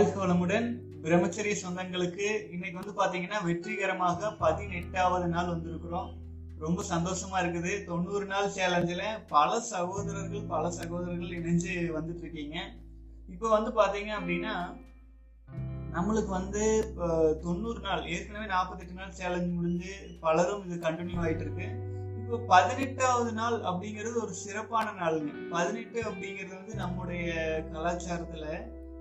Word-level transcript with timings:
வாழ்க 0.00 0.18
வளமுடன். 0.20 0.66
பிரம்மச்சரிய 1.04 1.54
சொந்தங்களுக்கு 1.62 2.26
இன்னைக்கு 2.54 2.76
வந்து 2.78 2.92
பாத்தீங்கன்னா 3.00 3.38
வெற்றிகரமாக 3.46 4.30
பதினெட்டாவது 4.42 5.26
நாள் 5.32 5.50
வந்திருக்கிறோம். 5.52 6.08
ரொம்ப 6.64 6.84
சந்தோஷமா 6.92 7.36
இருக்குது. 7.42 7.72
தொண்ணூறு 7.88 8.26
நாள் 8.30 8.48
சேலஞ்சில் 8.56 9.04
பல 9.34 9.58
சகோதரர்கள் 9.72 10.46
பல 10.54 10.70
சகோதரர்கள் 10.78 11.36
இணைஞ்சு 11.40 11.74
வந்துட்டு 11.96 12.24
இருக்கீங்க 12.24 12.56
இப்போ 13.34 13.46
வந்து 13.56 13.72
பாத்தீங்க 13.80 14.10
அப்படின்னா 14.20 14.54
நம்மளுக்கு 15.96 16.32
வந்து 16.38 16.64
இப்போ 16.86 17.10
தொண்ணூறு 17.44 17.82
நாள் 17.88 18.08
ஏற்கனவே 18.14 18.48
நாற்பத்தெட்டு 18.54 19.00
நாள் 19.02 19.16
சேலஞ்ச் 19.20 19.54
முடிஞ்சு 19.58 19.94
பலரும் 20.26 20.66
இது 20.66 20.82
கண்டினியூ 20.88 21.22
ஆயிட்டு 21.26 21.46
இருக்கு 21.48 21.68
இப்போ 22.22 22.42
பதினெட்டாவது 22.54 23.32
நாள் 23.42 23.58
அப்படிங்கிறது 23.68 24.18
ஒரு 24.26 24.34
சிறப்பான 24.44 24.98
நாளுங்க. 25.04 25.32
பதினெட்டு 25.56 26.00
அப்படிங்கிறது 26.10 26.54
வந்து 26.60 26.74
நம்முடைய 26.84 27.32
கலாச்சாரத்துல 27.72 28.46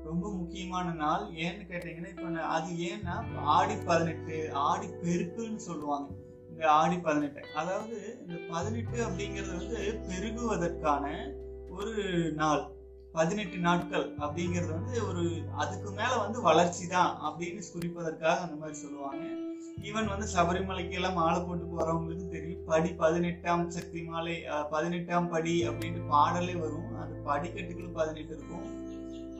ரொம்ப 0.08 0.32
முக்கியமான 0.36 0.94
நாள். 0.94 1.26
ஏன்னு 1.46 1.64
கேட்டீங்கன்னா 1.72 2.10
இப்போ 2.14 2.46
அது 2.56 2.72
ஏன்னா 2.90 3.16
ஆடி 3.56 3.76
பதினெட்டு 3.86 4.54
ஆடி 4.54 4.88
பெருக்குன்னு 5.04 5.56
சொல்லுவாங்க. 5.56 6.10
இந்த 6.50 6.72
ஆடி 6.72 6.98
பதினெட்டு. 6.98 7.42
அதாவது 7.56 7.98
இந்த 8.20 8.40
பதினெட்டு 8.50 8.98
அப்படிங்கிறது 9.08 9.56
வந்து 9.58 10.02
பெருகுவதற்கான 10.10 11.06
ஒரு 11.70 11.94
நாள். 12.32 12.64
பதினெட்டு 13.12 13.58
நாட்கள் 13.58 14.16
அப்படிங்கிறது 14.16 14.72
வந்து 14.72 15.08
ஒரு 15.08 15.42
அதுக்கு 15.52 15.92
மேல 15.92 16.18
வந்து 16.18 16.42
வளர்ச்சி 16.42 16.88
தான் 16.88 17.14
அப்படின்னு 17.28 17.62
குறிப்பதற்காக 17.76 18.42
அந்த 18.46 18.56
மாதிரி 18.56 18.78
சொல்லுவாங்க. 18.80 19.24
ஈவன் 19.82 20.12
வந்து 20.12 20.28
சபரிமலைக்கு 20.36 20.92
எல்லாம் 20.92 21.14
மாலை 21.14 21.42
போட்டு 21.42 21.66
போறவங்களுக்கு 21.66 22.28
தெரியும். 22.28 22.66
படி 22.66 22.90
பதினெட்டாம் 22.94 23.70
சக்தி 23.70 24.02
மாலை 24.04 24.44
பதினெட்டாம் 24.70 25.30
படி 25.30 25.68
அப்படின்ட்டு 25.70 26.04
பாடலே 26.10 26.56
வரும். 26.60 27.00
அந்த 27.04 27.16
படிக்கட்டுகள் 27.30 27.98
பதினெட்டு 28.00 28.36
இருக்கும். 28.38 28.79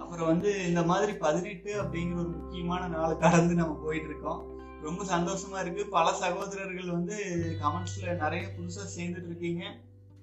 அப்புறம் 0.10 0.30
வந்து 0.30 0.52
இந்த 0.68 0.82
மாதிரி 0.84 1.12
பதினெட்டு 1.14 1.72
அப்படிங்கிற 1.82 2.16
ஒரு 2.22 2.30
முக்கியமான 2.38 2.88
நாளை 2.88 3.18
கடந்து 3.18 3.54
நம்ம 3.56 3.74
போயிட்டு 3.84 4.08
இருக்கோம் 4.10 4.40
ரொம்ப 4.82 5.02
சந்தோஷமா 5.04 5.58
இருக்கு. 5.62 5.84
பல 5.88 6.14
சகோதரர்கள் 6.14 6.88
வந்து 6.92 7.16
கமெண்ட்ஸ்ல 7.62 8.14
நிறைய 8.16 8.44
புதுசா 8.56 8.84
சேர்ந்துட்டு 8.96 9.30
இருக்கீங்க 9.32 9.64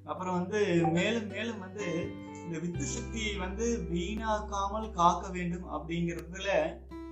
அப்புறம் 0.05 0.37
வந்து 0.39 0.61
மேலும் 0.92 1.27
மேலும் 1.27 1.59
வந்து 1.59 1.87
இந்த 2.45 2.59
வித்து 2.59 2.84
சக்தியை 2.84 3.37
வந்து 3.37 3.67
வீணாக்காமல் 3.92 4.89
காக்க 4.91 5.29
வேண்டும் 5.29 5.69
அப்படிங்கிறதுல 5.75 6.48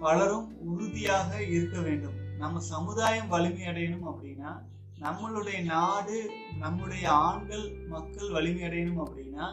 பலரும் 0.01 0.49
உறுதியாக 0.61 1.45
இருக்க 1.45 1.81
வேண்டும். 1.81 2.17
நம்ம 2.39 2.61
சமுதாயம் 2.61 3.29
வலிமை 3.29 3.67
அடையணும் 3.67 4.09
அப்படின்னா 4.13 4.53
நம்மளுடைய 5.01 5.65
நாடு 5.65 6.19
நம்முடைய 6.59 7.11
ஆண்கள் 7.11 7.65
மக்கள் 7.87 8.31
வலிமை 8.31 8.63
அடையணும் 8.63 9.03
அப்படின்னா 9.05 9.47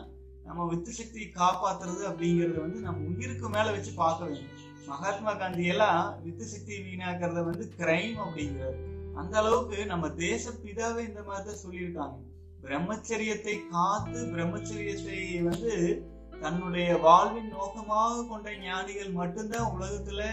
நம்ம 0.45 0.66
வித்து 0.66 0.92
சக்தியை 0.92 1.31
காப்பாத்துறது 1.36 2.03
அப்படிங்கறத 2.09 2.59
வந்து 2.59 2.80
நம்ம 2.80 3.16
உயிருக்கு 3.16 3.50
மேல 3.50 3.72
வச்சு 3.72 3.92
பார்க்க 3.95 4.25
வேண்டும். 4.25 4.70
மகாத்மா 4.88 5.33
காந்தி 5.33 5.66
எல்லாம் 5.66 6.23
வித்து 6.23 6.45
சக்தியை 6.45 6.83
வீணாக்குறத 6.83 7.44
வந்து 7.44 7.72
கிரைம் 7.78 8.17
அப்படிங்கிறாரு. 8.25 8.80
அந்த 9.16 9.38
அளவுக்கு 9.38 9.86
நம்ம 9.86 10.09
தேச 10.09 10.50
பிதாவே 10.50 11.08
இந்த 11.08 11.23
மாதிரிதான் 11.23 11.72
சொல்லியிருக்காங்க. 11.72 12.20
பிரம்மச்சரியத்தை 12.61 13.59
காத்து 13.72 14.25
பிரம்மச்சரியத்தை 14.25 15.44
வந்து 15.44 16.06
தன்னுடைய 16.42 16.98
வாழ்வின் 16.98 17.48
நோக்கமாக 17.48 18.26
கொண்ட 18.26 18.58
ஞானிகள் 18.58 19.11
மட்டும்தான் 19.11 19.73
உலகத்துல 19.80 20.23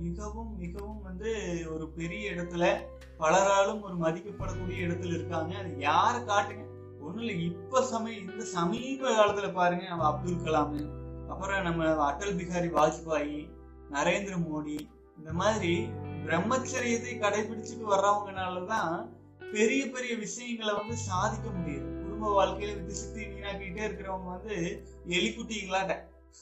மிகவும் 0.00 0.58
மிகவும் 0.58 1.02
வந்து 1.02 1.30
ஒரு 1.74 1.88
பெரிய 1.88 2.30
இடத்துல 2.30 2.76
பலராலும் 3.18 3.80
ஒரு 3.80 3.96
மதிக்கப்படக்கூடிய 3.96 4.78
இடத்துல 4.86 5.14
இருக்காங்க. 5.14 5.56
அது 5.56 5.76
யாரை 5.78 6.20
காட்டுங்க? 6.20 6.74
ஒண்ணும் 7.06 7.22
இல்லை 7.22 7.44
இப்ப 7.44 7.82
சமய 7.82 8.16
இந்த 8.18 8.44
சமீப 8.44 9.10
காலத்துல 9.10 9.52
பாருங்க 9.52 9.88
நம்ம 9.88 10.06
அப்துல் 10.06 10.44
கலாம் 10.44 10.74
அப்புறம் 11.28 11.62
நம்ம 11.62 12.04
அடல் 12.04 12.36
பிகாரி 12.36 12.68
வாஜ்பாயி 12.70 13.38
நரேந்திர 13.90 14.34
மோடி 14.44 14.76
இந்த 15.18 15.32
மாதிரி 15.32 15.72
பிரம்மச்சரியத்தை 16.24 17.12
கடைபிடிச்சிட்டு 17.18 17.86
வர்றவங்கனாலதான் 17.86 18.94
பெரிய 19.52 19.90
பெரிய 19.90 20.16
விஷயங்களை 20.16 20.74
வந்து 20.74 20.96
சாதிக்க 20.96 21.48
முடியுது. 21.48 22.02
குடும்ப 22.02 22.30
வாழ்க்கையில 22.34 22.84
வித்து 22.84 23.20
வீணாக்கிட்டே 23.20 23.84
இருக்கிறவங்க 23.86 24.30
வந்து 24.30 24.56
எலிக்குட்டிங்களாட்ட. 25.08 25.94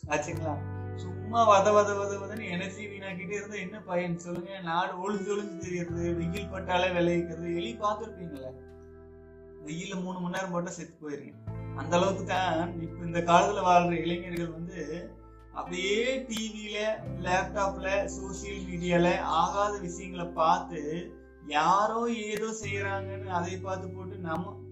ஆச்சுங்களா? 0.09 0.55
சும்மா 0.97 1.41
வத 1.49 1.69
வத 1.73 1.91
வத 1.97 2.13
வதன்னு 2.19 2.51
எனர்ஜி 2.51 2.87
வீணாக்கிட்டே 2.87 3.35
இருந்தா 3.35 3.57
என்ன 3.57 3.81
பயன்? 3.81 4.19
சொல்லுங்க. 4.19 4.61
நாடு 4.61 4.93
ஒளிஞ்சு 5.03 5.31
ஒளிஞ்சு 5.35 5.59
தெரியறது 5.59 6.15
வெயில் 6.15 6.53
பட்டாலே 6.53 6.89
விளைவிக்கிறது 6.93 7.57
எலி 7.57 7.73
பார்த்துருப்பீங்களே 7.81 8.51
வெயில 9.67 10.01
மூணு 10.01 10.21
மணி 10.21 10.35
நேரம் 10.35 10.51
போட்டா 10.51 10.71
செத்து 10.71 11.09
போயிருங்க. 11.09 11.35
அந்த 11.77 11.97
அளவுக்கு 11.97 12.25
தான் 12.25 12.81
இப்ப 12.81 13.07
இந்த 13.07 13.21
காலத்துல 13.21 13.63
வாழ்ற 13.65 13.91
இளைஞர்கள் 13.91 14.51
வந்து 14.51 15.13
அப்படியே 15.53 16.27
டிவியில 16.29 16.79
லேப்டாப்ல 17.21 17.89
சோசியல் 18.17 18.65
மீடியால 18.69 19.21
ஆகாத 19.21 19.79
விஷயங்களை 19.79 20.27
பார்த்து 20.27 21.13
யாரோ 21.47 22.07
ஏதோ 22.07 22.55
செய்யறாங்கன்னு 22.63 23.27
அதை 23.27 23.57
பார்த்து 23.57 23.89
போட்டு 23.89 24.17
நம்ம 24.17 24.63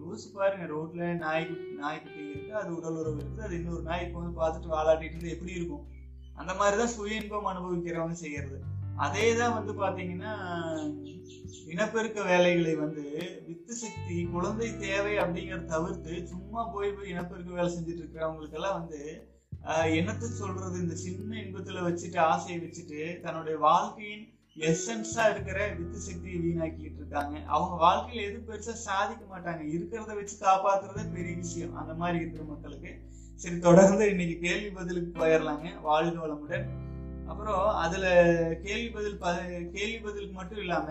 யோசிச்சு 0.00 0.28
பாருங்க. 0.34 0.64
ரோட்ல 0.64 1.16
நாய் 1.16 1.46
நாய்க்குட்டி 1.78 2.30
இருக்கு 2.30 2.54
அது 2.54 2.76
உடல் 2.76 2.96
உறவு 2.96 3.16
இருக்கு 3.16 3.42
அது 3.42 3.54
இன்னொரு 3.54 3.82
நாய்க்கு 3.82 4.20
வந்து 4.20 4.40
பார்த்துட்டு 4.40 4.72
வாழாட்டிட்டு 4.72 5.16
இருந்தா 5.16 5.28
எப்படி 5.28 5.52
இருக்கும்? 5.52 5.86
அந்த 6.34 6.54
மாதிரிதான் 6.54 6.88
சுய 6.88 7.20
இன்பம் 7.20 7.46
அனுபவிக்கிறவங்க 7.46 8.12
செய்யறது. 8.12 8.62
அதே 8.98 9.36
தான் 9.36 9.56
வந்து 9.58 9.72
பார்த்தீங்கன்னா 9.72 10.32
இனப்பெருக்க 11.72 12.24
வேலைகளை 12.24 12.74
வந்து 12.74 13.04
வித்து 13.46 13.74
சக்தி 13.74 14.16
குழந்தை 14.24 14.76
தேவை 14.76 15.18
அப்படிங்கிறத 15.18 15.64
தவிர்த்து 15.64 16.26
சும்மா 16.26 16.62
போய் 16.64 16.92
போய் 16.92 17.10
இனப்பெருக்க 17.10 17.50
வேலை 17.52 17.68
செஞ்சுட்டு 17.74 18.02
இருக்கிறவங்களுக்கெல்லாம் 18.02 18.78
வந்து 18.80 19.00
என்னத்தை 19.98 20.28
சொல்றது? 20.40 20.76
இந்த 20.80 20.94
சின்ன 20.94 21.40
இன்பத்தில் 21.40 21.86
வச்சுட்டு 21.88 22.18
ஆசையை 22.18 22.58
வச்சுட்டு 22.64 23.20
தன்னுடைய 23.20 23.58
வாழ்க்கையின் 23.58 24.26
எசன்ஸா 24.56 25.30
இருக்கிற 25.30 25.58
வித்து 25.78 25.98
சக்தியை 25.98 26.38
வீணாக்கிட்டு 26.44 27.00
இருக்காங்க. 27.00 27.34
அவங்க 27.46 27.74
வாழ்க்கையில 27.84 28.24
எது 28.28 28.38
பெருசா 28.48 28.74
சாதிக்க 28.86 29.24
மாட்டாங்க. 29.34 29.62
இருக்கிறத 29.74 30.14
வச்சு 30.14 30.36
காப்பாத்துறதே 30.46 31.12
பெரிய 31.12 31.36
விஷயம். 31.36 31.76
அந்த 31.76 31.94
மாதிரி 31.94 32.18
இருக்கிற 32.22 32.44
மக்களுக்கு 32.44 32.92
சரி 33.36 33.58
தொடர்ந்து 33.58 34.10
இன்னைக்கு 34.10 34.38
கேள்வி 34.46 34.70
பதிலுக்கு 34.70 35.12
போயிடலாங்க 35.20 35.80
வாழ்க 35.80 36.16
வளமுடன். 36.26 36.87
அப்புறம் 37.28 37.68
அதுல 37.76 38.06
கேள்வி 38.62 38.88
பதில் 38.88 39.18
ப- 39.18 39.34
கேள்வி 39.72 39.98
பதிலுக்கு 39.98 40.34
மட்டும் 40.34 40.58
இல்லாம 40.58 40.88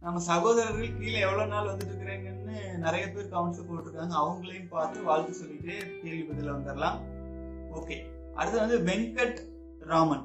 நம்ம 0.00 0.18
சகோதரர்கள் 0.20 0.96
கீழே 0.96 1.18
எவ்வளவு 1.18 1.48
நாள் 1.48 1.66
வந்துட்டு 1.66 1.92
இருக்கிறேங்கன்னு 1.92 2.56
நிறைய 2.76 3.10
பேர் 3.10 3.28
கவுன்சில் 3.28 3.64
போட்டிருக்காங்க. 3.64 4.14
அவங்களையும் 4.20 4.68
பார்த்து 4.68 5.02
வாழ்த்து 5.02 5.32
சொல்லிட்டு 5.34 5.74
கேள்வி 6.02 6.22
பதில 6.22 6.50
வந்துடலாம் 6.50 6.98
ஓகே 7.72 7.96
அடுத்து 8.34 8.58
வந்து 8.60 8.78
Venkat 8.82 9.38
Raman. 9.80 10.24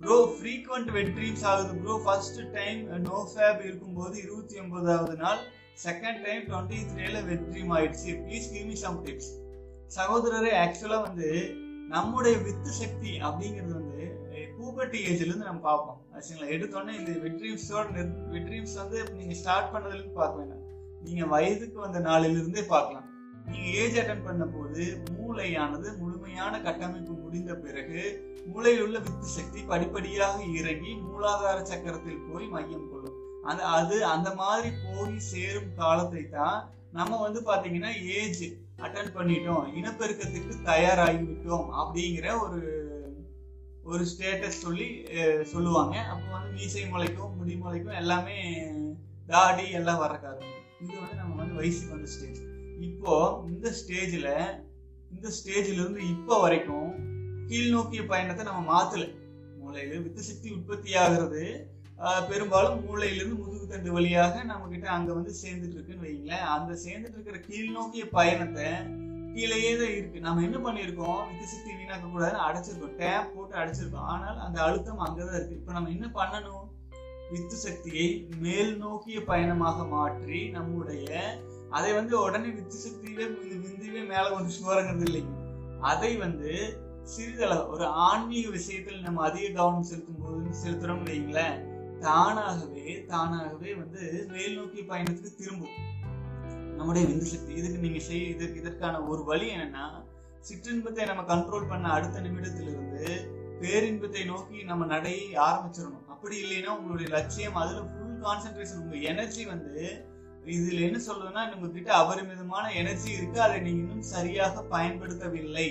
Bro 0.00 0.16
frequent 0.32 0.90
wet dreams 0.90 1.44
ஆகுது. 1.44 1.78
Bro 1.78 2.00
first 2.04 2.50
time 2.52 2.80
no 3.00 3.30
fap 3.30 3.64
இருக்கும்போது 3.64 4.22
இருபத்தி 4.22 4.60
ஒன்பதாவது 4.60 5.16
நாள் 5.16 5.40
செகண்ட் 5.84 6.20
டைம் 6.24 6.42
டுவெண்ட்டி 6.42 6.78
த்ரீல 6.90 7.18
வெட்ரீம் 7.28 7.72
ஆயிடுச்சு. 7.76 8.12
Please 8.24 8.50
give 8.52 8.66
me 8.66 8.74
some 8.74 9.04
tips 9.04 9.30
சகோதரரே 9.96 10.52
ஆக்சுவலாக 10.64 11.02
வந்து 11.02 11.28
நம்முடைய 11.88 12.38
வித்து 12.38 12.70
சக்தி 12.72 13.10
அப்படிங்கிறது 13.20 13.72
வந்து 13.72 13.93
பூபர்ட்டி 14.64 14.98
ஏஜ்லேருந்து 15.08 15.48
நம்ம 15.48 15.62
பார்ப்போம். 15.70 15.98
ஆச்சுங்களா 16.14 16.52
எடுத்தோடனே 16.56 16.92
இந்த 17.00 17.12
வெட்ரீம்ஸோட 17.24 18.04
வெட்ரீம்ஸ் 18.34 18.76
வந்து 18.82 18.98
நீங்கள் 19.18 19.38
ஸ்டார்ட் 19.40 19.72
பண்ணதுலேருந்து 19.72 20.20
பார்க்க 20.20 20.40
வேண்டாம். 20.40 20.62
நீங்கள் 21.06 21.30
வயதுக்கு 21.32 21.78
வந்த 21.86 21.98
நாளிலிருந்தே 22.08 22.62
பார்க்கலாம். 22.74 23.08
நீங்கள் 23.48 23.74
ஏஜ் 23.80 23.98
அட்டன் 24.00 24.26
பண்ண 24.26 24.44
போது 24.54 24.84
மூளையானது 25.16 25.88
முழுமையான 26.02 26.60
கட்டமைப்பு 26.66 27.14
முடிந்த 27.24 27.54
பிறகு 27.64 28.02
மூளையில் 28.52 28.84
உள்ள 28.86 28.98
வித்து 29.06 29.28
சக்தி 29.34 29.60
படிப்படியாக 29.72 30.38
இறங்கி 30.60 30.92
மூலாதார 31.06 31.58
சக்கரத்தில் 31.72 32.24
போய் 32.28 32.46
மையம் 32.54 32.88
கொள்ளும். 32.92 33.18
அந்த 33.50 33.62
அது 33.78 33.96
அந்த 34.14 34.28
மாதிரி 34.42 34.70
போய் 34.84 35.16
சேரும் 35.30 35.74
காலத்தை 35.80 36.24
தான் 36.38 36.58
நம்ம 36.98 37.18
வந்து 37.26 37.40
பார்த்தீங்கன்னா 37.50 37.92
ஏஜ் 38.18 38.44
அட்டன் 38.84 39.14
பண்ணிட்டோம். 39.18 39.66
இனப்பெருக்கத்துக்கு 39.78 40.54
தயாராகிவிட்டோம் 40.72 41.68
அப்படிங்கிற 41.80 42.26
ஒரு 42.44 42.60
ஒரு 43.84 44.02
ஸ்டேட்டஸ் 44.10 44.62
சொல்லி 44.62 44.86
சொல்லுவாங்க. 45.52 45.94
அப்போ 46.12 46.28
வந்து 46.34 46.52
மீசை 46.54 46.84
முளைக்கும் 46.90 47.34
முடி 47.36 47.54
முளைக்கும் 47.56 47.98
எல்லாமே 47.98 48.36
தாடி 49.28 49.66
எல்லாம் 49.70 50.02
வரக்காரு 50.02 50.40
இது 50.80 50.92
வந்து 50.96 51.18
நம்ம 51.20 51.36
வந்து 51.36 51.54
வயசுக்கு 51.54 51.94
வந்த 51.94 52.08
ஸ்டேஜ் 52.14 52.40
இப்போ 52.88 53.12
இந்த 53.48 53.68
ஸ்டேஜில் 53.80 54.30
இந்த 55.10 55.28
ஸ்டேஜிலிருந்து 55.38 56.00
இப்போ 56.14 56.34
வரைக்கும் 56.40 56.88
கீழ் 57.48 57.70
நோக்கிய 57.70 58.02
பயணத்தை 58.06 58.44
நம்ம 58.44 58.62
மாற்றலை 58.70 59.08
மூளையில் 59.58 60.02
வித்து 60.02 60.22
சக்தி 60.22 60.48
உற்பத்தி 60.50 60.92
ஆகிறது 60.94 61.42
பெரும்பாலும் 62.28 62.80
மூளையிலிருந்து 62.84 63.36
முதுகு 63.36 63.66
தண்டு 63.66 63.90
வழியாக 63.92 64.42
நம்ம 64.44 64.68
கிட்ட 64.68 64.86
அங்க 64.90 65.10
வந்து 65.12 65.32
சேர்ந்துட்டு 65.42 65.76
இருக்குன்னு 65.76 66.06
வைங்களேன் 66.06 66.46
அந்த 66.54 66.72
சேர்ந்துட்டு 66.84 67.16
இருக்கிற 67.18 67.38
கீழ் 67.46 67.70
நோக்கிய 67.70 68.04
பயணத்தை 68.10 68.68
கீழேயே 69.34 69.76
தான் 69.76 69.94
இருக்கு. 69.94 70.20
நம்ம 70.20 70.42
என்ன 70.42 70.58
பண்ணியிருக்கோம்? 70.58 71.20
வித்து 71.28 71.46
சக்தி 71.46 71.70
வீணாக்க 71.70 72.06
கூடாதுன்னு 72.10 72.46
அடைச்சிருக்கோம். 72.48 72.96
டேப் 72.96 73.32
போட்டு 73.34 73.54
அடைச்சிருக்கோம். 73.56 74.08
ஆனால் 74.12 74.38
அந்த 74.38 74.62
அழுத்தம் 74.62 74.98
அங்கதான் 74.98 75.34
இருக்கு. 75.34 75.54
இப்போ 75.54 75.72
நம்ம 75.72 75.88
என்ன 75.88 76.06
பண்ணணும்? 76.14 76.66
வித்து 77.30 77.56
சக்தியை 77.56 78.28
மேல் 78.38 78.76
நோக்கிய 78.76 79.24
பயணமாக 79.24 79.84
மாற்றி 79.84 80.48
நம்முடைய 80.48 81.38
அதை 81.70 81.92
வந்து 81.92 82.22
உடனே 82.22 82.48
வித்து 82.48 82.76
சக்தியிலே 82.76 83.26
விந்துவே 83.64 84.02
மேல 84.06 84.24
வந்து 84.28 84.52
சுவரங்கிறது 84.58 85.06
இல்லைங்க. 85.08 85.32
அதை 85.80 86.16
வந்து 86.16 86.50
சிறிதளவு 87.02 87.68
ஒரு 87.68 87.86
ஆன்மீக 87.86 88.50
விஷயத்தில் 88.50 89.00
நம்ம 89.00 89.22
அதிக 89.22 89.48
கவனம் 89.48 89.82
செலுத்தும் 89.82 90.22
போது 90.22 90.62
செலுத்துறோம் 90.64 91.02
வைங்களேன் 91.04 91.58
தானாகவே 92.00 93.04
தானாகவே 93.06 93.74
வந்து 93.74 94.26
மேல் 94.32 94.56
நோக்கிய 94.56 94.84
பயணத்துக்கு 94.92 95.34
திரும்பும் 95.34 95.76
நம்முடைய 96.78 97.04
விந்து 97.08 97.26
சக்தி. 97.32 97.52
இதுக்கு 97.60 97.78
நீங்க 97.84 98.00
செய் 98.08 98.24
இதுக்கு 98.34 98.60
இதற்கான 98.62 99.00
ஒரு 99.12 99.22
வழி 99.30 99.46
என்னன்னா 99.56 99.84
சிற்றின்பத்தை 100.48 101.04
நம்ம 101.10 101.22
கண்ட்ரோல் 101.32 101.70
பண்ண 101.72 101.86
அடுத்த 101.96 102.22
நிமிடத்திலிருந்து 102.26 103.04
பேரின்பத்தை 103.60 104.22
நோக்கி 104.30 104.58
நம்ம 104.70 104.86
நடையை 104.94 105.26
ஆரம்பிச்சிடணும். 105.48 106.08
அப்படி 106.14 106.36
இல்லைன்னா 106.44 106.72
உங்களுடைய 106.78 107.08
லட்சியம் 107.16 107.60
அதுல 107.62 107.84
ஃபுல் 107.92 108.18
கான்சென்ட்ரேஷன் 108.26 108.82
உங்க 108.82 108.96
எனர்ஜி 109.12 109.44
வந்து 109.52 109.76
இதுல 110.54 110.80
என்ன 110.86 110.98
சொல்றதுன்னா 111.06 111.42
உங்ககிட்ட 111.56 111.90
அபரிமிதமான 112.02 112.64
எனர்ஜி 112.80 113.10
இருக்கு 113.18 113.38
அதை 113.44 113.56
நீங்க 113.66 113.80
இன்னும் 113.84 114.10
சரியாக 114.14 114.64
பயன்படுத்தவில்லை 114.74 115.68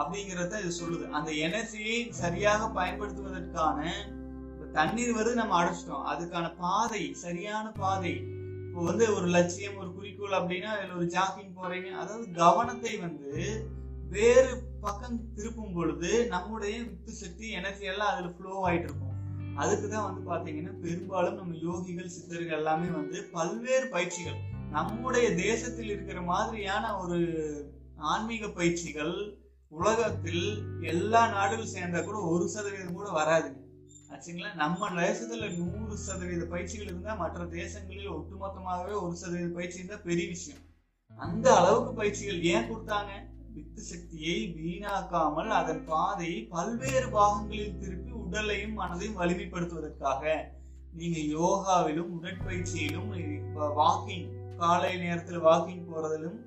அப்படிங்கிறத 0.00 0.54
இது 0.62 0.72
சொல்லுது. 0.80 1.04
அந்த 1.18 1.30
எனர்ஜியை 1.46 1.98
சரியாக 2.22 2.62
பயன்படுத்துவதற்கான 2.78 3.84
தண்ணீர் 4.78 5.12
வருது 5.18 5.34
நம்ம 5.40 5.54
அடைச்சிட்டோம். 5.60 6.06
அதுக்கான 6.12 6.46
பாதை 6.64 7.02
சரியான 7.24 7.66
பாதை 7.82 8.14
இப்போ 8.76 8.86
வந்து 8.88 9.04
ஒரு 9.18 9.28
லட்சியம் 9.34 9.76
ஒரு 9.82 9.90
குறிக்கோள் 9.92 10.34
அப்படின்னா 10.38 10.70
அதில் 10.72 10.96
ஒரு 10.96 11.06
ஜாக்கிங் 11.14 11.52
போறீங்க. 11.60 11.90
அதாவது 12.00 12.24
கவனத்தை 12.40 12.92
வந்து 13.04 13.30
வேறு 14.08 14.50
பக்கம் 14.80 15.14
திருப்பும் 15.36 15.72
பொழுது 15.76 16.10
நம்முடைய 16.32 16.74
வித்து 16.82 17.12
சக்தி 17.20 17.46
எனர்ஜி 17.50 17.86
எல்லாம் 17.92 18.10
அதில் 18.10 18.34
ஃப்ளோ 18.34 18.52
ஆகிட்டு 18.66 18.86
இருக்கும். 18.88 19.14
அதுக்கு 19.62 19.86
தான் 19.88 20.06
வந்து 20.08 20.22
பார்த்தீங்கன்னா 20.30 20.74
பெரும்பாலும் 20.82 21.38
நம்ம 21.38 21.56
யோகிகள் 21.62 22.12
சித்தர்கள் 22.16 22.56
எல்லாமே 22.58 22.90
வந்து 22.98 23.20
பல்வேறு 23.36 23.88
பயிற்சிகள் 23.88 24.38
நம்முடைய 24.70 25.26
தேசத்தில் 25.34 25.92
இருக்கிற 25.94 26.20
மாதிரியான 26.32 26.92
ஒரு 26.98 27.20
ஆன்மீக 28.12 28.50
பயிற்சிகள் 28.60 29.14
உலகத்தில் 29.72 30.46
எல்லா 30.94 31.22
நாடுகள் 31.28 31.74
சேர்ந்தா 31.76 32.02
கூட 32.04 32.18
ஒரு 32.34 32.46
சதவீதம் 32.48 32.98
கூட 33.00 33.08
வராதுங்க. 33.20 33.62
ஆச்சுங்களா? 34.16 34.50
நம்ம 34.54 34.88
தேசத்துல 35.00 35.46
நூறு 35.56 35.96
சதவீத 35.98 36.44
பயிற்சிகள் 36.44 36.86
இருந்தா 36.86 37.14
மற்ற 37.14 37.44
தேசங்களில் 37.44 38.14
ஒட்டுமொத்தமாகவே 38.16 38.94
ஒரு 39.04 39.14
சதவீத 39.16 39.48
பயிற்சி 39.48 39.78
இருந்தா 39.80 39.98
பெரிய 40.04 40.26
விஷயம். 40.28 40.62
அந்த 41.18 41.46
அளவுக்கு 41.56 41.92
பயிற்சிகள் 41.94 42.40
ஏன் 42.42 42.68
கொடுத்தாங்க? 42.70 43.12
வித்து 43.54 43.82
சக்தியை 43.82 44.38
வீணாக்காமல் 44.56 45.50
அதன் 45.58 45.84
பாதையை 45.84 46.40
பல்வேறு 46.54 47.08
பாகங்களில் 47.08 47.78
திருப்பி 47.78 48.12
உடலையும் 48.22 48.74
மனதையும் 48.80 49.18
வலிமைப்படுத்துவதற்காக 49.20 50.24
நீங்க 50.92 51.18
யோகாவிலும் 51.36 52.10
உடற்பயிற்சியிலும் 52.16 53.08
வாக்கிங் 53.80 54.28
காலை 54.56 54.92
நேரத்தில் 54.96 55.46
வாக்கிங் 55.46 55.86
போறதிலும் 55.88 56.38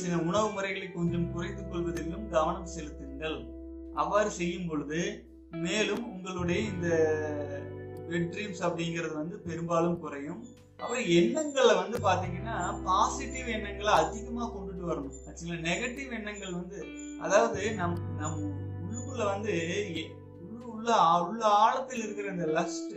சில 0.00 0.16
உணவு 0.18 0.48
முறைகளை 0.50 0.92
கொஞ்சம் 0.92 1.32
குறைத்துக் 1.32 1.70
கொள்வதிலும் 1.70 2.26
கவனம் 2.28 2.72
செலுத்துங்கள். 2.74 3.38
அவ்வாறு 3.94 4.30
செய்யும் 4.30 4.68
பொழுது 4.68 5.00
மேலும் 5.62 6.04
உங்களுடைய 6.12 6.60
இந்த 6.72 6.88
வெட் 8.10 8.30
ட்ரீம்ஸ் 8.34 8.62
அப்படிங்கிறது 8.66 9.14
வந்து 9.20 9.36
பெரும்பாலும் 9.46 10.00
குறையும். 10.00 10.42
அப்புறம் 10.80 11.06
எண்ணங்களை 11.18 11.74
வந்து 11.80 11.98
பார்த்தீங்கன்னா 12.06 12.56
பாசிட்டிவ் 12.88 13.48
எண்ணங்களை 13.56 13.92
அதிகமாக 13.92 14.48
கொண்டுட்டு 14.54 14.84
வரணும். 14.90 15.16
ஆக்சுவலாக 15.28 15.62
நெகட்டிவ் 15.68 16.10
எண்ணங்கள் 16.18 16.58
வந்து 16.60 16.78
அதாவது 17.20 17.60
நம் 17.80 17.98
நம் 18.20 18.38
உள்ளுக்குள்ள 18.82 19.24
வந்து 19.34 19.54
உள்ள 20.42 20.66
உள்ள 20.74 20.96
உள்ள 21.28 21.42
ஆழத்தில் 21.46 22.02
இருக்கிற 22.02 22.26
இந்த 22.32 22.46
லஸ்ட் 22.46 22.94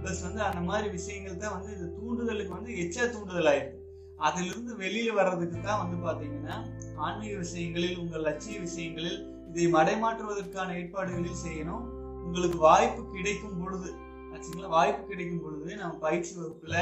ப்ளஸ் 0.00 0.24
வந்து 0.26 0.40
அந்த 0.40 0.60
மாதிரி 0.60 0.88
விஷயங்கள் 0.90 1.42
தான் 1.44 1.54
வந்து 1.56 1.70
இந்த 1.76 1.88
தூண்டுதலுக்கு 1.96 2.56
வந்து 2.58 2.72
எச்சா 2.82 3.04
தூண்டுதல் 3.14 3.50
ஆயிடுது 3.52 3.78
அதிலிருந்து 4.18 4.72
வெளியில் 4.76 5.18
வர்றதுக்கு 5.18 5.58
தான் 5.60 5.80
வந்து 5.82 5.96
பார்த்தீங்கன்னா 6.06 6.56
ஆன்மீக 6.96 7.36
விஷயங்களில் 7.36 7.98
உங்கள் 7.98 8.22
லட்சிய 8.22 8.58
விஷயங்களில் 8.60 9.20
இதை 9.50 9.66
மடைமாற்றுவதற்கான 9.72 10.74
ஏற்பாடுகளில் 10.80 11.42
செய்யணும். 11.44 11.84
உங்களுக்கு 12.30 12.58
வாய்ப்பு 12.66 13.02
கிடைக்கும் 13.12 13.60
பொழுது 13.60 13.88
ஆச்சுங்களா 14.32 14.68
வாய்ப்பு 14.74 15.02
கிடைக்கும் 15.04 15.44
பொழுது 15.44 15.70
நம்ம 15.76 15.96
பயிற்சி 16.04 16.32
வகுப்புல 16.36 16.74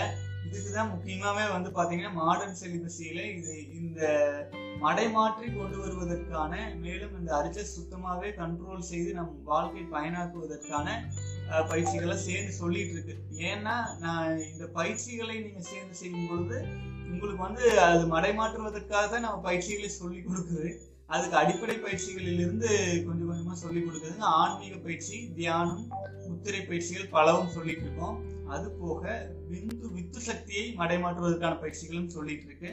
இதுக்கு 0.46 0.70
தான் 0.70 0.90
முக்கியமாவே 0.90 1.44
வந்து 1.52 1.70
பாத்தீங்கன்னா 1.76 2.12
மாடர்ன் 2.18 2.58
செலிபஸியில 2.60 3.20
இது 3.30 3.54
இந்த 3.78 4.00
மடை 4.82 5.06
மாற்றி 5.08 5.46
கொண்டு 5.48 5.76
வருவதற்கான 5.78 6.52
மேலும் 6.82 7.14
இந்த 7.20 7.30
அரிச்ச 7.38 7.64
சுத்தமாவே 7.70 8.28
கண்ட்ரோல் 8.32 8.88
செய்து 8.90 9.10
நம் 9.14 9.32
வாழ்க்கை 9.44 9.84
பயனாக்குவதற்கான 9.94 10.86
பயிற்சிகளை 11.70 12.16
சேர்ந்து 12.26 12.52
சொல்லிட்டு 12.52 12.94
இருக்கு. 12.94 13.16
ஏன்னா 13.50 13.74
நான் 14.00 14.36
இந்த 14.50 14.66
பயிற்சிகளை 14.78 15.36
நீங்க 15.38 15.62
சேர்ந்து 15.70 15.96
செய்யும் 16.02 16.28
பொழுது 16.30 16.58
உங்களுக்கு 17.10 17.42
வந்து 17.46 17.64
அது 17.86 18.04
மடைமாற்றுவதற்காக 18.14 19.04
தான் 19.08 19.26
நம்ம 19.26 19.42
பயிற்சிகளை 19.48 19.90
சொல்லி 20.00 20.20
கொடுக்குது. 20.22 20.68
அதுக்கு 21.14 21.36
அடிப்படை 21.40 21.76
பயிற்சிகளில் 21.84 22.40
இருந்து 22.44 22.70
கொஞ்சம் 23.06 23.28
கொஞ்சமா 23.28 23.54
சொல்லி 23.62 23.80
கொடுக்குறதுங்க. 23.80 24.26
ஆன்மீக 24.40 24.74
பயிற்சி 24.86 25.18
தியானம் 25.38 25.84
முத்திரை 26.26 26.60
பயிற்சிகள் 26.70 27.12
பலவும் 27.14 27.54
சொல்லிட்டு 27.54 27.84
இருக்கோம். 27.86 28.18
அது 28.54 28.66
போக 28.80 29.32
விந்து 29.50 29.86
வித்து 29.96 30.20
சக்தியை 30.20 30.66
மடைமாற்றுவதற்கான 30.80 31.54
பயிற்சிகளும் 31.62 32.14
சொல்லிட்டு 32.16 32.46
இருக்கு. 32.48 32.72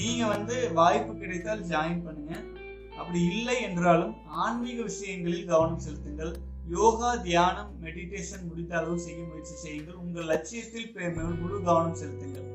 நீங்க 0.00 0.22
வந்து 0.26 0.56
வாய்ப்பு 0.80 1.14
கிடைத்தால் 1.14 1.64
ஜாயின் 1.72 2.04
பண்ணுங்க. 2.04 2.34
அப்படி 3.00 3.20
இல்லை 3.32 3.56
என்றாலும் 3.62 4.14
ஆன்மீக 4.44 4.78
விஷயங்களில் 4.82 5.50
கவனம் 5.52 5.82
செலுத்துங்கள். 5.86 6.32
யோகா 6.76 7.10
தியானம் 7.28 7.70
மெடிடேஷன் 7.84 8.46
முடிந்த 8.48 8.72
அளவு 8.78 8.98
செய்ய 9.06 9.20
முயற்சி 9.30 9.54
செய்யுங்கள். 9.64 10.00
உங்கள் 10.04 10.30
லட்சியத்தில் 10.32 10.92
முழு 11.42 11.56
கவனம் 11.62 12.00
செலுத்துங்கள். 12.02 12.48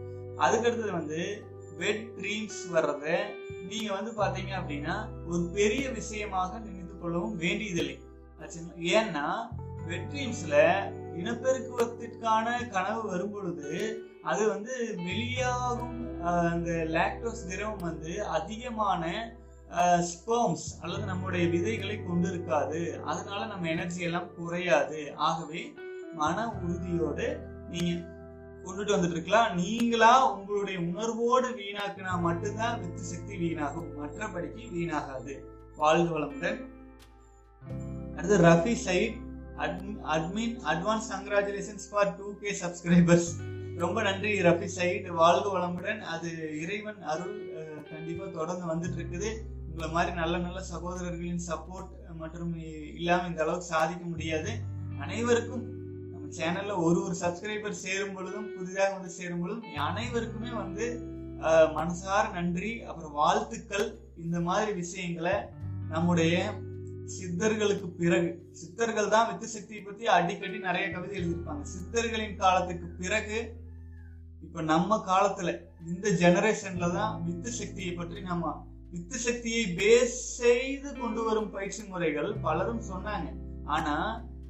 அதுக்கடுத்தது 0.45 0.91
வந்து 0.91 1.21
வெட் 1.79 2.06
ட்ரீம்ஸ் 2.18 2.59
வர்றத 2.75 3.06
நீங்க 3.69 3.89
வந்து 3.97 4.12
பாத்தீங்க 4.21 4.51
அப்படின்னா 4.59 4.95
ஒரு 5.29 5.44
பெரிய 5.57 5.85
விஷயமாக 6.00 6.59
நினைத்து 6.59 6.94
கொள்ளவும் 6.97 7.39
வேண்டியதில்லை. 7.44 7.97
ஏன்னா 9.00 9.25
வெட் 9.89 10.07
ட்ரீம்ஸ்ல 10.12 10.56
இனப்பெருக்குவத்திற்கான 11.19 12.47
கனவு 12.75 13.01
வரும் 13.12 13.33
பொழுது 13.35 13.71
அது 14.31 14.44
வந்து 14.53 14.74
வெளியாகும் 15.07 16.00
அந்த 16.51 16.71
லாக்டோஸ் 16.95 17.47
திரவம் 17.50 17.85
வந்து 17.89 18.13
அதிகமான 18.38 19.03
ஸ்போம்ஸ் 20.11 20.68
அல்லது 20.81 21.06
நம்முடைய 21.06 21.45
விதைகளை 21.54 21.95
கொண்டு 22.04 22.28
இருக்காது 22.33 22.81
அதனால 23.11 23.40
நம்ம 23.45 23.68
எனர்ஜி 23.75 24.01
எல்லாம் 24.09 24.30
குறையாது. 24.37 24.99
ஆகவே 25.30 25.61
மன 26.21 26.45
உறுதியோடு 26.61 27.28
நீங்கள் 27.73 28.04
கொண்டுட்டு 28.68 28.95
வந்துட்டு 28.95 29.18
இருக்கலாம் 29.18 29.52
நீங்களா 29.62 30.12
உங்களுடைய 30.33 30.78
உணர்வோடு 30.90 31.50
வீணாக்குனா 31.59 32.14
மட்டும்தான் 32.28 32.80
வித்து 32.81 33.04
சக்தி 33.12 33.36
வீணாகும். 33.44 33.90
மற்றபடிக்கு 34.00 34.66
வீணாகாது. 34.78 35.36
வாழ்க 35.81 36.09
வளமுடன். 36.18 36.59
அடுத்து 38.16 38.38
Rafi 38.50 38.74
Syed 38.86 39.18
admin 40.16 40.56
advance 40.71 41.12
congratulations 41.14 41.88
for 41.92 42.16
two 42.18 42.28
K 42.42 42.52
subscribers. 42.64 43.30
ரொம்ப 43.83 43.97
நன்றி 44.07 44.31
ரஃபி 44.47 44.69
சைட் 44.78 45.07
வாழ்க 45.21 45.45
வளமுடன். 45.56 46.00
அது 46.14 46.30
இறைவன் 46.62 47.02
அருள் 47.12 47.36
கண்டிப்பாக 47.92 48.31
தொடர்ந்து 48.40 48.66
வந்துட்டு 48.71 49.00
இருக்குது 49.00 49.30
உங்களை 49.69 49.90
மாதிரி 49.95 50.12
நல்ல 50.21 50.36
நல்ல 50.45 50.59
சகோதரர்களின் 50.74 51.44
சப்போர்ட் 51.50 51.92
மற்றும் 52.21 52.54
இல்லாமல் 53.00 53.30
இந்த 53.31 53.42
அளவுக்கு 53.44 53.71
சாதிக்க 53.74 54.04
முடியாது. 54.14 54.52
அனைவருக்கும் 55.04 55.66
நம்ம 56.27 56.39
சேனல்ல 56.39 56.73
ஒரு 56.85 56.99
ஒரு 57.07 57.15
சப்ஸ்கிரைபர் 57.21 57.75
சேரும் 57.83 58.15
பொழுதும் 58.15 58.47
புதிதாக 58.55 58.87
வந்து 58.95 59.11
சேரும் 59.17 59.41
பொழுதும் 59.41 59.67
அனைவருக்குமே 59.85 60.49
வந்து 60.61 60.85
மனசார 61.75 62.23
நன்றி 62.33 62.71
அப்புறம் 62.89 63.13
வாழ்த்துக்கள். 63.19 63.85
இந்த 64.23 64.37
மாதிரி 64.47 64.71
விஷயங்களை 64.81 65.35
நம்முடைய 65.93 66.35
சித்தர்களுக்கு 67.15 67.87
பிறகு 68.01 68.29
சித்தர்கள் 68.61 69.11
தான் 69.15 69.27
வித்து 69.29 69.47
சக்தியை 69.55 69.81
பத்தி 69.83 70.11
அடிக்கடி 70.17 70.59
நிறைய 70.67 70.85
கவிதை 70.93 71.15
எழுதியிருப்பாங்க. 71.19 71.63
சித்தர்களின் 71.73 72.37
காலத்துக்கு 72.43 72.87
பிறகு 73.01 73.39
இப்ப 74.45 74.61
நம்ம 74.73 74.99
காலத்துல 75.11 75.53
இந்த 75.91 76.07
ஜெனரேஷன்ல 76.23 76.89
தான் 76.99 77.13
வித்து 77.27 77.51
சக்தியை 77.61 77.93
பற்றி 77.99 78.21
நம்ம 78.31 78.55
வித்து 78.93 79.19
சக்தியை 79.27 79.65
பேஸ் 79.79 80.21
செய்து 80.41 80.89
கொண்டு 81.01 81.23
வரும் 81.29 81.53
பயிற்சி 81.57 81.83
முறைகள் 81.93 82.31
பலரும் 82.47 82.87
சொன்னாங்க. 82.93 83.29
ஆனா 83.77 83.95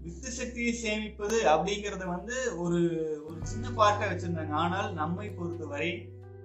வித்து 0.08 0.30
சக்தியை 0.40 0.74
சேமிப்பது 0.82 1.38
அப்படிங்கறத 1.54 2.04
வந்து 2.16 2.36
ஒரு 2.64 2.80
ஒரு 3.28 3.40
சின்ன 3.52 3.70
பார்ட்டா 3.80 4.06
வச்சிருந்தாங்க. 4.10 4.54
ஆனால் 4.64 4.90
நம்மை 5.00 5.28
பொறுத்தவரை 5.38 5.90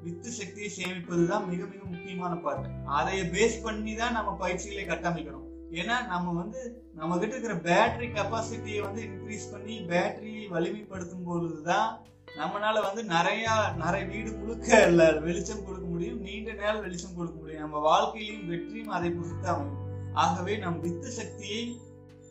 வித்து 0.07 0.31
சக்தியை 0.39 0.69
சேமிப்பது 0.77 1.25
தான் 1.33 1.45
மிக 1.51 1.61
மிக 1.73 1.83
முக்கியமான 1.91 2.33
பார்ட் 2.45 2.65
அதை 2.99 3.19
பேஸ் 3.35 3.57
பண்ணி 3.67 3.93
தான் 4.01 4.17
நம்ம 4.19 4.31
பயிற்சிகளை 4.41 4.85
கட்டமைக்கணும். 4.87 5.47
ஏன்னா 5.81 5.97
நம்ம 6.13 6.33
வந்து 6.39 6.61
நம்ம 7.01 7.19
கிட்ட 7.19 7.35
இருக்கிற 7.35 7.55
பேட்டரி 7.69 8.09
கெப்பாசிட்டியை 8.17 8.81
வந்து 8.87 9.03
இன்க்ரீஸ் 9.09 9.47
பண்ணி 9.53 9.77
பேட்டரியை 9.93 10.43
வலிமைப்படுத்தும் 10.55 11.29
பொழுதுதான் 11.29 11.93
நம்மளால 12.41 12.83
வந்து 12.89 13.03
நிறைய 13.15 13.47
நிறைய 13.85 14.03
வீடு 14.13 14.33
முழுக்க 14.41 14.69
இல்லை 14.89 15.07
வெளிச்சம் 15.29 15.65
கொடுக்க 15.69 15.87
முடியும். 15.95 16.21
நீண்ட 16.27 16.51
நேரம் 16.61 16.85
வெளிச்சம் 16.87 17.17
கொடுக்க 17.17 17.39
முடியும். 17.41 17.65
நம்ம 17.67 17.81
வாழ்க்கையிலும் 17.89 18.51
வெற்றியும் 18.53 18.95
அதை 18.99 19.11
பொறுத்து 19.17 19.49
அமையும். 19.55 19.81
ஆகவே 20.25 20.55
நம் 20.67 20.83
வித்து 20.87 21.11
சக்தியை 21.21 21.63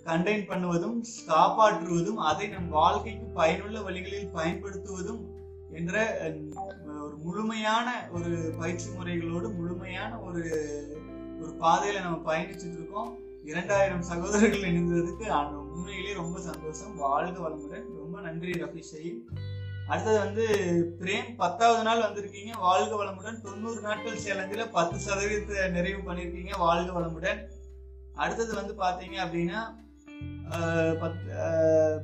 கண்டெயின் 0.07 0.49
பண்ணுவதும் 0.51 0.97
காப்பாற்றுவதும் 1.27 2.19
அதை 2.29 2.45
நம் 2.47 2.69
வாழ்க்கைக்கு 2.77 3.25
பயனுள்ள 3.39 3.77
வழிகளில் 3.87 4.35
பயன்படுத்துவதும் 4.39 5.21
என்ற 5.79 5.95
ஒரு 7.05 7.15
முழுமையான 7.25 7.87
ஒரு 8.15 8.31
பயிற்சி 8.59 8.87
முறைகளோடு 8.89 9.49
முழுமையான 9.59 10.11
ஒரு 10.27 10.41
ஒரு 11.41 11.51
பாதையில 11.61 12.01
நம்ம 12.05 12.17
பயணிச்சுட்டு 12.29 12.77
இருக்கோம். 12.79 13.11
இரண்டாயிரம் 13.43 14.07
சகோதரர்கள் 14.09 14.65
இணைந்ததுக்கு 14.69 15.25
அந்த 15.37 15.55
உண்மையிலேயே 15.73 16.13
ரொம்ப 16.21 16.39
சந்தோஷம். 16.39 16.97
வாழ்க 17.03 17.37
வளமுடன். 17.45 17.85
ரொம்ப 18.01 18.15
நன்றி 18.25 18.51
ரஃபி 18.63 18.81
ஷயீம் 18.89 19.21
அடுத்தது 19.91 20.17
வந்து 20.25 20.43
பிரேம் 20.99 21.31
பத்தாவது 21.37 21.83
நாள் 21.87 22.03
வந்திருக்கீங்க. 22.03 22.51
வாழ்க 22.65 22.91
வளமுடன். 23.01 23.39
தொண்ணூறு 23.47 23.79
நாட்கள் 23.87 24.21
சேலஞ்சில் 24.25 24.73
பத்து 24.77 24.97
சதவீதத்தை 25.05 25.69
நிறைவு 25.77 26.01
பண்ணியிருக்கீங்க 26.09 26.53
வாழ்க 26.65 26.89
வளமுடன். 26.99 27.41
அடுத்தது 28.23 28.53
வந்து 28.59 28.73
பார்த்தீங்க 28.83 29.17
அப்படின்னா 29.25 29.61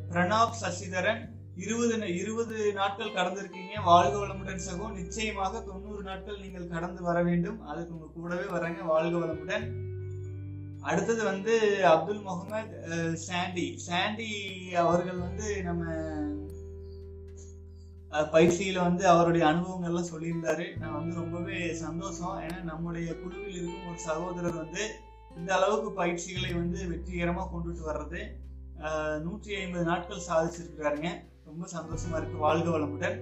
பிரணாப் 0.09 0.55
சசிதரன் 0.62 1.36
இருபது 1.55 2.15
இருபது 2.15 2.74
நாட்கள் 2.74 3.13
கடந்திருக்கீங்க. 3.13 3.83
வாழ்க 3.83 4.17
வளமுடன் 4.17 4.59
சகோ. 4.71 4.91
நிச்சயமாக 4.91 5.62
தொண்ணூறு 5.62 6.03
நாட்கள் 6.03 6.39
நீங்கள் 6.39 6.67
கடந்து 6.67 7.01
வர 7.01 7.24
வேண்டும். 7.24 7.62
அதுக்கு 7.62 7.93
உங்க 7.93 8.07
கூடவே 8.13 8.41
வர்றாங்க. 8.41 8.86
வாழ்க 8.86 9.17
வளமுடன். 9.17 9.86
அடுத்தது 10.81 11.24
வந்து 11.24 11.86
அப்துல் 11.86 12.21
முகமது 12.21 12.86
அஹ், 12.89 13.13
சாண்டி. 13.13 13.77
சாண்டி 13.77 14.29
அவர்கள் 14.75 15.17
வந்து 15.17 15.63
நம்ம 15.63 15.83
அஹ், 18.12 18.29
பயிற்சியில 18.31 18.81
வந்து 18.81 19.07
அவருடைய 19.07 19.47
அனுபவங்கள்லாம் 19.47 20.12
சொல்லியிருந்தாரு. 20.13 20.77
நான் 20.77 20.93
வந்து 20.93 21.15
ரொம்பவே 21.15 21.74
சந்தோஷம். 21.74 22.39
ஏன்னா 22.39 22.63
நம்முடைய 22.63 23.19
குழுவில் 23.19 23.55
இருக்கும் 23.55 23.88
ஒரு 23.89 24.00
சகோதரர் 24.00 24.55
வந்து 24.55 24.91
இந்த 25.38 25.51
அளவுக்கு 25.58 25.89
பயிற்சிகளை 26.01 26.51
வந்து 26.62 26.79
வெற்றிகரமாக 26.91 27.50
கொண்டுட்டு 27.53 27.84
வர்றது 27.89 28.22
நூற்றி 29.25 29.51
ஐம்பது 29.62 29.86
நாட்கள் 29.89 30.27
சாதிச்சிருக்கிறாருங்க. 30.29 31.10
ரொம்ப 31.50 31.63
சந்தோஷமா 31.75 32.17
இருக்கு. 32.20 32.38
வாழ்க 32.46 32.67
வளமுடன். 32.75 33.17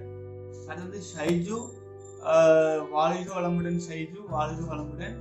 அது 0.70 0.80
வந்து 0.84 1.00
ஷைஜு 1.12 1.58
வாழ்க 2.96 3.28
வளமுடன் 3.38 3.78
ஷைஜு 3.86 4.20
வாழ்க 4.34 4.60
வளமுடன். 4.72 5.16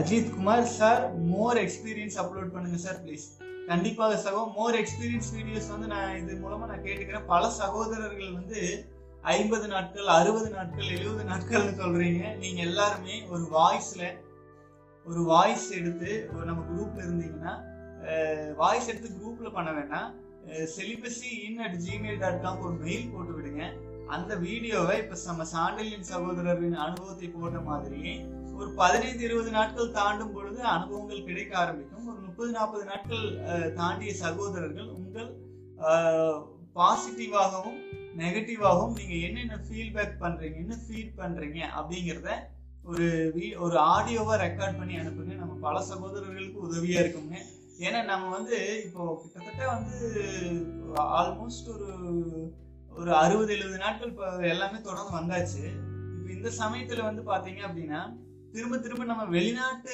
Ajith 0.00 0.34
Kumar 0.36 0.72
sir 0.78 1.02
more 1.32 1.58
experience 1.64 2.16
upload 2.22 2.54
பண்ணுங்க 2.54 2.78
சார் 2.84 3.00
ப்ளீஸ். 3.04 3.26
கண்டிப்பாக 3.68 4.16
சகோ 4.24 4.40
மோர் 4.56 4.76
எக்ஸ்பீரியன்ஸ் 4.80 5.28
வீடியோஸ் 5.36 5.68
வந்து 5.74 5.86
நான் 5.92 6.16
இது 6.22 6.32
மூலமா 6.44 6.66
நான் 6.70 6.84
கேட்டுக்கிறேன். 6.86 7.30
பல 7.32 7.42
சகோதரர்கள் 7.60 8.32
வந்து 8.38 8.60
ஐம்பது 9.32 9.66
நாட்கள் 9.72 10.08
அறுபது 10.14 10.48
நாட்கள் 10.54 10.88
எழுபது 10.94 11.22
நாட்கள்னு 11.28 11.74
சொல்றீங்க. 11.82 12.22
நீங்க 12.42 12.60
எல்லாருமே 12.68 13.14
ஒரு 13.34 13.44
வாய்ஸ்ல 13.54 14.02
ஒரு 15.06 15.20
வாய்ஸ் 15.30 15.68
எடுத்து 15.78 16.10
ஒரு 16.34 16.44
நம்ம 16.48 16.64
குரூப்ல 16.70 17.00
இருந்தீங்கன்னா 17.06 17.54
வாய்ஸ் 18.60 18.88
எடுத்து 18.90 19.10
குரூப்ல 19.20 19.50
பண்ண 19.56 19.70
வேண்டாம். 19.78 20.10
Celibacy 20.74 21.30
in 21.46 21.62
at 21.66 21.78
Gmail 21.86 22.20
dot 22.24 22.42
com 22.44 22.62
ஒரு 22.66 22.76
மெயில் 22.84 23.10
போட்டு 23.14 23.32
விடுங்க. 23.38 23.62
அந்த 24.16 24.32
வீடியோவை 24.46 24.96
இப்ப 25.02 25.18
நம்ம 25.30 25.46
சாண்டலின் 25.54 26.06
சகோதரரின் 26.12 26.78
அனுபவத்தை 26.86 27.28
போட்ட 27.28 27.60
மாதிரியே 27.70 28.14
ஒரு 28.58 28.68
பதினைந்து 28.80 29.22
இருபது 29.28 29.50
நாட்கள் 29.58 29.94
தாண்டும் 29.98 30.34
பொழுது 30.36 30.60
அனுபவங்கள் 30.74 31.26
கிடைக்க 31.28 31.52
ஆரம்பிக்கும். 31.62 32.06
ஒரு 32.10 32.20
முப்பது 32.26 32.50
நாற்பது 32.58 32.84
நாட்கள் 32.90 33.26
தாண்டிய 33.80 34.12
சகோதரர்கள் 34.24 34.90
உங்கள் 34.98 35.30
பாசிட்டிவாகவும் 36.78 37.80
நெகட்டிவாகவும் 38.16 38.92
நீங்கள் 38.92 39.20
என்னென்ன 39.20 39.60
ஃபீல்பேக் 39.68 40.20
பண்ணுறீங்க 40.20 40.54
என்ன 40.54 40.76
ஃபீட் 40.88 41.12
பண்ணுறீங்க 41.16 41.64
அப்படிங்கிறத 41.78 42.30
ஒரு 42.84 43.32
வீ- 43.36 43.58
ஒரு 43.58 43.78
ஆடியோவாக 43.78 44.46
ரெக்கார்ட் 44.46 44.78
பண்ணி 44.78 44.96
அனுப்புங்க. 44.96 45.34
நம்ம 45.34 45.54
பல 45.54 45.82
சகோதரர்களுக்கு 45.82 46.58
உதவியாக 46.58 47.06
இருக்குங்க. 47.06 47.36
ஏன்னா 47.78 48.04
நம்ம 48.04 48.28
வந்து 48.28 48.82
இப்போ 48.84 49.20
கிட்டத்தட்ட 49.22 49.68
வந்து 49.68 49.96
ஆல்மோஸ்ட் 50.96 51.68
ஒரு 51.68 51.88
ஒரு 52.90 53.14
அறுபது 53.14 53.52
எழுபது 53.52 53.78
நாட்கள் 53.78 54.08
இப்போ 54.08 54.36
எல்லாமே 54.36 54.80
தொடர்ந்து 54.80 55.16
வந்தாச்சு. 55.16 55.64
இப்போ 56.18 56.32
இந்த 56.32 56.50
சமயத்தில் 56.50 57.02
வந்து 57.02 57.22
பார்த்தீங்க 57.22 57.58
அப்படின்னா 57.58 58.16
திரும்ப 58.52 58.78
திரும்ப 58.78 59.04
நம்ம 59.04 59.24
வெளிநாட்டு 59.24 59.92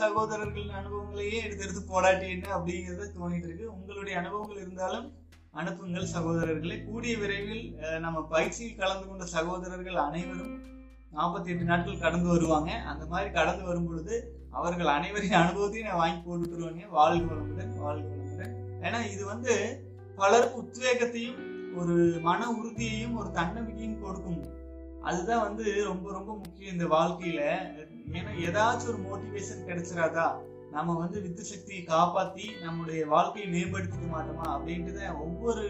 சகோதரர்களின் 0.00 0.74
அனுபவங்களையே 0.74 1.42
எடுத்து 1.42 1.64
எடுத்து 1.64 1.82
போராட்டி 1.82 2.30
என்ன 2.30 2.56
அப்படிங்கிறத 2.56 3.12
தோணிட்டு 3.20 3.44
இருக்கு. 3.44 3.74
உங்களுடைய 3.74 4.18
அனுபவங்கள் 4.18 4.56
இருந்தாலும் 4.56 5.12
அனுப்புங்கள் 5.54 6.12
சகோதரர்களே. 6.12 6.76
கூடிய 6.84 7.14
விரைவில் 7.18 7.64
நம்ம 8.00 8.18
பயிற்சியில் 8.34 8.78
கலந்து 8.78 9.06
கொண்ட 9.08 9.24
சகோதரர்கள் 9.24 9.98
அனைவரும் 10.04 10.54
நாற்பத்தி 11.16 11.50
எட்டு 11.52 11.64
நாட்கள் 11.64 12.04
கடந்து 12.04 12.28
வருவாங்க. 12.28 12.70
அந்த 12.92 13.04
மாதிரி 13.06 13.30
கடந்து 13.30 13.64
வரும் 13.64 13.86
பொழுது 13.86 14.14
அவர்கள் 14.50 14.86
அனைவரின் 14.86 15.36
அனுபவத்தையும் 15.40 15.88
நான் 15.88 16.02
வாங்கி 16.02 16.20
போட்டுருவாங்க 16.28 16.88
வாழ்க 16.88 17.34
வளமுடன் 17.34 17.74
வாழ்க 17.78 18.08
வளமுடன். 18.14 18.54
ஏன்னா 18.86 19.00
இது 19.10 19.24
வந்து 19.24 19.54
பலருக்கு 20.16 20.56
உத்வேகத்தையும் 20.62 21.40
ஒரு 21.76 21.96
மன 22.22 22.48
உறுதியையும் 22.50 23.16
ஒரு 23.16 23.28
தன்னம்பிக்கையும் 23.30 24.00
கொடுக்கும். 24.00 24.40
அதுதான் 25.02 25.44
வந்து 25.46 25.84
ரொம்ப 25.84 26.12
ரொம்ப 26.12 26.32
முக்கியம் 26.34 26.72
இந்த 26.72 26.86
வாழ்க்கையில. 26.96 27.42
ஏன்னா 28.18 28.32
ஏதாச்சும் 28.46 28.90
ஒரு 28.92 29.00
மோட்டிவேஷன் 29.10 29.66
கிடைச்சிராதா? 29.68 30.26
நம்ம 30.74 30.94
வந்து 31.00 31.18
வித்து 31.24 31.42
சக்தியை 31.44 31.80
காப்பாத்தி 31.92 32.44
நம்முடைய 32.64 33.00
வாழ்க்கையை 33.12 33.46
மேம்படுத்திக்க 33.54 34.06
மாட்டோமா 34.14 34.46
அப்படின்ட்டு 34.54 34.92
தான் 34.98 35.18
ஒவ்வொரு 35.24 35.64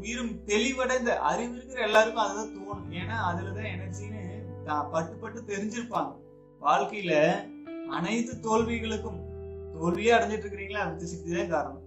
உயிரும் 0.00 0.32
தெளிவடைந்த 0.50 1.10
அறிவு 1.30 1.52
இருக்கிற 1.56 1.80
எல்லாருக்கும் 1.88 2.24
அதுதான் 2.24 2.52
தோணும். 2.54 2.86
ஏன்னா 3.00 3.16
அதுலதான் 3.30 3.72
எனர்ஜின்னு 3.74 4.22
தான் 4.68 4.88
பட்டு 4.92 5.14
பட்டு 5.22 5.40
தெரிஞ்சிருப்பாங்க. 5.50 6.12
வாழ்க்கையில 6.62 7.14
அனைத்து 7.96 8.32
தோல்விகளுக்கும் 8.46 9.20
தோல்வியே 9.74 10.12
அடைஞ்சிட்டு 10.16 10.46
இருக்கிறீங்களா? 10.46 10.84
வித்து 10.90 11.10
சக்தி 11.12 11.30
தான் 11.36 11.52
காரணம். 11.54 11.80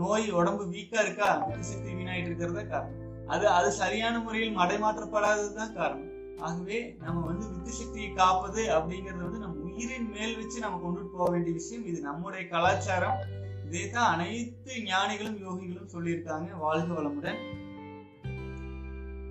நோய் 0.00 0.26
உடம்பு 0.40 0.64
வீக்கா 0.74 0.98
இருக்கா? 1.06 1.28
வித்து 1.48 1.70
சக்தி 1.72 1.90
வீணாயிட்டு 1.98 2.30
இருக்கிறதா 2.30 2.64
காரணம். 2.74 3.00
அது 3.34 3.44
அது 3.58 3.68
சரியான 3.82 4.14
முறையில் 4.24 4.58
மடைமாற்றப்படாதது 4.60 5.52
தான் 5.60 5.76
காரணம். 5.80 6.10
ஆகவே 6.46 6.78
நம்ம 7.02 7.18
வந்து 7.30 7.44
வித்து 7.52 7.72
சக்தியை 7.80 8.08
காப்பது 8.20 8.62
அப்படிங்கறது 8.76 9.26
வந்து 9.26 9.42
நம்ம 9.44 9.53
உயிரின் 9.74 10.10
மேல் 10.10 10.36
வச்சு 10.36 10.60
நம்ம 10.60 10.78
கொண்டுட்டு 10.84 11.08
போக 11.12 11.30
வேண்டிய 11.30 11.54
விஷயம் 11.54 11.86
இது 11.86 12.00
நம்முடைய 12.00 12.48
கலாச்சாரம். 12.48 13.18
இதை 13.66 13.90
தான் 13.90 14.12
அனைத்து 14.14 14.82
ஞானிகளும் 14.82 15.38
யோகிகளும் 15.38 15.90
சொல்லியிருக்காங்க. 15.92 16.58
வாழ்க 16.58 16.94
வளமுடன். 16.94 17.40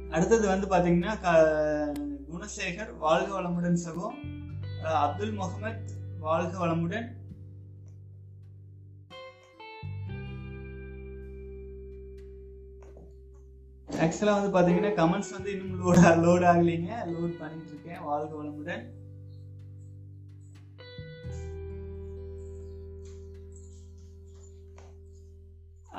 அடுத்தது 0.09 0.47
வந்து 0.47 0.67
பாத்தீங்கன்னா 0.67 1.13
குணசேகர் 2.33 2.97
வாழ்க 2.97 3.41
வளமுடன் 3.41 3.77
சகோ. 3.85 4.07
அப்துல் 4.83 5.37
முகமத் 5.37 5.91
வாழ்க 6.19 6.67
வளமுடன். 6.67 7.07
ஆக்சுவலா 14.03 14.51
வந்து 14.51 14.51
பார்த்தீங்கன்னா 14.57 14.91
கமெண்ட்ஸ் 14.99 15.31
வந்து 15.31 15.51
இன்னும் 15.51 15.85
லோட் 15.85 15.97
லோட் 15.97 16.45
ஆகலைங்க. 16.51 16.91
லோட் 17.15 17.39
பண்ணிட்டு 17.39 17.67
இருக்கேன். 17.67 18.01
வாழ்க 18.01 18.43
வளமுடன். 18.43 18.83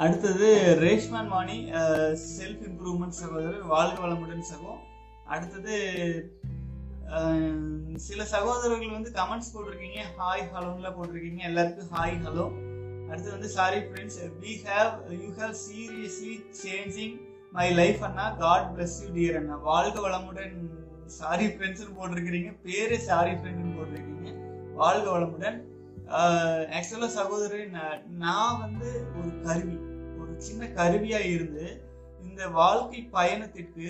அடுத்தது 0.02 0.46
ரேஷ்மான் 0.80 1.28
வாணி 1.28 1.56
செல்ஃப் 2.36 2.62
இம்ப்ரூவ்மெண்ட் 2.68 3.18
சகோதரர் 3.18 3.66
வாழ்க 3.72 3.96
வளமுடன் 4.04 4.48
சகோ. 4.52 4.72
அடுத்தது 5.34 5.74
சில 8.06 8.24
சகோதரர்கள் 8.32 8.96
வந்து 8.96 9.10
கமெண்ட்ஸ் 9.18 9.52
போட்டிருக்கீங்க 9.54 10.00
ஹாய் 10.20 10.42
ஹலோன்லாம் 10.54 10.96
போட்டிருக்கீங்க 10.96 11.42
எல்லாருக்கும் 11.50 11.92
ஹாய் 11.96 12.16
ஹலோ 12.26 12.46
அடுத்து 13.10 13.34
வந்து 13.34 13.48
sorry 13.48 13.78
friends 13.88 14.18
we 14.42 14.52
have 14.68 14.92
you 15.22 15.28
have 15.40 15.54
seriously 15.66 16.34
changing 16.64 17.14
my 17.52 17.68
life 17.80 18.02
Anna. 18.08 18.26
God 18.44 18.68
bless 18.74 18.96
you 19.02 19.08
dear 19.18 19.38
அண்ணா. 19.40 19.56
வாழ்க 19.70 19.96
வளமுடன் 20.08 20.56
சாரி 21.20 21.46
ஃப்ரெண்ட்ஸ்னு 21.54 21.96
போட்டிருக்கிறீங்க 22.00 22.50
பேரே 22.66 22.98
சாரி 23.10 23.32
ஃப்ரெண்ட்னு 23.40 23.76
போட்டிருக்கீங்க. 23.78 24.32
வாழ்க 24.82 25.06
வளமுடன். 25.18 25.58
ஆக்சுவலாக 26.76 27.12
சகோதரி 27.18 27.64
நான் 27.76 28.00
நான் 28.24 28.58
வந்து 28.62 28.88
ஒரு 29.18 29.30
கருவி. 29.44 29.76
சின்ன 30.44 30.68
கருவியா 30.76 31.20
இருந்து 31.28 31.66
இந்த 32.24 32.44
வாழ்க்கை 32.54 33.00
பயணத்திற்கு 33.10 33.86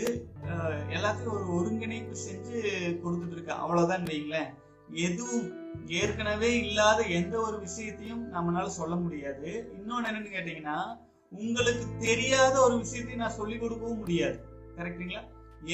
அஹ், 0.46 0.80
எல்லாத்தையும் 0.90 1.34
ஒரு 1.34 1.46
ஒருங்கிணைப்பு 1.54 2.16
செஞ்சு 2.23 2.56
கொடுத்துட்டு 3.02 3.37
இருக்கேன் 3.37 3.62
அவ்வளவுதான் 3.62 4.08
வைங்களேன் 4.08 4.50
எதுவும் 5.04 5.46
ஏற்கனவே 5.99 6.50
இல்லாத 6.62 7.00
எந்த 7.14 7.34
ஒரு 7.40 7.56
விஷயத்தையும் 7.61 8.25
நம்மளால 8.32 8.66
சொல்ல 8.75 8.94
முடியாது. 8.96 9.49
இன்னொன்னு 9.75 10.08
என்னன்னு 10.11 10.34
கேட்டீங்கன்னா 10.34 10.76
உங்களுக்கு 11.32 11.87
தெரியாத 12.00 12.54
ஒரு 12.61 12.75
விஷயத்தையும் 12.82 13.23
நான் 13.23 13.38
சொல்லிக் 13.38 13.62
கொடுக்கவும் 13.62 13.99
முடியாது. 13.99 14.37
கரெக்டுங்களா 14.76 15.23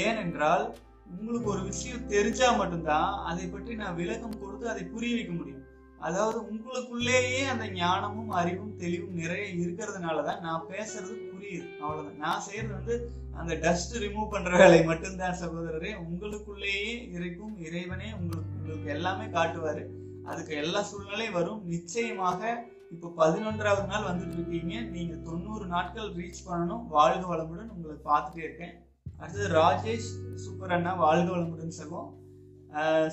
ஏனென்றால் 0.01 0.65
உங்களுக்கு 1.13 1.49
ஒரு 1.51 1.63
விஷயம் 1.65 2.07
தெரிஞ்சா 2.07 2.49
மட்டும்தான் 2.57 3.11
அதை 3.29 3.47
பற்றி 3.49 3.75
நான் 3.77 3.97
விளக்கம் 3.97 4.41
கொடுத்து 4.41 4.67
அதை 4.69 4.85
புரிய 4.87 5.15
வைக்க 5.15 5.33
முடியும். 5.33 5.60
அதாவது 6.01 6.39
உங்களுக்குள்ளேயே 6.41 7.47
அந்த 7.49 7.69
ஞானமும் 7.69 8.31
அறிவும் 8.31 8.77
தெளிவும் 8.77 9.15
நிறைய 9.15 9.67
இருக்கிறதுனால 9.67 10.25
தான் 10.25 10.41
நான் 10.41 10.65
பேசுறது 10.69 11.15
புரியுது. 11.31 11.69
அவ்வளோதான் 11.81 12.17
நான் 12.17 12.41
செய்யறது 12.41 12.75
வந்து 12.75 13.11
அந்த 13.33 13.55
டஸ்ட் 13.55 13.97
ரிமூவ் 13.97 14.31
பண்ற 14.31 14.57
வேலை 14.57 14.85
மட்டும்தான் 14.85 15.39
சகோதரரே. 15.41 15.93
உங்களுக்குள்ளேயே 16.11 17.09
இருக்கும் 17.11 17.59
இறைவனே 17.59 18.13
உங்களுக்கு 18.13 18.53
உங்களுக்கு 18.57 18.91
எல்லாமே 18.91 19.25
காட்டுவாரு. 19.25 19.87
அதுக்கு 20.25 20.57
எல்லா 20.57 20.83
சூழ்நிலையும் 20.83 21.35
வரும். 21.35 21.65
நிச்சயமாக 21.65 22.65
இப்போ 22.91 23.13
பதினொன்றாவது 23.17 23.87
நாள் 23.87 24.05
வந்துட்டு 24.05 24.33
இருக்கீங்க. 24.33 24.81
நீங்க 24.81 25.15
தொண்ணூறு 25.15 25.67
நாட்கள் 25.67 26.15
ரீச் 26.15 26.47
பண்ணணும். 26.47 26.87
வாழ்க 26.87 27.35
வளமுடன் 27.35 27.71
உங்களை 27.71 27.97
பார்த்துட்டே 28.05 28.39
இருக்கேன். 28.39 28.87
அடுத்தது 29.19 29.49
ராஜேஷ் 29.49 30.35
சூப்பர் 30.35 30.71
அண்ணா. 30.71 30.95
வாழ்க 30.95 31.37
வளமுடன் 31.37 31.73
சகோ. 31.83 32.19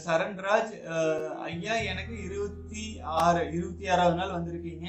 சரண்ராஜ் 0.05 0.73
ஐயா 1.49 1.75
எனக்கு 1.91 2.15
இருபத்தி 2.23 2.83
ஆறு 3.23 3.41
இருபத்தி 3.57 3.85
ஆறாவது 3.93 4.17
நாள் 4.19 4.33
வந்திருக்கீங்க. 4.37 4.87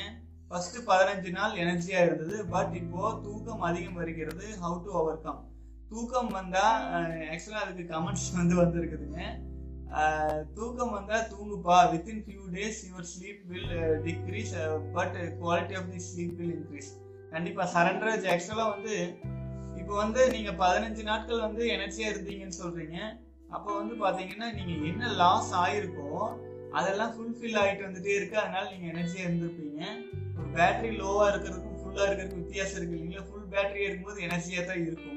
ஃபர்ஸ்ட் 0.48 0.76
பதினஞ்சு 0.88 1.30
நாள் 1.36 1.54
எனர்ஜியா 1.62 2.00
இருந்தது. 2.06 2.36
பட் 2.54 2.74
இப்போ 2.80 3.02
தூக்கம் 3.24 3.64
அதிகம் 3.68 3.98
வருகிறது. 4.00 4.46
ஹவு 4.62 4.76
டு 4.84 4.90
ஓவர் 5.00 5.22
கம் 5.26 5.40
தூக்கம் 5.90 6.30
வந்தா 6.38 6.64
ஆக்சுவலா 7.34 7.60
அதுக்கு 7.64 7.84
கமெண்ட்ஸ் 7.94 8.26
வந்து 8.38 8.56
வந்திருக்குதுங்க. 8.62 9.20
தூக்கம் 10.56 10.94
வந்தா 10.96 11.18
தூங்குப்பா. 11.32 11.76
Within 11.92 12.22
few 12.24 12.42
days 12.56 12.80
your 12.88 13.08
sleep 13.12 13.40
will 13.52 13.72
decrease 14.06 14.52
but 14.96 15.16
quality 15.42 15.76
of 15.80 15.90
the 15.94 16.00
sleep 16.08 16.34
will 16.40 16.54
increase 16.58 16.90
கண்டிப்பா 17.30 17.64
சரண்ராஜ் 17.74 18.28
ஆக்சுவலா 18.34 18.66
வந்து 18.74 18.96
இப்போ 19.80 19.94
வந்து 20.02 20.20
நீங்க 20.34 20.50
பதினஞ்சு 20.64 21.02
நாட்கள் 21.10 21.46
வந்து 21.46 21.64
எனர்ஜியா 21.76 22.10
இருந்தீங்கன்னு 22.12 22.60
சொல்றீங்க. 22.62 22.98
அப்போ 23.54 23.70
வந்து 23.80 23.94
பார்த்தீங்கன்னா 24.04 24.48
நீங்கள் 24.56 24.82
என்ன 24.90 25.12
லாஸ் 25.22 25.50
ஆகிருக்கோ 25.62 26.08
அதெல்லாம் 26.78 27.12
ஃபுல்ஃபில் 27.14 27.58
ஆகிட்டு 27.60 27.86
வந்துட்டே 27.86 28.14
இருக்கு. 28.16 28.36
அதனால 28.42 28.64
நீங்கள் 28.72 28.90
எனர்ஜியாக 28.92 29.26
இருந்திருப்பீங்க. 29.28 29.82
ஒரு 30.38 30.48
பேட்டரி 30.56 30.90
லோவாக 31.00 31.28
இருக்கிறதுக்கும் 31.32 31.78
ஃபுல்லாக 31.80 32.06
இருக்கிறதுக்கும் 32.08 32.44
வித்தியாசம் 32.44 32.78
இருக்கு 32.78 32.96
இல்லைங்களா? 32.96 33.24
ஃபுல் 33.28 33.50
பேட்டரியா 33.54 33.86
இருக்கும்போது 33.88 34.20
எனர்ஜியாக 34.26 34.64
தான் 34.70 34.82
இருக்கும். 34.88 35.14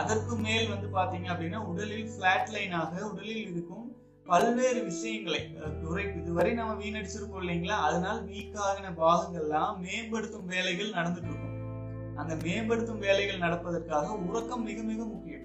அதற்கு 0.00 0.34
மேல் 0.46 0.72
வந்து 0.72 0.88
பார்த்தீங்க 0.98 1.28
அப்படின்னா 1.32 1.60
உடலில் 1.70 2.10
ஃப்ளாட் 2.12 2.52
லைனாக 2.54 2.94
உடலில் 3.10 3.42
இருக்கும் 3.52 3.86
பல்வேறு 4.26 4.80
விஷயங்களை 4.88 5.40
துறை 5.82 6.02
இதுவரை 6.20 6.50
நம்ம 6.54 6.72
வீணடிச்சிருக்கோம் 6.80 7.42
இல்லைங்களா? 7.44 7.76
அதனால 7.88 8.16
வீக் 8.30 8.58
ஆகின 8.68 8.90
பாகங்கள்லாம் 9.02 9.78
மேம்படுத்தும் 9.84 10.50
வேலைகள் 10.54 10.96
நடந்துட்டு 10.98 11.30
இருக்கும். 11.30 11.56
அந்த 12.20 12.34
மேம்படுத்தும் 12.44 13.02
வேலைகள் 13.06 13.44
நடப்பதற்காக 13.46 14.16
உறக்கம் 14.28 14.66
மிக 14.70 14.82
மிக 14.82 15.00
முக்கியம். 15.04 15.37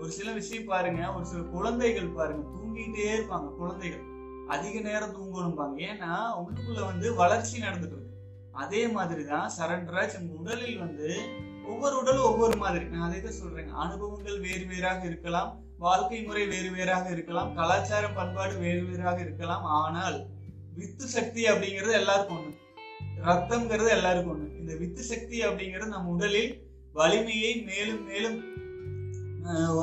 ஒரு 0.00 0.10
சில 0.10 0.32
விஷயம் 0.32 0.64
பாருங்க 0.64 1.14
ஒரு 1.14 1.26
சில 1.26 1.42
குழந்தைகள் 1.42 2.08
பாருங்க 2.08 2.48
தூங்கிட்டே 2.48 3.02
இருப்பாங்க 3.02 3.56
குழந்தைகள். 3.56 4.02
அதிக 4.48 4.80
நேரம் 4.80 5.14
தூங்கணும்பாங்க. 5.14 5.80
ஏன்னா 5.80 6.14
உள்ளுக்குள்ள 6.40 6.84
வந்து 6.84 7.14
வளர்ச்சி 7.14 7.60
நடந்துட்டு 7.60 7.76
இருக்கு. 7.76 8.08
அதே 8.52 8.88
மாதிரிதான் 8.88 9.50
சரண்ராஜ் 9.58 10.12
நம்ம 10.12 10.32
உடலில் 10.36 10.78
வந்து 10.78 11.20
ஒவ்வொரு 11.66 11.98
உடலும் 11.98 12.22
ஒவ்வொரு 12.22 12.56
மாதிரி. 12.56 12.84
நான் 12.84 13.08
அதை 13.08 13.22
தான் 13.22 13.32
சொல்றேன் 13.32 13.68
அனுபவங்கள் 13.68 14.40
வேறு 14.40 14.64
வேறாக 14.64 15.06
இருக்கலாம். 15.06 15.60
வாழ்க்கை 15.78 16.22
முறை 16.22 16.46
வேறு 16.46 16.70
வேறாக 16.70 17.10
இருக்கலாம். 17.10 17.54
கலாச்சார 17.54 18.08
பண்பாடு 18.08 18.58
வேறு 18.58 18.84
வேறாக 18.84 19.20
இருக்கலாம். 19.20 19.64
ஆனால் 19.64 20.26
வித்து 20.74 21.06
சக்தி 21.06 21.44
அப்படிங்கிறது 21.44 21.92
எல்லாருக்கும் 21.92 22.38
ஒண்ணு. 22.38 22.56
ரத்தம்ங்கிறது 23.24 23.88
எல்லாருக்கும் 23.88 24.34
ஒண்ணு. 24.34 24.58
இந்த 24.58 24.76
வித்து 24.76 25.02
சக்தி 25.02 25.40
அப்படிங்கிறது 25.40 25.86
நம்ம 25.86 26.10
உடலில் 26.10 26.62
வலிமையை 26.92 27.62
மேலும் 27.62 28.06
மேலும் 28.06 28.58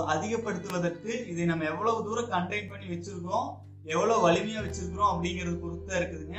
அதிகப்படுத்துவதற்கு 0.07 1.27
இதை 1.27 1.45
நம்ம 1.45 1.63
எவ்வளவு 1.63 2.03
தூரம் 2.03 2.31
கண்டெயின் 2.31 2.69
பண்ணி 2.69 2.85
வச்சிருக்கோம் 2.85 3.49
எவ்வளவு 3.83 4.31
வலிமையா 4.31 4.61
வச்சிருக்கிறோம் 4.61 5.17
அப்படிங்கிறது 5.17 5.55
பொறுத்து 5.55 5.99
இருக்குதுங்க. 5.99 6.37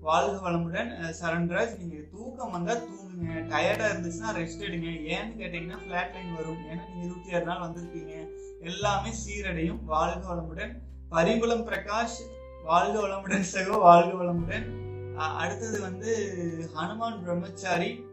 வாழ்க 0.00 0.50
வளமுடன் 0.50 1.14
சரண்ராஜ் 1.20 1.78
நீங்க 1.78 1.96
தூக்கம் 2.10 2.50
வந்தா 2.50 2.72
தூங்குங்க. 2.72 3.28
டயர்டா 3.28 3.86
இருந்துச்சுன்னா 3.86 4.34
ரெஸ்ட் 4.34 4.62
எடுங்க. 4.62 4.88
ஏன்னு 5.14 5.36
கேட்டீங்கன்னா 5.38 5.76
ஃபிளாட் 5.78 6.12
லைன் 6.12 6.34
வரும். 6.34 6.56
ஏன்னா 6.56 6.88
நீங்க 6.88 7.04
இருபத்தி 7.04 7.34
ஆறு 7.34 7.44
நாள் 7.44 7.70
வந்திருக்கீங்க. 7.70 8.28
எல்லாமே 8.60 9.10
சீரடையும். 9.10 9.84
வாழ்க 9.84 10.34
வளமுடன். 10.34 10.78
பரிமளம் 11.10 11.66
பிரகாஷ். 11.66 12.22
வாழ்க 12.64 13.00
வளமுடன் 13.00 13.44
சகோ. 13.52 13.78
வாழ்க 13.78 14.24
வளமுடன். 14.24 14.80
அடுத்தது 15.14 15.80
வந்து 15.80 16.28
ஹனுமான் 16.74 17.20
பிரம்மச்சாரி. 17.20 18.04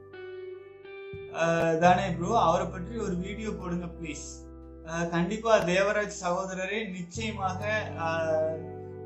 தானே 1.83 2.05
ப்ரோ 2.17 2.31
அவரை 2.47 2.67
பற்றி 2.75 2.95
ஒரு 3.05 3.15
வீடியோ 3.25 3.49
போடுங்க 3.61 3.87
ப்ளீஸ் 3.99 4.27
கண்டிப்பாக 5.15 5.65
தேவராஜ் 5.71 6.21
சகோதரரே 6.25 6.79
நிச்சயமாக 6.97 7.61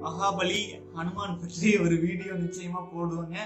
மகாபலி 0.06 0.62
ஹனுமான் 0.96 1.40
பற்றி 1.42 1.70
ஒரு 1.84 1.96
வீடியோ 2.06 2.34
நிச்சயமாக 2.44 2.86
போடுவோங்க. 2.94 3.38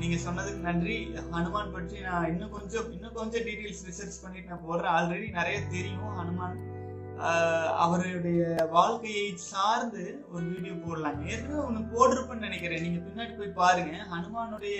நீங்கள் 0.00 0.22
சொன்னதுக்கு 0.24 0.60
நன்றி. 0.66 0.96
ஹனுமான் 1.34 1.72
பற்றி 1.76 1.96
நான் 2.06 2.28
இன்னும் 2.32 2.52
கொஞ்சம் 2.56 2.88
இன்னும் 2.94 3.16
கொஞ்சம் 3.18 3.44
டீட்டெயில்ஸ் 3.46 3.86
ரிசர்ச் 3.88 4.22
பண்ணிட்டு 4.24 4.52
நான் 4.52 4.66
போடுறேன். 4.68 4.94
ஆல்ரெடி 4.96 5.28
நிறைய 5.38 5.58
தெரியும் 5.74 6.16
ஹனுமான். 6.18 6.58
அவருடைய 7.84 8.42
வாழ்க்கையை 8.76 9.26
சார்ந்து 9.50 10.04
ஒரு 10.34 10.44
வீடியோ 10.52 10.74
போடலாங்க 10.84 11.22
ஏற்கனவே 11.32 11.64
ஒன்று 11.68 11.82
போட்டிருப்பேன்னு 11.94 12.46
நினைக்கிறேன். 12.48 12.84
நீங்கள் 12.86 13.06
பின்னாடி 13.06 13.34
போய் 13.38 13.58
பாருங்க. 13.62 13.94
ஹனுமானுடைய 14.14 14.78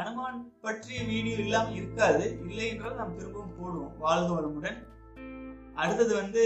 அனுமான் 0.00 0.38
பற்றிய 0.64 0.98
வீடியோ 1.10 1.36
இல்லாம 1.44 1.72
இருக்காது. 1.78 2.24
இல்லை 2.48 2.66
என்றால் 2.72 3.00
நாம் 3.00 3.16
திரும்பவும் 3.16 3.56
போடுவோம் 3.58 3.96
வாழ்க 4.04 4.28
வளமுடன். 4.36 4.78
அடுத்தது 5.74 6.12
வந்து 6.20 6.42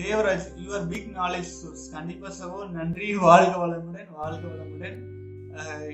Devaraj 0.00 0.48
your 0.64 0.88
big 0.92 1.10
knowledge 1.20 1.52
source 1.58 1.86
கண்டிப்பா 1.94 2.28
சகோ 2.40 2.58
நன்றி. 2.78 3.08
வாழ்க 3.26 3.54
வளமுடன் 3.64 4.10
வாழ்க 4.20 4.42
வளமுடன். 4.52 4.98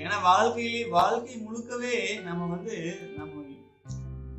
ஏன்னா 0.03 0.17
வாழ்க்கையிலே 0.23 0.83
வாழ்க்கை 0.99 1.37
முழுக்கவே 1.47 1.95
நம்ம 2.27 2.47
வந்து 2.55 2.75
நம்ம 3.19 3.35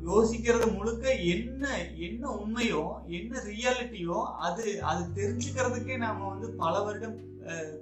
யோசிக்கிறது 0.08 0.66
முழுக்க 0.76 1.04
என்ன 1.32 1.64
என்ன 2.06 2.22
உண்மையோ 2.42 2.82
என்ன 3.18 3.42
ரியாலிட்டியோ 3.48 4.18
அது 4.46 4.64
அது 4.90 5.02
தெரிஞ்சுக்கிறதுக்கே 5.18 5.96
நாம 6.04 6.28
வந்து 6.28 6.48
பல 6.62 6.72
வருடம் 6.86 7.18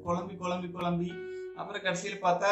குழம்பி 0.06 0.34
குழம்பி 0.40 0.68
குழம்பி 0.76 1.10
அப்புறம் 1.60 1.82
கடைசியில் 1.84 2.24
பார்த்தா 2.24 2.50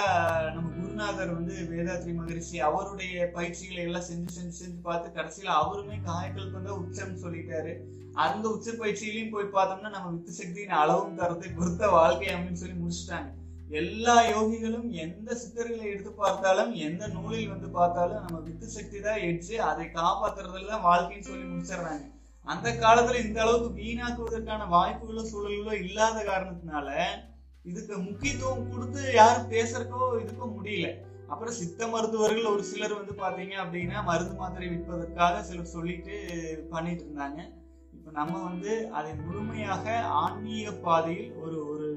நம்ம 0.55 0.69
குருநாதர் 0.77 1.35
வந்து 1.37 1.55
வேதாத்ரி 1.73 2.13
மகரிஷி 2.19 2.57
அவருடைய 2.69 3.27
பயிற்சிகளை 3.37 3.83
எல்லாம் 3.89 4.07
செஞ்சு 4.09 4.33
செஞ்சு 4.37 4.57
செஞ்சு 4.61 4.79
பார்த்து 4.87 5.17
கடைசியில் 5.19 5.51
அவருமே 5.61 5.97
காயக்கல் 6.09 6.55
வந்து 6.57 6.71
உச்சம் 6.81 7.21
சொல்லிட்டாரு. 7.25 7.73
அந்த 8.25 8.45
உச்ச 8.55 8.73
பயிற்சியிலையும் 8.81 9.35
போய் 9.35 9.55
பார்த்தோம்னா 9.57 9.91
நம்ம 9.97 10.11
வித்து 10.15 10.33
சக்தியின் 10.39 10.75
அளவும் 10.83 11.19
தரத்தை 11.21 11.51
பொறுத்த 11.59 11.91
வாழ்க்கை 11.97 12.29
அப்படின்னு 12.35 12.63
சொல்லி 12.63 12.77
முடிச்சிட்டாங்க. 12.83 13.31
எல்லா 13.81 14.17
யோகிகளும் 14.33 14.89
எந்த 15.05 15.29
சித்தர்களை 15.43 15.87
எடுத்து 15.93 16.13
பார்த்தாலும் 16.23 16.73
எந்த 16.89 17.05
நூலில் 17.15 17.53
வந்து 17.53 17.71
பார்த்தாலும் 17.79 18.25
நம்ம 18.27 18.41
வித்து 18.49 18.67
சக்தி 18.77 18.99
தான் 19.07 19.23
எட்ஜு 19.31 19.55
அதை 19.71 19.87
காப்பாத்துறதுல 20.01 20.71
தான் 20.73 20.87
வாழ்க்கைன்னு 20.89 21.31
சொல்லி 21.31 21.47
முடிச்சிடுறாங்க. 21.53 22.05
அந்த 22.47 22.69
காலத்துல 22.83 23.23
இந்த 23.27 23.39
அளவுக்கு 23.45 23.71
வீணாக்குவதற்கான 23.81 24.69
வாய்ப்புகளோ 24.77 25.25
சூழல்களோ 25.31 25.73
இல்லாத 25.85 26.19
காரணத்தினால 26.33 26.91
இதுக்கு 27.71 27.95
முக்கியத்துவம் 27.99 28.71
கொடுத்து 28.73 29.03
யாரும் 29.21 29.51
பேசுறக்கோ 29.55 30.01
இதுக்கோ 30.23 30.49
முடியல. 30.57 30.89
அப்புறம் 31.29 31.57
சித்த 31.61 31.87
மருத்துவர்கள் 31.87 32.53
ஒரு 32.55 32.65
சிலர் 32.71 32.99
வந்து 32.99 33.15
பாத்தீங்க 33.23 33.55
அப்படின்னா 33.63 34.05
மருந்து 34.05 34.35
மாத்திரை 34.35 34.67
விற்பதற்காக 34.73 35.41
சிலர் 35.43 35.75
சொல்லிட்டு 35.77 36.17
பண்ணிட்டு 36.73 37.05
இருந்தாங்க. 37.07 37.41
இப்ப 37.97 38.11
நம்ம 38.11 38.35
வந்து 38.49 38.73
அதை 38.99 39.13
முழுமையாக 39.25 39.97
ஆன்மீக 40.23 40.73
பாதையில் 40.87 41.33
ஒரு 41.45 41.59
ஒரு 41.73 41.89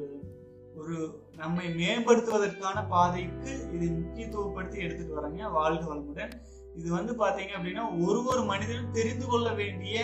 ஒரு 0.80 0.98
நம்மை 1.38 1.66
மேம்படுத்துவதற்கான 1.80 2.78
பாதைக்கு 2.88 3.52
இதை 3.76 3.88
முக்கியத்துவப்படுத்தி 4.00 4.78
எடுத்துட்டு 4.86 5.18
வராங்க 5.18 5.50
வாழ்க 5.58 5.84
வளமுடன். 5.92 6.34
இது 6.76 6.90
வந்து 6.98 7.14
பாத்தீங்க 7.14 7.54
அப்படின்னா 7.58 7.84
ஒரு 8.08 8.20
ஒரு 8.32 8.42
மனிதனும் 8.44 8.92
தெரிந்து 8.92 9.26
கொள்ள 9.26 9.48
வேண்டிய 9.54 9.98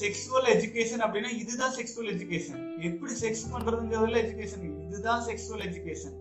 செக்ஸுவல் 0.00 0.48
எஜுகேஷன் 0.54 1.02
அப்படின்னா 1.04 1.30
இதுதான் 1.42 1.74
செக்ஸுவல் 1.78 2.10
எஜுகேஷன் 2.14 2.62
எப்படி 2.88 3.12
செக்ஸ் 3.24 3.44
பண்றதுங்கிறதுல 3.52 4.22
எஜுகேஷன் 4.24 4.64
இதுதான் 4.86 5.22
செக்ஸுவல் 5.28 5.64
எஜுகேஷன் 5.68 6.16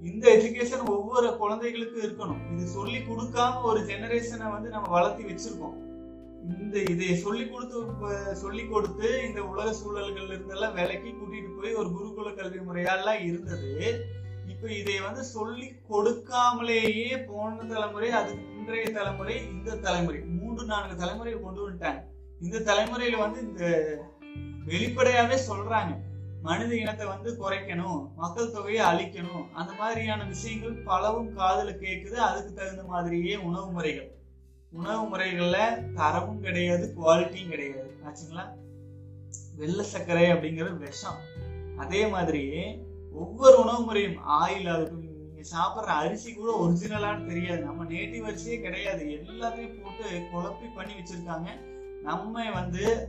இந்த 0.00 0.24
எஜுகேஷன் 0.36 0.82
ஒவ்வொரு 0.94 1.28
குழந்தைகளுக்கும் 1.36 2.04
இருக்கணும். 2.06 2.40
இது 2.54 2.64
சொல்லி 2.68 2.98
கொடுக்காம 2.98 3.62
ஒரு 3.62 3.80
ஜெனரேஷனை 3.80 4.48
வந்து 4.54 4.68
நம்ம 4.74 4.88
வளர்த்தி 4.94 5.22
வச்சிருக்கோம். 5.22 5.76
இந்த 6.54 6.78
இதை 6.92 7.14
சொல்லி 7.16 7.44
கொடுத்து 7.50 7.78
சொல்லி 8.40 8.64
கொடுத்து 8.72 9.08
இந்த 9.28 9.40
உலக 9.42 9.68
சூழல்கள் 9.72 10.32
இருந்தெல்லாம் 10.34 10.74
விலைக்கு 10.78 11.10
கூட்டிட்டு 11.20 11.52
போய் 11.60 11.78
ஒரு 11.82 11.88
குருகுல 11.96 12.34
கல்வி 12.40 12.60
முறையெல்லாம் 12.66 13.22
இருந்தது. 13.28 13.70
இப்ப 14.52 14.72
இதை 14.80 15.00
வந்து 15.00 15.24
சொல்லி 15.24 15.68
கொடுக்காமலேயே 15.90 17.24
போன 17.28 17.64
தலைமுறை 17.70 18.10
அதுக்கு 18.10 18.44
இன்றைய 18.58 18.90
தலைமுறை 18.98 19.36
இந்த 19.52 19.78
தலைமுறை. 19.86 20.20
மூன்று 20.40 20.64
நான்கு 20.72 21.00
தலைமுறையை 21.04 21.38
கொண்டு 21.40 21.62
வந்துட்டாங்க. 21.64 22.02
இந்த 22.44 22.58
தலைமுறையில 22.58 23.18
வந்து 23.18 23.40
இந்த 23.40 23.64
வெளிப்படையாவே 24.66 25.38
சொல்றாங்க. 25.48 25.98
மனித 26.42 26.76
இனத்தை 26.76 27.06
வந்து 27.06 27.36
குறைக்கணும் 27.40 28.14
மக்கள் 28.14 28.50
தொகையை 28.50 28.86
அழிக்கணும் 28.86 29.52
அந்த 29.52 29.72
மாதிரியான 29.72 30.24
விஷயங்கள் 30.24 30.72
பலவும் 30.72 31.34
காதல 31.34 31.70
கேட்குது 31.70 32.10
அதுக்கு 32.10 32.52
தகுந்த 32.52 32.84
மாதிரியே 32.84 33.36
உணவு 33.36 33.72
முறைகள். 33.72 34.14
உணவு 34.70 35.16
முறைகள்ல 35.16 35.56
தரமும் 35.92 36.40
கிடையாது 36.40 36.94
குவாலிட்டியும் 36.96 37.48
கிடையாது. 37.48 37.96
ஆச்சுங்களா? 38.04 38.54
வெள்ளை 39.56 39.84
சர்க்கரை 39.84 40.32
அப்படிங்கிறது 40.32 40.76
விஷம். 40.76 41.18
அதே 41.76 42.06
மாதிரி 42.06 42.64
ஒவ்வொரு 43.12 43.60
உணவு 43.60 43.82
முறையும் 43.82 44.16
ஆயில் 44.16 44.70
ஆகட்டும் 44.70 45.04
நீங்க 45.04 45.40
சாப்பிட்ற 45.52 45.86
அரிசி 45.86 46.34
கூட 46.34 46.58
ஒரிஜினலான்னு 46.62 47.26
தெரியாது. 47.26 47.62
நம்ம 47.62 47.84
நேட்டிவ் 47.84 48.26
அரிசியே 48.26 48.60
கிடையாது. 48.60 49.04
எல்லாத்தையும் 49.04 49.82
போட்டு 49.82 50.28
குழப்பி 50.32 50.74
பண்ணி 50.74 50.92
வச்சிருக்காங்க. 50.92 51.72
நம்ம 52.04 52.50
வந்து 52.50 53.08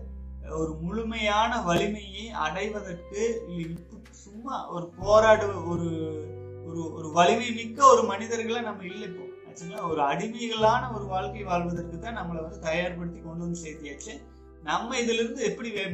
ஒரு 0.50 0.78
முழுமையான 0.82 1.62
வலிமையை 1.62 2.30
அடைவதற்கு 2.30 3.42
சும்மா 4.12 4.70
ஒரு 4.70 4.88
போராடு 4.88 5.68
ஒரு 5.68 5.90
ஒரு 6.66 6.94
ஒரு 6.94 7.12
வலிமை 7.12 7.52
மிக்க 7.52 7.86
ஒரு 7.86 8.04
மனிதர்களை 8.04 8.62
நம்ம 8.62 8.84
இல்லை 8.84 9.08
இப்போ. 9.08 9.24
ஆச்சுங்களா 9.24 9.90
ஒரு 9.90 10.02
அடிமைகளான 10.02 10.94
ஒரு 10.94 11.06
வாழ்க்கை 11.06 11.44
வாழ்வதற்கு 11.44 12.00
தான் 12.00 12.18
நம்மளை 12.18 12.42
வந்து 12.42 12.60
தயார்படுத்தி 12.60 13.22
கொண்டு 13.24 13.44
வந்து 13.44 13.62
சேர்த்தியாச்சு. 13.62 14.22
நம்ம 14.64 14.96
இதுல 14.96 15.14
இருந்து 15.14 15.44
எப்படி 15.44 15.72
வே- 15.72 15.94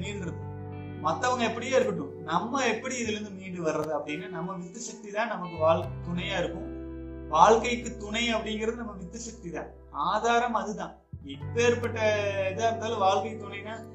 மற்றவங்க 1.04 1.44
எப்படியே 1.44 1.76
இருக்கட்டும் 1.76 2.22
நம்ம 2.22 2.68
எப்படி 2.68 2.96
இதுல 2.96 3.12
இருந்து 3.12 3.30
மீண்டு 3.30 3.66
வர்றது 3.66 4.00
அப்படின்னு 4.00 4.30
நம்ம 4.30 4.54
வித்து 4.54 4.80
சக்தி 4.80 5.12
தான் 5.12 5.28
நமக்கு 5.28 5.58
வாழ் 5.58 5.86
துணையா 6.08 6.40
இருக்கும். 6.40 6.70
வாழ்க்கைக்கு 7.28 7.98
துணை 7.98 8.34
அப்படிங்கிறது 8.34 8.76
நம்ம 8.76 8.92
வித்து 8.92 9.20
சக்தி 9.20 9.50
தான். 9.50 9.68
ஆதாரம் 9.92 10.54
அதுதான். 10.54 11.01
இப்பேற்பட்ட 11.26 12.00
இதா 12.50 12.68
இருந்தாலும் 12.68 12.98
வாழ்க்கை 12.98 13.36
துணைனா 13.36 13.90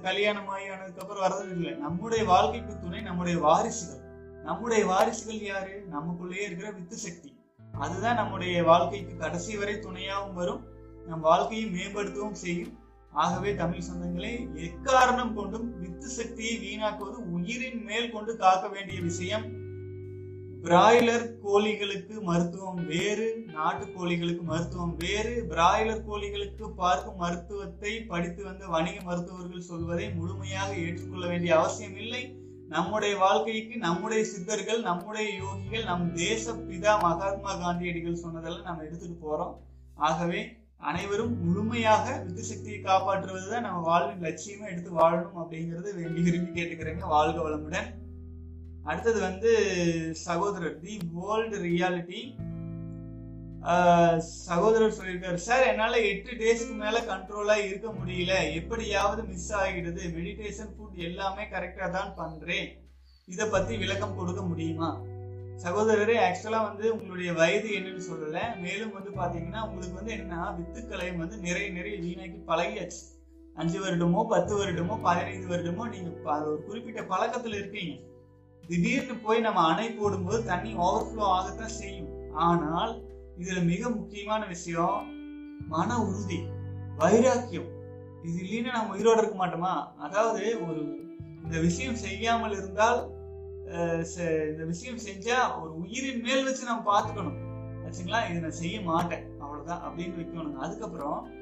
கல்யாணம் 0.00 0.48
ஆகி 0.48 0.68
ஆனதுக்கு 0.68 1.02
அப்புறம் 1.02 1.22
வர்றது 1.22 1.50
இல்லை. 1.50 1.72
நம்முடைய 1.72 2.24
வாழ்க்கைக்கு 2.24 2.78
துணை 2.78 3.00
நம்முடைய 3.00 3.38
வாரிசுகள். 3.38 4.06
நம்முடைய 4.42 4.86
வாரிசுகள் 4.86 5.42
யாரு? 5.42 5.86
நமக்குள்ளேயே 5.92 6.40
இருக்கிற 6.40 6.70
வித்து 6.70 6.96
சக்தி. 6.96 7.40
அதுதான் 7.72 8.14
நம்முடைய 8.14 8.64
வாழ்க்கைக்கு 8.64 9.16
கடைசி 9.16 9.56
வரை 9.56 9.74
துணையாகவும் 9.74 10.32
வரும். 10.32 10.66
நம் 11.06 11.20
வாழ்க்கையை 11.20 11.70
மேம்படுத்தவும் 11.70 12.32
செய்யும். 12.32 12.78
ஆகவே 13.10 13.54
தமிழ் 13.54 13.80
சொந்தங்களே 13.80 14.48
எக்காரணம் 14.54 15.34
கொண்டும் 15.34 15.80
வித்து 15.80 16.08
சக்தியை 16.08 16.54
வீணாக்குவது 16.56 17.24
உயிரின் 17.32 17.82
மேல் 17.82 18.10
கொண்டு 18.10 18.36
காக்க 18.36 18.68
வேண்டிய 18.68 19.00
விஷயம். 19.00 19.57
பிராய்லர் 20.62 21.26
கோழிகளுக்கு 21.44 22.14
மருத்துவம் 22.20 22.86
வேறு 22.86 23.44
நாட்டு 23.52 23.84
கோழிகளுக்கு 23.84 24.42
மருத்துவம் 24.42 24.96
வேறு. 24.96 25.44
பிராய்லர் 25.48 26.02
கோழிகளுக்கு 26.08 26.64
பார்க்கும் 26.76 27.16
மருத்துவத்தை 27.16 27.92
படித்து 28.00 28.44
வந்த 28.44 28.66
வணிக 28.66 29.00
மருத்துவர்கள் 29.02 29.68
சொல்வதை 29.68 30.10
முழுமையாக 30.10 30.74
ஏற்றுக்கொள்ள 30.74 31.26
வேண்டிய 31.26 31.58
அவசியம் 31.58 31.96
இல்லை. 31.96 32.22
நம்முடைய 32.68 33.16
வாழ்க்கைக்கு 33.16 33.76
நம்முடைய 33.76 34.24
சித்தர்கள் 34.24 34.80
நம்முடைய 34.80 35.28
யோகிகள் 35.42 35.84
நம் 35.84 36.14
தேச 36.14 36.52
பிதா 36.52 37.00
மகாத்மா 37.00 37.54
காந்தியடிகள் 37.54 38.22
சொன்னதெல்லாம் 38.24 38.62
நம்ம 38.62 38.82
எடுத்துட்டு 38.82 39.18
போறோம். 39.26 39.54
ஆகவே 39.94 40.42
அனைவரும் 40.78 41.44
முழுமையாக 41.44 42.18
வித்து 42.24 42.42
சக்தியை 42.42 42.80
காப்பாற்றுவதுதான் 42.80 43.66
நம்ம 43.68 43.80
வாழ்வின் 43.80 44.24
லட்சியமா 44.28 44.66
எடுத்து 44.70 44.90
வாழணும் 44.98 45.40
அப்படிங்கிறது 45.42 45.94
வேண்டி 45.94 46.20
விரும்பி 46.20 46.60
கேட்டுக்கிறேங்க. 46.60 47.06
வாழ்க 47.06 47.48
வளமுடன். 47.48 47.88
அடுத்தது 48.90 49.18
வந்து 49.28 49.50
சகோதரர் 50.26 50.78
தி 50.84 50.94
வேர்ல்டு 51.16 51.56
ரியாலிட்டி. 51.68 52.20
சகோதரர் 54.48 54.96
சொல்லியிருக்காரு 54.98 55.38
சார் 55.46 55.64
என்னால் 55.70 56.04
எட்டு 56.10 56.32
டேஸ்க்கு 56.42 56.74
மேலே 56.82 57.00
கண்ட்ரோலாக 57.10 57.66
இருக்க 57.68 57.88
முடியல. 57.98 58.34
எப்படியாவது 58.60 59.22
மிஸ் 59.30 59.50
ஆகிடுது. 59.60 60.02
மெடிடேஷன் 60.16 60.72
ஃபுட் 60.74 61.04
எல்லாமே 61.08 61.44
கரெக்டாக 61.54 61.90
தான் 61.96 62.12
பண்ணுறேன் 62.20 62.68
இதை 63.28 63.46
பற்றி 63.54 63.76
விளக்கம் 63.82 64.18
கொடுக்க 64.18 64.42
முடியுமா? 64.50 64.90
சகோதரரே 65.64 66.16
ஆக்சுவலாக 66.26 66.68
வந்து 66.70 66.86
உங்களுடைய 66.96 67.30
வயது 67.38 67.68
என்னன்னு 67.78 68.02
சொல்லலை. 68.10 68.44
மேலும் 68.64 68.96
வந்து 68.96 69.10
பார்த்தீங்கன்னா 69.20 69.62
உங்களுக்கு 69.68 70.00
வந்து 70.00 70.14
என்னன்னா 70.16 70.42
வித்துக்களை 70.58 71.08
வந்து 71.22 71.38
நிறைய 71.46 71.68
நிறைய 71.78 71.96
வீணாக்கி 72.04 72.38
பழகியாச்சு. 72.50 73.02
அஞ்சு 73.60 73.78
வருடமோ 73.84 74.20
பத்து 74.34 74.52
வருடமோ 74.60 74.96
பதினைந்து 75.08 75.48
வருடமோ 75.52 75.84
நீங்கள் 75.94 76.46
ஒரு 76.50 76.60
குறிப்பிட்ட 76.68 77.02
பழக்கத்தில் 77.12 77.58
இருக்கீங்க. 77.60 77.94
திடீர்னு 78.68 79.14
போய் 79.14 79.40
நம்ம 79.40 79.60
அணை 79.60 79.90
போடும்போது 79.90 80.44
தண்ணி 80.44 80.74
ஓவர்ஃப்ளோ 80.74 81.20
ஆகத்தான் 81.20 81.68
செய்யும். 81.68 82.34
ஆனால் 82.34 83.02
இதுல 83.38 83.64
மிக 83.64 83.90
முக்கியமான 83.90 84.46
விஷயம் 84.46 85.06
மன 85.68 86.04
உறுதி 86.04 86.42
வைராக்கியம். 86.96 87.76
இது 88.22 88.42
இல்லைன்னா 88.42 88.72
நம்ம 88.72 88.96
உயிரோட 88.96 89.18
இருக்க 89.18 89.46
மாட்டோமா? 89.46 89.96
அதாவது 89.98 90.68
ஒரு 90.68 91.00
இந்த 91.44 91.60
விஷயம் 91.60 91.94
செய்யாமல் 91.94 92.50
இருந்தால் 92.50 93.10
செ- 94.16 94.50
இந்த 94.50 94.64
விஷயம் 94.64 94.98
செஞ்சா 94.98 95.60
ஒரு 95.60 95.78
உயிரின் 95.78 96.20
மேல் 96.20 96.44
வச்சு 96.44 96.64
நம்ம 96.64 97.00
பார்த்துக்கணும். 97.00 97.38
ஆச்சுங்களா? 97.84 98.24
இதை 98.24 98.40
நான் 98.40 98.50
செய்ய 98.50 98.80
மாட்டேன். 98.80 99.40
அவ்வளவுதான். 99.40 99.80
அப்படின்னு 99.80 100.10
வைக்கணும். 100.18 100.54
அதுக்கப்புறம் 100.54 101.37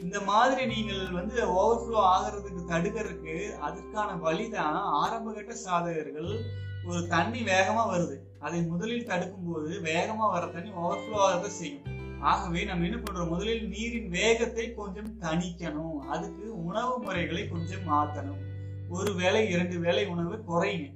இந்த 0.00 0.20
மாதிரி 0.20 0.66
நீங்கள் 0.66 1.10
வந்து 1.10 1.36
ஓவர்ஃப்ளோ 1.46 2.00
ஆகிறதுக்கு 2.14 2.62
தடுக்கிறதுக்கு 2.68 3.52
அதற்கான 3.52 4.14
வழிதான் 4.14 4.74
ஆரம்பகட்ட 4.74 5.54
சாதகர்கள் 5.54 6.42
ஒரு 6.84 7.06
தண்ணி 7.08 7.40
வேகமா 7.42 7.82
வருது. 7.90 8.16
அதை 8.38 8.62
முதலில் 8.62 9.06
தடுக்கும் 9.06 9.52
போது 9.52 9.80
வேகமா 9.80 10.30
வர 10.30 10.46
தண்ணி 10.46 10.70
ஓவர்ஃப்ளோ 10.70 11.18
ஆகிறத 11.18 11.46
செய்யும். 11.46 11.82
ஆகவே 12.20 12.64
நம்ம 12.64 12.84
என்ன 12.84 12.96
பண்றோம்? 12.96 13.28
முதலில் 13.28 13.68
நீரின் 13.68 14.08
வேகத்தை 14.08 14.74
கொஞ்சம் 14.74 15.20
தணிக்கணும். 15.20 15.96
அதுக்கு 15.98 16.64
உணவு 16.64 16.98
முறைகளை 16.98 17.48
கொஞ்சம் 17.48 17.88
மாற்றணும் 17.88 18.42
ஒரு 18.88 19.14
வேளை 19.14 19.48
இரண்டு 19.48 19.78
வேளை 19.78 20.06
உணவு 20.06 20.44
குறையுங்க. 20.48 20.92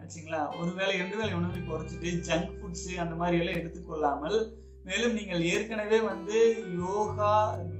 ஆச்சுங்களா? 0.00 0.60
ஒரு 0.60 0.72
வேளை 0.72 0.94
இரண்டு 0.94 1.16
வேளை 1.16 1.34
உணவை 1.34 1.60
குறைச்சிட்டு 1.60 2.10
ஜங்க் 2.28 2.52
ஃபுட்ஸ் 2.58 2.98
அந்த 2.98 3.14
மாதிரி 3.14 3.38
எல்லாம் 3.38 3.60
எடுத்துக்கொள்ளாமல் 3.62 4.60
மேலும் 4.86 5.16
நீங்கள் 5.18 5.42
ஏற்கனவே 5.52 5.98
வந்து 6.10 6.38
யோகா 6.82 7.32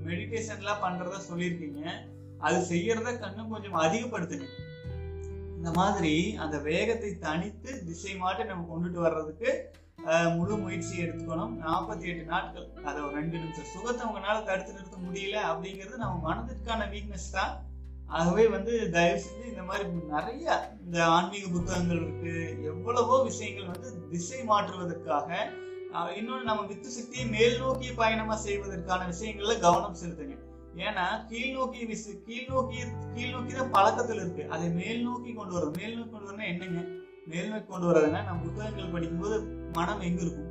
மெடிடேஷன்லாம் 0.09 0.83
பண்ணுறத 0.85 1.21
சொல்லியிருக்கீங்க. 1.29 1.83
அது 2.47 2.59
செய்யறத 2.73 3.11
கண்ணும் 3.23 3.53
கொஞ்சம் 3.55 3.79
அதிகப்படுத்துங்க. 3.85 4.49
இந்த 5.57 5.71
மாதிரி 5.79 6.13
அந்த 6.45 6.57
வேகத்தை 6.69 7.11
தனித்து 7.25 7.71
திசை 7.89 8.13
மாற்றி 8.23 8.45
நம்ம 8.51 8.67
கொண்டுட்டு 8.71 9.01
வர்றதுக்கு 9.07 9.51
முழு 10.37 10.55
முயற்சி 10.63 10.95
எடுத்துக்கணும். 11.03 11.53
நாற்பத்தி 11.65 12.07
எட்டு 12.13 12.25
நாட்கள் 12.31 12.69
அதை 12.89 12.99
ஒரு 13.07 13.15
ரெண்டு 13.19 13.37
நிமிஷம். 13.43 13.69
சுகத்தை 13.75 14.03
உங்களால் 14.07 14.47
தடுத்து 14.49 14.77
நிறுத்த 14.77 14.97
முடியல 15.05 15.37
அப்படிங்கிறது 15.51 16.03
நம்ம 16.05 16.17
மனதிற்கான 16.29 16.89
வீக்னஸ் 16.95 17.35
தான். 17.37 17.53
ஆகவே 18.19 18.45
வந்து 18.55 18.73
தயவு 18.95 19.21
செஞ்சு 19.25 19.45
இந்த 19.53 19.65
மாதிரி 19.69 19.85
நிறைய 20.15 20.47
இந்த 20.85 20.99
ஆன்மீக 21.17 21.45
புத்தகங்கள் 21.57 22.03
இருக்கு. 22.05 22.35
எவ்வளவோ 22.73 23.19
விஷயங்கள் 23.29 23.71
வந்து 23.75 23.91
திசை 24.15 24.41
மாற்றுவதற்காக 24.51 25.29
இன்னொன்று 25.93 26.21
இன்னொன்னு 26.21 26.43
நம்ம 26.43 26.67
வித்து 26.67 26.91
சக்தியை 26.91 27.29
மேல் 27.29 27.59
நோக்கிய 27.59 27.95
பயணமா 27.95 28.37
செய்வதற்கான 28.37 29.07
விஷயங்கள்ல 29.09 29.55
கவனம் 29.61 29.97
செலுத்துங்க. 30.03 30.37
ஏன்னா 30.77 31.29
கீழ் 31.29 31.53
நோக்கி 31.53 31.81
விசு 31.87 32.11
கீழ் 32.27 32.49
நோக்கி 32.49 32.79
கீழ் 33.15 33.31
நோக்கி 33.31 33.53
தான் 33.55 33.73
பழக்கத்துல 33.73 34.23
இருக்கு. 34.25 34.49
அதை 34.49 34.69
மேல் 34.71 35.03
நோக்கி 35.03 35.33
கொண்டு 35.33 35.53
வரும் 35.53 35.75
மேல் 35.79 35.97
நோக்கி 35.97 36.11
கொண்டு 36.11 36.29
வரணும் 36.31 36.51
என்னங்க? 36.53 36.83
மேல் 37.27 37.49
நோக்கி 37.49 37.67
கொண்டு 37.67 37.87
வர்றதுன்னா 37.89 38.25
நம்ம 38.25 38.43
புத்தகங்கள் 38.43 38.91
படிக்கும்போது 38.91 39.39
மனம் 39.73 40.01
எங்க 40.01 40.21
இருக்கும்? 40.23 40.51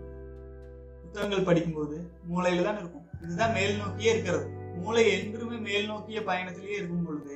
புத்தகங்கள் 1.02 1.44
படிக்கும்போது 1.44 2.12
மூளையில 2.32 2.64
தான் 2.64 2.78
இருக்கும். 2.78 3.08
இதுதான் 3.22 3.52
மேல் 3.52 3.78
நோக்கியே 3.78 4.12
இருக்கிறது. 4.12 4.48
மூளை 4.78 5.04
என்றுமே 5.14 5.58
மேல் 5.58 5.86
நோக்கிய 5.86 6.22
பயணத்திலேயே 6.22 6.78
இருக்கும் 6.80 7.06
பொழுது 7.06 7.36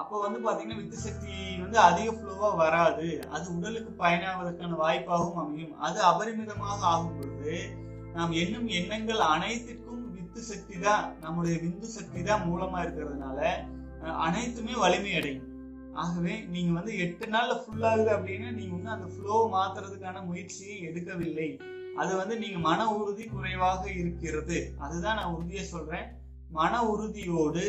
அப்போ 0.00 0.14
வந்து 0.24 0.38
பாத்தீங்கன்னா 0.44 0.80
வித்து 0.80 0.98
சக்தி 1.06 1.34
வந்து 1.62 1.78
அதிக 1.88 2.08
ஃப்ளோவா 2.16 2.50
வராது. 2.62 3.08
அது 3.34 3.44
உடலுக்கு 3.56 3.92
பயனாவதற்கான 4.02 4.78
வாய்ப்பாகவும் 4.82 5.40
அமையும். 5.42 5.74
அது 5.86 5.98
அபரிமிதமாக 6.10 6.80
ஆகும் 6.92 7.16
பொழுது 7.18 7.54
நாம் 8.16 8.32
எண்ணும் 8.42 8.68
எண்ணங்கள் 8.78 9.22
அனைத்திற்கும் 9.34 10.04
வித்து 10.16 10.40
சக்தி 10.50 10.76
தான் 10.86 11.04
நம்முடைய 11.24 11.56
விந்து 11.64 11.88
சக்தி 11.96 12.22
தான் 12.28 12.46
மூலமா 12.48 12.78
இருக்கிறதுனால 12.84 13.40
அனைத்துமே 14.26 14.74
வலிமை 14.84 15.12
அடையும். 15.18 15.46
ஆகவே 16.02 16.34
நீங்க 16.54 16.72
வந்து 16.78 16.92
எட்டு 17.04 17.26
நாள்ல 17.34 17.54
ஃபுல் 17.62 17.86
ஆகுது 17.90 18.10
அப்படின்னா 18.16 18.50
நீங்க 18.58 18.72
வந்து 18.76 18.94
அந்த 18.96 19.08
ஃப்ளோ 19.14 19.36
மாத்துறதுக்கான 19.54 20.22
முயற்சியை 20.28 20.76
எடுக்கவில்லை. 20.88 21.48
அது 22.00 22.12
வந்து 22.20 22.34
நீங்க 22.42 22.58
மன 22.68 22.80
உறுதி 22.98 23.24
குறைவாக 23.32 23.82
இருக்கிறது. 24.00 24.58
அதுதான் 24.84 25.18
நான் 25.20 25.34
உறுதியா 25.36 25.64
சொல்றேன். 25.74 26.06
மன 26.58 26.82
உறுதியோடு 26.92 27.66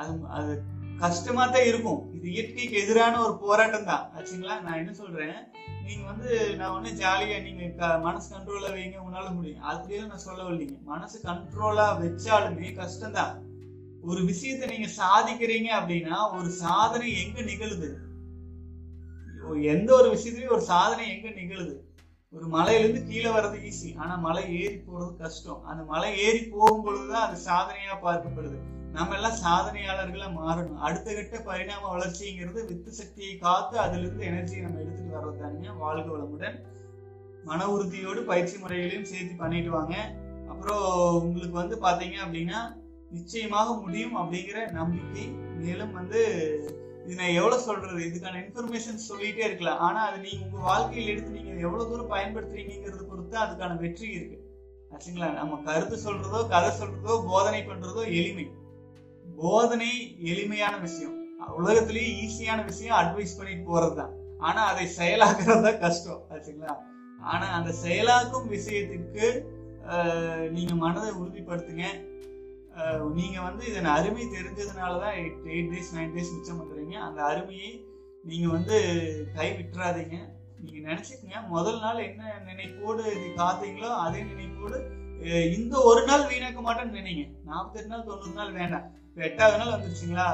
அது 0.00 0.12
அது 0.38 0.54
கஷ்டமா 0.98 1.46
தான் 1.46 1.64
இருக்கும். 1.64 2.14
இது 2.14 2.30
இயற்கைக்கு 2.30 2.82
எதிரான 2.82 3.22
ஒரு 3.22 3.38
போராட்டம் 3.38 3.84
தான். 3.84 4.10
ஆச்சுங்களா? 4.16 4.60
நான் 4.60 4.72
என்ன 4.72 4.92
சொல்றேன்? 4.92 5.34
நீங்க 5.84 6.06
வந்து 6.06 6.56
நான் 6.56 6.82
ஒண்ணு 6.82 6.88
ஜாலியா 6.88 7.42
நீங்க 7.42 7.66
க- 7.66 7.98
மனசு 7.98 8.36
கண்ட்ரோலா 8.36 8.72
வைங்க 8.72 8.96
உன்னால 9.10 9.34
முடியும். 9.34 9.62
அதுலயும் 9.62 10.06
நான் 10.06 10.18
சொல்ல 10.18 10.42
வரலீங்க 10.42 10.82
மனசு 10.82 11.20
கண்ட்ரோலா 11.24 11.86
வச்சாலுமே 12.00 12.74
கஷ்டம்தான் 12.74 13.42
ஒரு 14.02 14.22
விஷயத்த 14.22 14.68
நீங்க 14.68 14.88
சாதிக்கிறீங்க 14.96 15.82
அப்படின்னா 15.82 16.38
ஒரு 16.38 16.50
சாதனை 16.50 17.24
எங்க 17.24 17.40
நிகழுது? 17.40 17.98
எந்த 19.60 19.94
ஒரு 19.94 20.14
விஷயத்துலயும் 20.14 20.52
ஒரு 20.52 20.60
சாதனை 20.60 21.16
எங்க 21.16 21.28
நிகழுது? 21.28 21.84
ஒரு 22.30 22.46
மலையிலேருந்து 22.46 23.06
கீழே 23.06 23.30
வர்றது 23.30 23.72
ஈஸி 23.72 23.96
ஆனா 23.96 24.16
மலை 24.16 24.60
ஏறி 24.60 24.74
போறது 24.74 25.16
கஷ்டம். 25.16 25.64
அந்த 25.64 25.84
மலை 25.84 26.18
ஏறி 26.18 26.38
போகும் 26.38 26.82
பொழுதுதான் 26.82 27.28
அது 27.28 27.40
சாதனையா 27.44 27.94
பார்க்கப்படுது. 28.02 28.75
நம்ம 28.96 29.14
எல்லாம் 29.14 29.40
சாதனையாளர்களா 29.44 30.28
மாறணும். 30.40 30.80
அடுத்த 30.86 31.14
கட்ட 31.14 31.36
பரிணாம 31.48 31.88
வளர்ச்சிங்கிறது 31.94 32.60
வித்து 32.68 32.92
சக்தியை 32.92 33.38
காத்து 33.38 33.78
அதுல 33.84 34.04
இருந்து 34.04 34.24
எனர்ஜியை 34.30 34.62
நம்ம 34.64 34.80
எடுத்துட்டு 34.82 35.16
வர்றது 35.16 35.40
தானுங்க 35.42 35.72
வாழ்க 35.84 36.08
வளமுடன். 36.14 36.56
மன 37.44 37.66
உறுதியோடு 37.72 38.20
பயிற்சி 38.22 38.56
முறைகளையும் 38.58 39.10
சேர்த்து 39.12 39.34
பண்ணிட்டு 39.42 39.70
வாங்க. 39.70 39.96
அப்புறம் 40.48 40.84
உங்களுக்கு 41.22 41.56
வந்து 41.62 41.76
பாத்தீங்க 41.86 42.16
அப்படின்னா 42.24 42.60
நிச்சயமாக 43.10 43.74
முடியும் 43.82 44.16
அப்படிங்கிற 44.22 44.58
நம்பிக்கை. 44.70 45.26
மேலும் 45.62 45.92
வந்து 45.92 46.20
இது 47.04 47.16
நான் 47.18 47.36
எவ்வளவு 47.40 47.64
சொல்றது? 47.66 48.00
இதுக்கான 48.08 48.40
இன்ஃபர்மேஷன் 48.44 49.06
சொல்லிட்டே 49.08 49.42
இருக்கலாம். 49.48 49.78
ஆனா 49.78 50.00
அது 50.08 50.18
நீங்க 50.18 50.44
உங்க 50.46 50.60
வாழ்க்கையில் 50.68 51.10
எடுத்து 51.12 51.36
நீங்க 51.38 51.52
எவ்வளவு 51.66 51.88
தூரம் 51.90 52.12
பயன்படுத்துறீங்கிறது 52.14 53.10
பொறுத்து 53.10 53.36
அதுக்கான 53.44 53.78
வெற்றி 53.84 54.06
இருக்கு. 54.18 54.38
ஆச்சுங்களா? 54.92 55.28
நம்ம 55.34 55.60
கருத்து 55.68 55.96
சொல்றதோ 56.06 56.40
கதை 56.54 56.70
சொல்றதோ 56.80 57.14
போதனை 57.30 57.60
பண்றதோ 57.62 58.02
எளிமை. 58.20 58.46
போதனை 59.40 59.92
எளிமையான 60.32 60.74
விஷயம். 60.86 61.16
உலகத்திலேயே 61.58 62.10
ஈஸியான 62.24 62.60
விஷயம் 62.70 62.98
அட்வைஸ் 63.00 63.36
பண்ணிட்டு 63.38 63.64
போறதுதான். 63.70 64.12
ஆனா 64.46 64.60
அதை 64.72 64.84
செயலாக்குறது 64.98 65.64
தான் 65.66 65.82
கஷ்டம் 65.84 66.22
ஆச்சுங்களா 66.34 66.74
ஆனா 67.32 67.46
அந்த 67.58 67.70
செயலாக்கும் 67.84 68.48
விஷயத்திற்கு 68.54 69.26
நீங்க 70.56 70.72
மனதை 70.84 71.10
உறுதிப்படுத்துங்க. 71.20 71.86
நீங்க 73.18 73.36
வந்து 73.48 73.62
இதன் 73.70 73.94
அருமை 73.96 74.24
தெரிஞ்சதுனாலதான் 74.36 75.14
eight 75.20 75.46
eight 75.52 75.70
days 75.74 75.92
nine 75.96 76.14
days 76.16 76.32
மிச்சம் 76.36 76.58
பண்றீங்க. 76.60 76.96
அந்த 77.06 77.20
அருமையை 77.30 77.70
நீங்க 78.30 78.46
வந்து 78.56 78.76
கை 79.36 79.48
விட்டுறாதீங்க. 79.58 80.16
நீங்க 80.64 80.78
நினைச்சுக்கங்க 80.88 81.40
முதல் 81.54 81.80
நாள் 81.84 82.06
என்ன 82.08 82.32
நினைப்போடு 82.48 83.02
இது 83.16 83.26
காத்தீங்களோ 83.40 83.90
அதே 84.04 84.20
நினைப்போடு 84.32 84.78
இந்த 85.56 85.74
ஒரு 85.82 86.04
நாள் 86.04 86.28
வீணாக்க 86.30 86.60
மாட்டேன்னு 86.66 86.98
நினைங்க 87.00 87.24
நாற்பத்தெட்டு 87.44 87.90
நாள் 87.92 88.04
தொண்ணூறு 88.04 88.32
நாள் 88.32 88.52
வேண்டாம். 88.52 88.86
எட்டாவது 89.16 89.58
நாள் 89.58 89.74
வந்துருச்சுங்களா? 89.74 90.28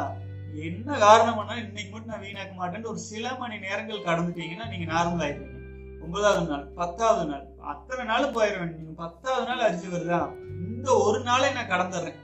என்ன 0.68 0.97
காரணம்னா 0.99 1.55
இன்னைக்கு 1.64 1.92
மட்டும் 1.92 2.12
நான் 2.12 2.25
வீணாக்க 2.27 2.53
மாட்டேன்னு 2.61 2.90
ஒரு 2.92 2.99
சில 2.99 3.35
மணி 3.35 3.59
நேரங்கள் 3.59 4.07
கடந்துட்டீங்கன்னா 4.09 4.66
நீங்க 4.68 4.87
நார்மல் 4.95 5.25
ஆயிடுவீங்க. 5.27 5.61
ஒன்பதாவது 6.05 6.47
நாள் 6.47 6.66
பத்தாவது 6.79 7.25
நாள் 7.31 7.47
அத்தனை 7.73 8.05
நாள் 8.05 8.35
போயிடுவேன். 8.37 8.75
நீங்க 8.79 8.92
பத்தாவது 9.03 9.47
நாள் 9.47 9.66
அரிசி 9.66 9.87
வருதா? 9.87 10.21
இந்த 10.68 10.97
ஒரு 10.97 11.21
நாளை 11.23 11.53
நான் 11.53 11.73
கடந்துடுறேன். 11.75 12.18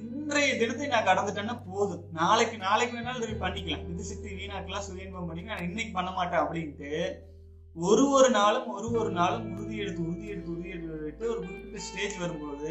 இன்றைய 0.00 0.58
தினத்தை 0.58 0.86
நான் 0.86 1.08
கடந்துட்டேன்னா 1.10 1.60
போதும். 1.66 2.04
நாளைக்கு 2.12 2.56
நாளைக்கு 2.58 2.98
வேணாலும் 2.98 3.42
பண்ணிக்கலாம். 3.44 3.84
இது 3.92 4.02
சித்தி 4.02 4.28
வீணாக்கலாம் 4.28 4.86
சுயன்பம் 4.88 5.28
பண்ணிக்கலாம். 5.28 5.58
நான் 5.58 5.68
இன்னைக்கு 5.68 5.92
பண்ண 5.92 6.10
மாட்டேன் 6.10 6.40
அப்படின்ட்டு 6.40 6.92
ஒரு 7.76 8.10
ஒரு 8.10 8.30
நாளும் 8.30 8.68
ஒரு 8.68 8.90
ஒரு 8.90 9.10
நாளும் 9.10 9.52
உறுதி 9.52 9.76
எடுத்து 9.76 10.02
உறுதி 10.02 10.26
எடுத்து 10.28 10.52
உறுதி 10.52 10.68
எடுத்து 10.68 11.24
ஒரு 11.30 11.40
குறிப்பிட்ட 11.40 11.78
ஸ்டேஜ் 11.78 12.14
வரும்போது 12.18 12.70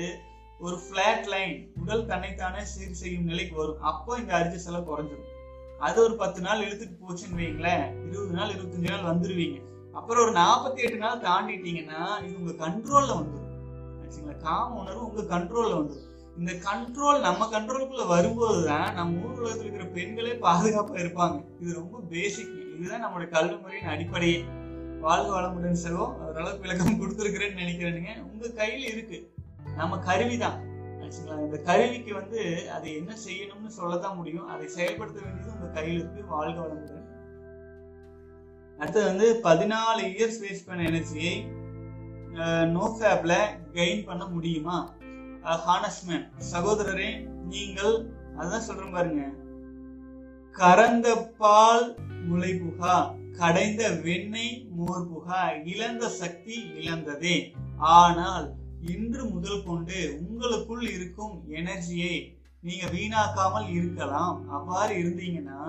ஒரு 0.59 0.77
ஃபிளாட் 0.83 1.27
லைன் 1.33 1.73
உடல் 1.81 2.05
தன்னைத்தானே 2.05 2.61
சீர் 2.63 2.97
செய்யும் 3.01 3.23
நிலைக்கு 3.23 3.55
வரும். 3.55 3.81
அப்போ 3.81 4.17
இந்த 4.17 4.33
அரிசி 4.33 4.57
செலவு 4.57 4.85
குறைஞ்சிரும். 4.89 5.29
அது 5.79 6.03
ஒரு 6.03 6.15
பத்து 6.15 6.41
நாள் 6.41 6.63
இழுத்துட்டு 6.65 6.97
போச்சுன்னு 7.03 7.39
வைங்களேன் 7.41 7.85
இருபது 8.07 8.33
நாள் 8.33 8.53
இருபத்தஞ்சு 8.55 8.89
நாள் 8.89 9.09
வந்துருவீங்க. 9.11 9.59
அப்புறம் 9.93 10.23
ஒரு 10.25 10.33
நாற்பத்தி 10.39 10.81
எட்டு 10.85 10.97
நாள் 10.97 11.23
தாண்டிட்டீங்கன்னா 11.27 12.01
இது 12.25 12.39
உங்க 12.41 12.55
கண்ட்ரோல்ல 12.65 13.19
வந்துடும் 13.19 13.53
ஆச்சுங்களா? 14.01 14.37
காம 14.37 14.79
உணர்வு 14.79 15.07
உங்க 15.09 15.37
கண்ட்ரோல்ல 15.37 15.79
வந்துடும் 15.79 16.11
இந்த 16.37 16.51
கண்ட்ரோல் 16.67 17.19
நம்ம 17.19 17.49
கண்ட்ரோலுக்குள்ள 17.51 18.07
வரும்போது 18.07 18.65
தான் 18.65 18.93
நம்ம 18.93 19.23
ஊர் 19.25 19.39
உலகத்தில் 19.39 19.67
இருக்கிற 19.67 19.85
பெண்களே 19.85 20.35
பாதுகாப்பாக 20.47 21.03
இருப்பாங்க. 21.05 21.37
இது 21.59 21.79
ரொம்ப 21.81 21.99
பேசிக் 22.09 22.53
இதுதான் 22.77 23.03
நம்மளுடைய 23.05 23.29
கல்வி 23.29 23.55
முறையின் 23.55 23.91
அடிப்படையே. 23.95 24.39
வாழ்க 25.05 25.29
வளமுடன் 25.35 25.81
செல்வம். 25.81 26.13
ஓரளவுக்கு 26.25 26.63
விளக்கம் 26.65 26.99
கொடுத்துருக்குறேன்னு 27.01 27.61
நினைக்கிறேனுங்க. 27.61 28.11
உங்க 28.29 28.45
கையில 28.61 28.85
இருக்கு. 28.93 29.17
நம்ம 29.79 29.97
கருவி 30.07 30.37
தான் 30.43 30.59
இந்த 31.45 31.57
கருவிக்கு 31.67 32.11
வந்து 32.19 32.39
அதை 32.75 32.89
என்ன 32.99 33.11
செய்யணும்னு 33.25 33.71
சொல்லதான் 33.79 34.17
முடியும். 34.19 34.47
அதை 34.53 34.65
செயல்படுத்த 34.75 35.19
வேண்டியது 35.25 35.53
உங்க 35.55 35.67
கையில் 35.75 35.99
இருக்கு. 35.99 36.21
வாழ்க 36.31 36.57
வளமுடன். 36.61 37.03
அடுத்தது 38.79 39.05
வந்து 39.11 39.27
பதினாலு 39.47 40.01
இயர்ஸ் 40.13 40.39
வேஸ்ட் 40.45 40.67
பண்ண 40.69 40.87
எனர்ஜியை 40.91 41.33
நோஃபேப்ல 42.77 43.33
கெயின் 43.77 44.01
பண்ண 44.09 44.23
முடியுமா? 44.35 44.77
ஹானஸ்மேன் 45.67 46.25
சகோதரரே 46.53 47.11
நீங்கள் 47.53 47.95
அதான் 48.39 48.65
சொல்றேன் 48.69 48.95
பாருங்க. 48.97 49.23
கறந்த 50.61 51.07
பால் 51.41 51.87
முளைபுகா 52.29 52.97
கடைந்த 53.39 53.83
வெண்ணெய் 54.05 54.53
மோர் 54.77 55.07
புகார் 55.09 55.55
இழந்த 55.71 56.05
சக்தி 56.21 56.57
இழந்ததே 56.79 57.35
ஆனால் 57.95 58.47
இன்று 58.93 59.23
முதல் 59.25 59.63
கொண்டு 59.63 59.99
உங்களுக்குள் 60.27 60.83
இருக்கும் 60.95 61.35
எனர்ஜியை 61.59 62.15
நீங்க 62.67 62.85
வீணாக்காமல் 62.95 63.67
இருக்கலாம். 63.77 64.37
அவ்வாறு 64.49 64.93
இருந்தீங்கன்னா 65.01 65.61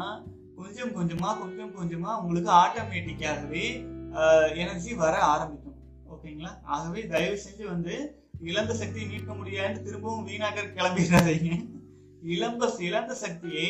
கொஞ்சம் 0.58 0.92
கொஞ்சமா 0.98 1.30
கொஞ்சம் 1.42 1.74
கொஞ்சமா 1.78 2.12
உங்களுக்கு 2.20 2.50
ஆட்டோமேட்டிக்காகவே 2.62 3.64
எனர்ஜி 4.62 4.92
வர 5.02 5.14
ஆரம்பிக்கும். 5.32 5.78
ஓகேங்களா? 6.12 6.52
ஆகவே 6.76 7.00
தயவு 7.14 7.36
செஞ்சு 7.44 7.64
வந்து 7.74 7.96
இழந்த 8.50 8.72
சக்தியை 8.74 9.06
மீட்க 9.08 9.34
முடியாது 9.34 9.76
திரும்பவும் 9.82 10.26
வீணாக்க 10.28 10.68
கிளம்பிடாதீங்க. 10.78 11.50
இளம்ப 12.34 12.70
இழந்த 12.88 13.12
சக்தியை 13.24 13.68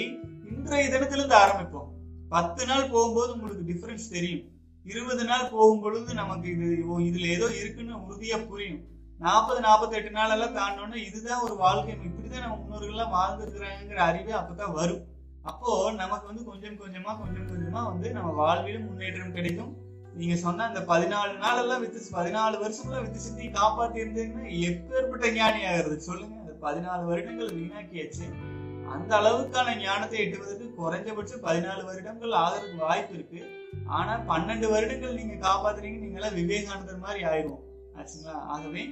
இன்றைய 0.50 0.87
தினத்திலிருந்து 0.90 1.37
ஆரம்பிப்போம். 1.44 1.90
பத்து 2.28 2.66
நாள் 2.66 2.90
போகும்போது 2.90 3.32
உங்களுக்கு 3.32 3.64
டிஃபரன்ஸ் 3.72 4.10
தெரியும். 4.10 4.44
இருபது 4.84 5.24
நாள் 5.24 5.48
போகும் 5.48 5.80
பொழுது 5.80 6.14
நமக்கு 6.14 6.50
இது 6.50 6.86
ஓ, 6.88 6.98
இதுல 6.98 7.26
ஏதோ 7.26 7.46
இருக்குன்னு 7.46 7.94
உறுதியா 7.96 8.46
புரியும். 8.46 8.80
நாற்பது 9.18 9.60
நாற்பத்தெட்டு 9.60 10.10
நாளெல்லாம் 10.10 10.52
நாள் 10.52 10.54
எல்லாம் 10.54 10.78
தாண்டோன்னா 10.78 10.94
இதுதான் 10.94 11.40
ஒரு 11.40 11.54
வாழ்க்கை. 11.56 11.94
இப்படிதான் 11.94 12.40
நம்ம 12.40 12.56
முன்னோர்கள்லாம் 12.56 13.14
வாழ்ந்துருக்குறாங்கிற 13.14 13.96
அறிவே 13.96 14.32
அப்பதான் 14.32 14.72
வரும். 14.72 15.04
அப்போ 15.42 15.92
நமக்கு 15.92 16.26
வந்து 16.26 16.44
கொஞ்சம் 16.44 16.78
கொஞ்சமா 16.78 17.18
கொஞ்சம் 17.18 17.48
கொஞ்சமா 17.48 17.84
வந்து 17.84 18.12
நம்ம 18.12 18.30
வாழ்விலும் 18.30 18.84
முன்னேற்றம் 18.84 19.32
கிடைக்கும். 19.32 19.76
நீங்க 20.14 20.36
சொன்ன 20.36 20.64
அந்த 20.64 20.80
பதினாலு 20.80 21.36
நாள் 21.36 21.56
எல்லாம் 21.56 21.80
வித்து 21.80 22.00
பதினாலு 22.12 22.56
வருஷம்லாம் 22.58 23.02
வித்து 23.02 23.18
சித்தி 23.18 23.48
காப்பாத்தி 23.48 23.96
இருந்தீங்கன்னா 23.96 24.60
எப்பேற்பட்ட 24.68 25.32
ஞானி 25.32 25.64
ஆகிறது 25.64 26.00
சொல்லுங்க 26.00 26.36
அந்த 26.40 26.54
பதினாலு 26.62 27.04
வருடங்கள் 27.04 27.52
வீணாக்கியாச்சு. 27.52 28.56
அந்த 28.88 29.16
அளவுக்கான 29.16 29.79
ஞானத்தை 29.79 30.20
எட்டுவதற்கு 30.20 30.75
குறைஞ்சபட்சம் 30.79 31.44
பதினாலு 31.44 31.85
வருடங்கள் 31.85 32.31
ஆகிறதுக்கு 32.31 32.77
வாய்ப்பு 32.79 33.14
இருக்கு. 33.14 33.46
ஆனா 33.87 34.18
பன்னெண்டு 34.18 34.70
வருடங்கள் 34.70 35.14
நீங்க 35.14 35.49
காப்பாத்துறீங்க 35.49 35.99
நீங்க 35.99 36.20
எல்லாம் 36.20 36.35
விவேகானந்தர் 36.35 36.99
மாதிரி 36.99 37.25
ஆயிரும் 37.25 37.59
ஆச்சுங்களா? 37.94 38.31
ஆகவே 38.31 38.90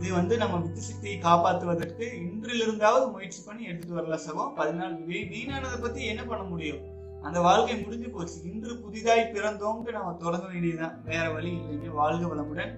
இது 0.00 0.12
வந்து 0.12 0.36
நம்ம 0.36 0.56
வித்து 0.56 0.80
சக்தியை 0.80 1.18
காப்பாற்றுவதற்கு 1.18 2.06
இன்றிலிருந்தாவது 2.12 3.12
முயற்சி 3.12 3.42
பண்ணி 3.46 3.64
எடுத்துட்டு 3.64 4.02
வரல 4.02 4.18
சகோ. 4.18 4.52
பதினாலு 4.56 4.96
வீணானதை 5.06 5.80
பத்தி 5.80 6.04
என்ன 6.04 6.24
பண்ண 6.24 6.44
முடியும்? 6.44 6.78
அந்த 7.22 7.40
வாழ்க்கை 7.40 7.82
முடிஞ்சு 7.82 8.10
போச்சு. 8.10 8.42
இன்று 8.42 8.76
புதிதாய் 8.76 9.30
பிறந்தோம்னு 9.34 9.92
நம்ம 9.92 10.16
தொடங்க 10.18 10.46
வேண்டியதுதான். 10.46 11.04
வேற 11.04 11.30
வழி 11.30 11.52
இல்லைங்க. 11.52 11.88
வாழ்க 11.88 12.26
வளமுடன். 12.26 12.74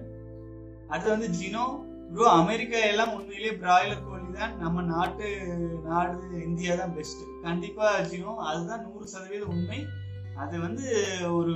அடுத்து 0.87 1.09
வந்து 1.09 1.27
ஜினோ. 1.27 1.91
ப்ரோ 2.11 2.25
அமெரிக்கா 2.39 2.79
எல்லாம் 2.91 3.13
உண்மையிலேயே 3.15 3.53
பிராய்லர் 3.61 4.05
கோழி 4.07 4.27
தான் 4.39 4.53
நம்ம 4.63 4.81
நாட்டு 4.91 5.27
நாடு 5.87 6.15
இந்தியா 6.47 6.73
தான் 6.81 6.95
பெஸ்ட் 6.97 7.23
கண்டிப்பா 7.45 7.87
ஜீவம் 8.11 8.41
அதுதான் 8.49 8.83
நூறு 8.87 9.05
சதவீதம் 9.13 9.53
உண்மை. 9.53 9.79
அது 10.43 10.55
வந்து 10.65 10.85
ஒரு 11.37 11.55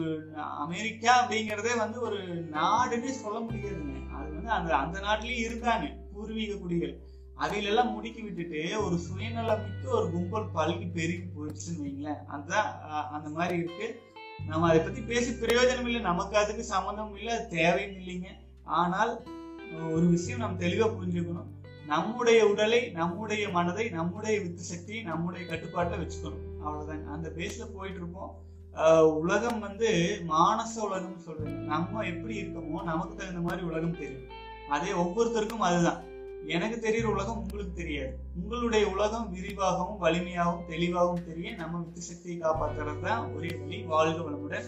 அமெரிக்கா 0.64 1.12
அப்படிங்கறதே 1.20 1.74
வந்து 1.84 2.00
ஒரு 2.08 2.20
நாடுன்னே 2.56 3.14
சொல்ல 3.22 3.38
முடியாதுங்க. 3.46 3.96
அது 4.18 4.30
வந்து 4.38 4.52
அந்த 4.58 4.72
அந்த 4.82 4.98
நாட்டிலேயே 5.06 5.46
இருந்தாங்க 5.48 5.88
பூர்வீக 6.14 6.58
குடிகள். 6.64 6.96
அதையிலெல்லாம் 7.44 7.94
முடுக்கி 7.96 8.22
விட்டுட்டு 8.26 8.62
ஒரு 8.84 8.96
சுயநலமிக்க 9.06 9.88
ஒரு 10.00 10.08
கும்பல் 10.14 10.54
பல்கி 10.58 10.88
பெருகி 10.98 11.26
போயிடுச்சுன்னு 11.36 11.84
வைங்களேன். 11.86 12.22
அதுதான் 12.34 12.70
அந்த 13.16 13.28
மாதிரி 13.38 13.56
இருக்கு. 13.62 13.88
நம்ம 14.50 14.68
அதை 14.70 14.80
பத்தி 14.82 15.02
பேசி 15.12 15.32
பிரயோஜனம் 15.42 15.90
இல்லை. 15.90 16.02
நமக்கு 16.12 16.36
அதுக்கு 16.44 16.64
சம்மந்தம் 16.74 17.16
இல்லை 17.20 17.34
அது 17.38 17.48
தேவையும் 17.58 17.98
இல்லைங்க. 18.02 18.30
ஆனால் 18.80 19.14
ஒரு 19.74 20.06
விஷயம் 20.08 20.40
நாம் 20.40 20.60
தெளிவா 20.60 20.92
புரிஞ்சுக்கணும். 20.94 21.46
நம்முடைய 21.88 22.48
உடலை 22.48 22.90
நம்முடைய 22.90 23.50
மனதை 23.50 23.90
நம்முடைய 23.90 24.40
வித்து 24.40 24.64
சக்தியை 24.64 25.04
நம்முடைய 25.04 25.48
கட்டுப்பாட்டில் 25.48 26.00
வச்சுக்கணும். 26.00 26.66
அவ்வளவுதாங்க 26.66 27.06
அந்த 27.06 27.30
பேஸ்ல 27.30 27.76
போயிட்டு 27.76 28.00
இருப்போம் 28.00 28.46
ஆஹ் 28.76 29.14
உலகம் 29.14 29.60
வந்து 29.60 30.20
மானச 30.28 30.80
உலகம்னு 30.90 31.18
சொல்றேன் 31.18 31.66
நம்ம 31.66 32.02
எப்படி 32.02 32.42
இருக்கோமோ 32.42 32.84
நமக்கு 32.84 33.16
தகுந்த 33.16 33.40
மாதிரி 33.40 33.66
உலகம் 33.66 33.98
தெரியும். 33.98 34.30
அதே 34.70 34.92
ஒவ்வொருத்தருக்கும் 34.92 35.66
அதுதான். 35.70 36.04
எனக்கு 36.48 36.90
தெரியுற 36.90 37.04
உலகம் 37.04 37.38
உங்களுக்கு 37.38 37.74
தெரியாது. 37.74 38.18
உங்களுடைய 38.42 38.88
உலகம் 38.88 39.34
விரிவாகவும் 39.34 40.02
வலிமையாகவும் 40.02 40.66
தெளிவாகவும் 40.68 41.26
தெரிய 41.28 41.56
நம்ம 41.56 41.78
வித்து 41.78 42.02
சக்தியை 42.02 42.42
காப்பாத்துறது 42.42 43.02
தான் 43.02 43.34
ஒரே 43.34 43.58
வழி 43.60 43.82
வாழ்க 43.82 44.30
வளமுடன். 44.30 44.66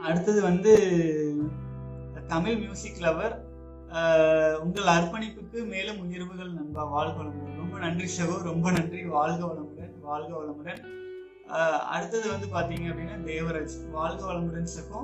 அடுத்தது 0.00 0.42
வந்து 0.42 0.72
தமிழ் 2.32 2.58
மியூசிக் 2.60 3.02
லவர் 3.04 3.34
உங்கள் 4.64 4.90
அர்ப்பணிப்புக்கு 4.92 5.58
மேலும் 5.72 5.98
உயர்வுகள் 6.04 6.54
நண்பா 6.58 6.84
வாழ்க 6.94 7.16
வளமுடன். 7.20 7.58
ரொம்ப 7.62 7.78
நன்றி 7.84 8.06
சகோ 8.16 8.36
ரொம்ப 8.50 8.66
நன்றி. 8.76 9.00
வாழ்க 9.16 9.40
வளமுடன். 9.50 9.92
வாழ்க 10.08 10.30
வளமுடன். 10.38 10.80
அடுத்தது 11.94 12.26
வந்து 12.32 12.48
பார்த்தீங்க 12.54 12.86
அப்படின்னா 12.92 13.18
தேவராஜ். 13.30 13.76
வாழ்க 13.96 14.20
வளமுடன் 14.30 14.72
சகோ 14.76 15.00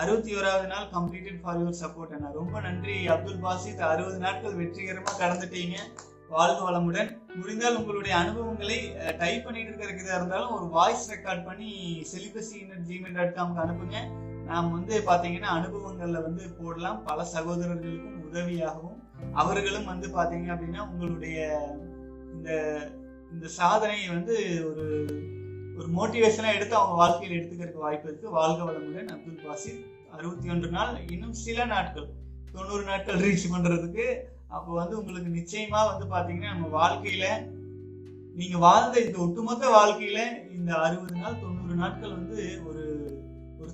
அறுபத்தி 0.00 0.30
ஓராவது 0.38 0.66
நாள் 0.72 0.90
கம்ப்ளீட்டட் 0.96 1.40
ஃபார் 1.42 1.60
யுவர் 1.60 1.80
சப்போர்ட் 1.82 2.14
அண்ணா. 2.16 2.30
ரொம்ப 2.40 2.60
நன்றி 2.66 2.96
அப்துல் 3.14 3.42
பாசித். 3.46 3.86
அறுபது 3.92 4.18
நாட்கள் 4.26 4.58
வெற்றிகரமாக 4.60 5.20
கடந்துட்டீங்க. 5.22 5.76
வாழ்க 6.34 6.60
வளமுடன். 6.68 7.10
முடிந்தால் 7.40 7.78
உங்களுடைய 7.80 8.14
அனுபவங்களை 8.22 8.78
டைப் 9.18 9.44
பண்ணிட்டு 9.46 9.84
இருக்கிறதா 9.86 10.16
இருந்தாலும் 10.20 10.54
ஒரு 10.58 10.68
வாய்ஸ் 10.76 11.10
ரெக்கார்ட் 11.14 11.44
பண்ணி 11.48 11.72
செலிபசி 12.12 12.58
ஜிமெயில் 12.88 13.18
டாட் 13.18 13.36
காம்க்கு 13.38 13.64
அனுப்புங்க. 13.64 13.98
நாம் 14.46 14.72
வந்து 14.72 14.94
பாத்தீங்கன்னா 15.06 15.50
அனுபவங்கள்ல 15.58 16.18
வந்து 16.22 16.44
போடலாம். 16.60 16.98
பல 17.04 17.18
சகோதரர்களுக்கும் 17.34 18.22
உதவியாகவும் 18.28 18.98
அவர்களும் 19.32 19.84
வந்து 19.84 20.08
பாத்தீங்க 20.08 20.48
அப்படின்னா 20.54 20.82
உங்களுடைய 20.90 21.38
இந்த 22.34 22.50
இந்த 23.32 23.46
சாதனையை 23.58 24.08
வந்து 24.08 24.34
ஒரு 24.70 24.84
ஒரு 25.78 25.88
மோட்டிவேஷனா 25.96 26.50
எடுத்து 26.54 26.74
அவங்க 26.76 26.94
வாழ்க்கையில் 26.94 27.36
எடுத்துக்கிறதுக்கு 27.38 27.84
வாய்ப்பு 27.86 28.08
இருக்கு. 28.08 28.28
வாழ்க 28.30 28.60
வளமுடன். 28.64 29.10
அப்துல் 29.14 29.42
பாசித் 29.46 29.82
அறுபத்தி 30.10 30.50
ஒன்று 30.50 30.68
நாள் 30.70 30.92
இன்னும் 31.10 31.36
சில 31.44 31.64
நாட்கள் 31.64 32.06
தொண்ணூறு 32.52 32.84
நாட்கள் 32.84 33.20
ரீச் 33.20 33.52
பண்றதுக்கு 33.52 34.06
அப்போ 34.48 34.70
வந்து 34.74 34.94
உங்களுக்கு 34.98 35.30
நிச்சயமா 35.30 35.80
வந்து 35.90 36.04
பாத்தீங்கன்னா 36.14 36.52
நம்ம 36.54 36.68
வாழ்க்கையில 36.76 37.26
நீங்க 38.34 38.56
வாழ்ந்த 38.58 38.96
இந்த 39.00 39.18
ஒட்டுமொத்த 39.18 39.66
வாழ்க்கையில 39.68 40.20
இந்த 40.50 40.70
அறுபது 40.76 41.14
நாள் 41.16 41.40
தொண்ணூறு 41.40 41.74
நாட்கள் 41.74 42.16
வந்து 42.16 42.38
ஒரு 42.64 42.66
ஒரு 42.68 42.75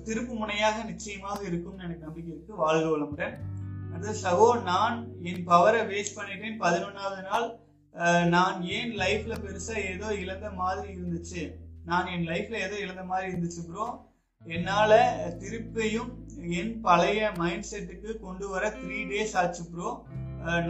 திருப்பு 0.07 0.33
முனையாக 0.41 0.77
நிச்சயமாக 0.91 1.39
இருக்கும்னு 1.49 1.85
எனக்கு 1.87 2.07
நம்பிக்கை 2.07 2.31
இருக்கு. 2.33 2.61
வாழ்க 2.63 2.85
வளமுடன். 2.93 3.35
அடுத்த 3.93 4.13
சகோ 4.23 4.47
நான் 4.69 4.95
என் 5.29 5.43
பவரை 5.49 5.81
வேஸ்ட் 5.91 6.17
பண்ணிட்டேன். 6.19 6.57
பதினொன்னாவது 6.63 7.21
நாள் 7.29 7.47
நான் 8.33 8.57
ஏன் 8.75 8.93
லைஃப்ல 9.01 9.33
பெருசா 9.43 9.75
ஏதோ 9.91 10.07
இழந்த 10.23 10.47
மாதிரி 10.61 10.87
இருந்துச்சு? 10.97 11.41
நான் 11.89 12.09
என் 12.13 12.25
லைஃப்ல 12.31 12.55
ஏதோ 12.67 12.75
இழந்த 12.85 13.03
மாதிரி 13.11 13.27
இருந்துச்சு 13.31 13.61
ப்ரோ 13.69 13.85
என்னால 14.45 14.93
திருப்பியும் 15.41 16.11
என் 16.59 16.73
பழைய 16.87 17.29
மைண்ட் 17.41 17.69
செட்டுக்கு 17.71 18.11
கொண்டு 18.23 18.45
வர 18.53 18.63
த்ரீ 18.79 18.99
டேஸ் 19.11 19.35
ஆச்சு 19.41 19.63
bro 19.73 19.89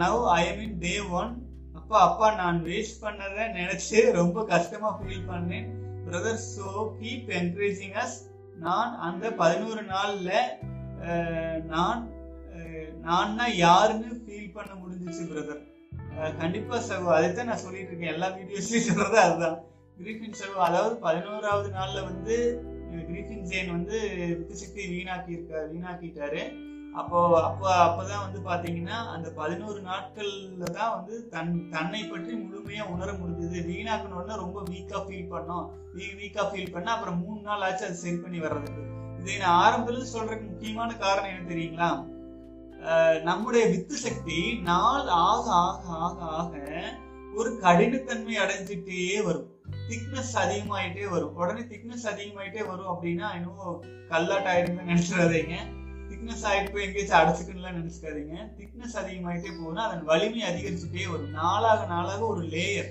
now 0.02 0.20
I 0.36 0.40
am 0.50 0.60
in 0.66 0.78
day 0.84 0.94
one 1.20 1.32
அப்பா 1.80 1.96
அப்பா 2.08 2.28
நான் 2.42 2.58
வேஸ்ட் 2.68 3.02
பண்ணதை 3.04 3.46
நினைச்சு 3.56 3.98
ரொம்ப 4.18 4.44
கஷ்டமா 4.52 4.90
ஃபீல் 4.98 5.26
பண்ணேன். 5.32 5.66
Brother 6.06 6.40
so 6.52 6.68
keep 7.00 7.28
encouraging 7.40 7.96
us 8.04 8.16
நான் 8.56 8.98
அந்த 8.98 9.30
பதினோரு 9.30 9.82
நாள்ல 9.82 10.32
நான் 11.66 12.12
நான்னா 13.02 13.54
யாருன்னு 13.54 14.08
ஃபீல் 14.26 14.52
பண்ண 14.52 14.72
முடிஞ்சிச்சு 14.74 15.24
பிரதர் 15.30 15.62
கண்டிப்பா 16.38 16.76
சகோ 16.76 17.04
அதைத்தான் 17.04 17.46
நான் 17.46 17.56
சொல்லிட்டு 17.56 17.88
இருக்கேன். 17.88 18.12
எல்லா 18.14 18.28
வீடியோஸ்லயும் 18.28 18.88
சொல்றது 18.88 19.18
அதுதான். 19.20 19.64
கிரீஃபின் 19.98 20.38
சகோ 20.40 20.54
அதாவது 20.54 20.96
பதினோராவது 20.96 21.68
நாள்ல 21.70 22.04
வந்து 22.04 22.36
கிரீஃபின் 23.08 23.46
ஜெயின் 23.50 23.70
வந்து 23.70 23.98
வித்து 24.38 24.82
வீணாக்கி 24.94 25.28
இருக்க 25.28 25.68
வீணாக்கிட்டாரு. 25.72 26.63
அப்போ 27.00 27.20
அப்போ 27.46 27.68
அப்பதான் 27.84 28.24
வந்து 28.24 28.40
பாத்தீங்கன்னா 28.48 28.98
அந்த 29.14 29.28
பதினோரு 29.38 29.80
நாட்கள்ல 29.88 30.64
தான் 30.76 30.92
வந்து 30.96 31.14
தன் 31.32 31.52
தன்னை 31.74 32.02
பற்றி 32.10 32.32
முழுமையா 32.42 32.82
உணர 32.94 33.08
முடிஞ்சது. 33.20 33.58
வீணாக்கணும்னா 33.70 34.36
ரொம்ப 34.42 34.58
வீக்கா 34.70 34.98
ஃபீல் 35.06 35.32
பண்ணோம். 35.34 35.66
வீக்கா 36.20 36.44
ஃபீல் 36.50 36.74
பண்ண 36.74 36.88
அப்புறம் 36.94 37.20
மூணு 37.24 37.40
நாள் 37.48 37.64
ஆச்சு 37.68 37.86
அது 37.88 38.02
சரி 38.04 38.18
பண்ணி 38.24 38.40
வர்றதுக்கு. 38.46 38.82
இதை 39.20 39.36
நான் 39.42 39.60
ஆரம்பத்துல 39.64 40.06
சொல்றதுக்கு 40.14 40.50
முக்கியமான 40.52 40.90
காரணம் 41.04 41.32
என்ன 41.34 41.50
தெரியுங்களா? 41.52 41.90
நம்முடைய 43.28 43.64
வித்து 43.72 43.96
சக்தி 44.06 44.38
நாள் 44.70 45.06
ஆக 45.26 45.46
ஆக 45.66 45.84
ஆக 46.06 46.18
ஆக 46.38 46.54
ஒரு 47.38 47.50
கடினத்தன்மை 47.62 48.34
அடைஞ்சிட்டே 48.42 49.04
வரும். 49.28 49.48
திக்னஸ் 49.88 50.34
அதிகமாயிட்டே 50.42 51.06
வரும். 51.14 51.36
உடனே 51.40 51.62
திக்னஸ் 51.70 52.10
அதிகமாயிட்டே 52.10 52.62
வரும் 52.72 52.90
அப்படின்னா 52.92 53.28
இன்னும் 53.38 53.80
கல்லாட் 54.12 54.50
ஆயிடுங்க 54.52 54.84
நினைச்சிடாதீங்க. 54.90 55.56
திக்னஸ் 56.24 56.44
ஆகிட்டு 56.48 56.72
போய் 56.74 56.84
எங்கேயாச்சும் 56.84 57.18
அடைச்சிக்கணும்லாம் 57.18 57.78
நினச்சிக்காதீங்க. 57.78 58.34
திக்னஸ் 58.58 58.94
அதிகமாகிட்டே 59.00 59.50
போகுதுன்னா 59.56 59.82
அதன் 59.86 60.04
வலிமை 60.10 60.40
அதிகரிச்சுட்டே 60.50 61.02
வரும். 61.10 61.34
நாளாக 61.40 61.80
நாளாக 61.90 62.20
ஒரு 62.26 62.42
லேயர் 62.54 62.88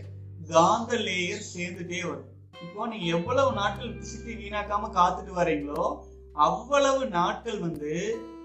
காந்த 0.52 0.98
லேயர் 1.08 1.42
சேர்ந்துட்டே 1.54 2.02
வரும். 2.10 2.28
இப்போ 2.66 2.88
நீங்க 2.92 3.08
எவ்வளவு 3.18 3.52
நாட்கள் 3.60 3.96
விசிட்டி 3.96 4.34
வீணாக்காமல் 4.42 4.42
வீணாக்காம 4.42 4.92
காத்துட்டு 5.00 5.34
வரீங்களோ 5.40 5.86
அவ்வளவு 6.48 7.02
நாட்கள் 7.18 7.60
வந்து 7.60 7.94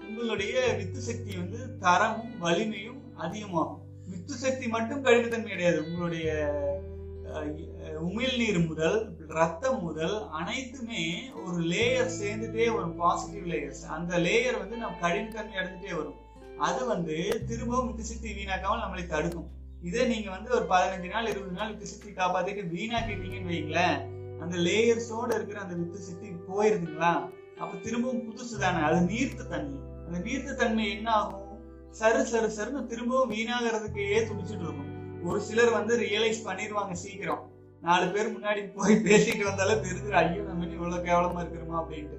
உங்களுடைய 0.07 0.55
வித்து 0.79 1.01
சக்தி 1.09 1.31
வந்து 1.37 1.59
தரமும் 1.85 2.33
வலிமையும் 2.45 3.01
அதிகமாகும். 3.25 3.83
வித்து 4.11 4.35
சக்தி 4.45 4.67
மட்டும் 4.67 5.05
கடினத்தன்மை 5.05 5.51
கிடையாது. 5.53 5.79
உங்களுடைய 5.87 6.29
உமிழ்நீர் 8.07 8.59
முதல் 8.67 8.97
ரத்தம் 9.37 9.81
முதல் 9.83 10.15
அனைத்துமே 10.39 11.03
ஒரு 11.45 11.59
லேயர் 11.71 12.15
சேர்ந்துட்டே 12.19 12.65
வரும் 12.75 12.95
பாசிட்டிவ் 13.01 13.47
லேயர்ஸ் 13.51 13.83
அந்த 13.95 14.11
லேயர் 14.25 14.59
வந்து 14.61 14.75
நம்ம 14.83 14.99
கடினத்தன்மை 15.03 15.57
அடைஞ்சிட்டே 15.61 15.93
வரும். 15.99 16.19
அது 16.67 16.81
வந்து 16.85 17.17
திரும்பவும் 17.49 17.89
வித்துசக்தி 17.89 18.29
வீணாக்காமல் 18.37 18.83
நம்மளை 18.83 19.05
தடுக்கும். 19.07 19.49
இதே 19.87 20.05
நீங்க 20.05 20.29
வந்து 20.35 20.49
ஒரு 20.57 20.65
பதினஞ்சு 20.71 21.09
நாள் 21.13 21.29
இருபது 21.33 21.57
நாள் 21.59 21.73
வித்துசக்தி 21.73 22.09
காப்பாத்திட்டு 22.21 22.63
வீணாக்கிட்டீங்கன்னு 22.75 23.53
வைங்களேன் 23.53 23.99
அந்த 24.43 24.55
லேயர்ஸோட 24.67 25.29
இருக்கிற 25.37 25.59
அந்த 25.65 25.75
வித்து 25.75 26.07
சக்தி 26.07 26.29
போயிருதுங்களா? 26.49 27.13
அப்ப 27.61 27.71
திரும்பவும் 27.85 28.25
புதுசு 28.27 28.57
தானே 28.63 28.81
அது 28.89 28.99
நீர்த்த 29.11 29.47
தன்மை. 29.53 29.79
அந்த 30.05 30.17
நீர்த்த 30.27 30.57
தன்மை 30.61 30.85
என்ன 30.97 31.09
ஆகும் 31.11 31.47
சரு 31.99 32.21
சரு 32.31 32.49
சருன்னு 32.57 32.89
திரும்பவும் 32.91 33.31
வீணாகிறதுக்கே 33.31 34.07
துடிச்சிட்டு 34.29 34.65
இருக்கும். 34.67 34.88
ஒரு 35.23 35.39
சிலர் 35.41 35.71
வந்து 35.71 35.93
ரியலைஸ் 35.97 36.45
பண்ணிடுவாங்க 36.45 36.93
சீக்கிரம். 36.95 37.43
நாலு 37.81 38.05
பேர் 38.09 38.33
முன்னாடி 38.33 38.61
போய் 38.73 38.95
பேசிட்டு 39.05 39.43
வந்தாலே 39.45 39.75
தெரிஞ்சு 39.83 40.11
ஐயோ 40.13 40.41
நம்ம 40.43 40.65
இவ்வளோ 40.65 40.77
இவ்வளவு 40.77 41.05
கேவலமா 41.05 41.41
இருக்கிறோமா 41.43 41.77
அப்படின்ட்டு. 41.81 42.17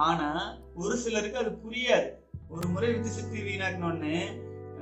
ஆனா 0.00 0.28
ஒரு 0.74 0.94
சிலருக்கு 0.96 1.38
அது 1.38 1.50
புரியாது. 1.64 2.08
ஒரு 2.50 2.66
முறை 2.68 2.88
வித்து 2.92 3.10
சக்தி 3.10 3.40
வீணாக்கணும்னு 3.42 4.14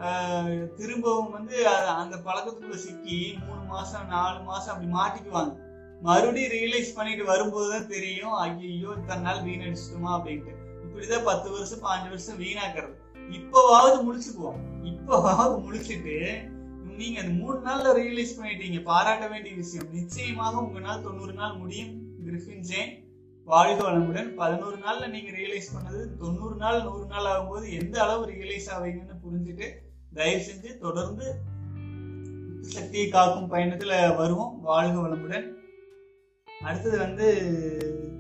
ஆஹ், 0.01 0.49
திரும்பவும் 0.77 1.33
வந்து 1.33 1.57
அந்த 1.95 2.17
பழக்கத்துக்குள்ள 2.27 2.77
சிக்கி 2.79 3.17
மூணு 3.41 3.63
மாசம் 3.71 4.05
நாலு 4.09 4.39
மாசம் 4.45 4.73
அப்படி 4.73 4.91
மாட்டிக்குவாங்க. 4.93 5.55
மறுபடியும் 6.03 6.53
ரியலைஸ் 6.53 6.95
பண்ணிட்டு 6.95 7.25
வரும்போது 7.25 7.69
தான் 7.73 7.89
தெரியும் 7.89 8.37
ஐயோ 8.43 8.91
இத்தனை 8.99 9.23
நாள் 9.23 9.43
வீணடிச்சிட்டுமா 9.47 10.11
அப்படின்ட்டு. 10.17 10.53
இப்படிதான் 10.85 11.25
பத்து 11.25 11.49
வருஷம் 11.51 11.83
பாஞ்சு 11.83 12.09
வருஷம் 12.09 12.39
வீணாக்குறது. 12.39 12.95
இப்பவாவது 13.31 13.99
முழிச்சுக்குவோம் 14.05 14.61
இப்பவாவது 14.93 15.57
முடிச்சுட்டு 15.65 16.17
நீங்க 16.99 17.21
அந்த 17.21 17.33
மூணு 17.33 17.59
நாள்ல 17.59 17.89
ரியலைஸ் 18.01 18.37
பண்ணிட்டீங்க 18.39 18.83
பாராட்ட 18.83 19.29
வேண்டிய 19.29 19.55
விஷயம். 19.55 19.91
நிச்சயமாக 19.93 20.61
உங்களால் 20.61 21.03
தொண்ணூறு 21.03 21.33
நாள் 21.33 21.57
முடியும். 21.57 21.93
கிரிஃபின் 22.27 22.65
ஜெயின் 22.71 22.95
வாழ்க 23.45 23.91
வளமுடன். 23.91 24.29
பதினோரு 24.41 24.77
நாள்ல 24.77 25.09
நீங்க 25.09 25.31
ரியலைஸ் 25.31 25.71
பண்ணது 25.75 26.01
தொண்ணூறு 26.17 26.57
நாள் 26.57 26.83
நூறு 26.83 27.07
நாள் 27.07 27.29
ஆகும்போது 27.33 27.67
எந்த 27.81 28.03
அளவு 28.03 28.25
ரியலைஸ் 28.27 28.69
ஆவீங்கன்னு 28.77 29.21
புரிஞ்சுட்டு 29.23 29.69
தயவு 30.15 30.43
செஞ்சு 30.43 30.79
தொடர்ந்து 30.79 31.35
சக்தியை 32.61 33.09
காக்கும் 33.09 33.53
பயணத்துல 33.53 34.17
வருவோம். 34.17 34.61
வாழ்க 34.61 34.97
வளமுடன். 35.01 35.47
அடுத்தது 36.63 36.99
வந்து 36.99 37.29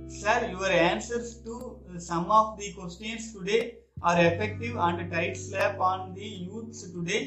sir 0.06 0.44
your 0.54 0.76
answers 0.90 1.34
to 1.44 1.54
some 1.96 2.28
of 2.28 2.58
the 2.58 2.66
questions 2.76 3.28
today 3.34 3.58
are 4.00 4.18
effective 4.18 4.74
and 4.78 5.10
tight 5.10 5.34
slap 5.34 5.82
on 5.82 6.12
the 6.14 6.28
youths 6.48 6.84
today 6.94 7.18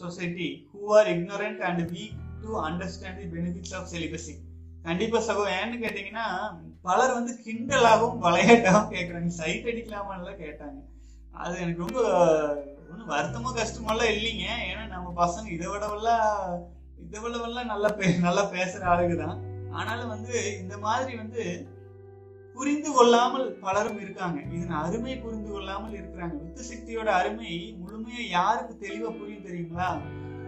society 0.00 0.48
who 0.72 0.80
are 0.98 1.08
ignorant 1.14 1.58
and 1.68 1.82
weak 1.94 2.18
to 2.42 2.50
understand 2.68 3.18
the 3.22 3.28
benefits 3.36 3.74
of 3.78 3.88
celibacy 3.94 4.34
கண்டிப்பா 4.88 5.18
சகோ 5.28 5.44
ஏன்னு 5.58 5.76
கேட்டீங்கன்னா 5.84 6.26
பலர் 6.88 7.16
வந்து 7.18 7.32
கிண்டலாகவும் 7.44 8.20
விளையாட்டாகவும் 8.24 8.92
கேட்குறாங்க 8.94 9.30
சைட் 9.38 9.68
அடிக்கலாமான்லாம் 9.70 10.42
கேட்டாங்க. 10.44 10.78
அது 11.42 11.54
எனக்கு 11.62 11.84
ரொம்ப 11.84 12.00
ஒன்றும் 12.90 13.10
வருத்தமோ 13.14 13.50
கஷ்டமெல்லாம் 13.56 14.12
இல்லைங்க. 14.16 14.46
ஏன்னா 14.68 14.84
நம்ம 14.94 15.08
பசங்க 15.22 15.48
இதை 15.56 15.66
விடவெல்லாம் 15.72 16.28
இதை 17.04 17.18
விடவெல்லாம் 17.24 17.70
நல்லா 17.72 17.88
பே 17.98 18.12
நல்லா 18.26 18.44
பேசுகிற 18.54 18.86
ஆளுங்க 18.92 19.16
தான். 19.24 19.40
ஆனாலும் 19.78 20.12
வந்து 20.14 20.34
இந்த 20.60 20.76
மாதிரி 20.86 21.12
வந்து 21.22 21.42
புரிந்து 22.56 22.90
கொள்ளாமல் 22.92 23.46
பலரும் 23.64 24.00
இருக்காங்க. 24.00 24.38
இதன் 24.56 24.78
அருமை 24.82 25.14
புரிந்து 25.16 25.50
கொள்ளாமல் 25.50 25.96
இருக்கிறாங்க. 25.98 26.36
வித்து 26.42 26.62
சக்தியோட 26.70 27.08
அருமை 27.18 27.50
முழுமையா 27.82 28.22
யாருக்கு 28.28 28.74
தெளிவா 28.84 29.10
புரியும் 29.18 29.46
தெரியுங்களா? 29.46 29.88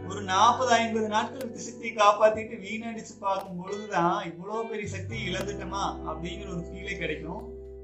ஒரு 0.08 0.20
நாற்பது 0.22 0.72
ஐம்பது 0.72 1.08
நாட்கள் 1.08 1.44
வித்து 1.44 1.60
சக்தியை 1.60 1.92
காப்பாத்திட்டு 1.96 2.56
வீணடிச்சு 2.66 3.14
பார்க்கும் 3.20 3.58
பொழுதுதான் 3.60 4.18
இவ்வளவு 4.30 4.68
பெரிய 4.68 4.88
சக்தி 4.88 5.16
இழந்துட்டோமா 5.30 5.84
அப்படிங்கிற 6.08 6.48
ஒரு 6.54 6.64
ஃபீலே 6.68 6.94
கிடைக்கும். 6.98 7.42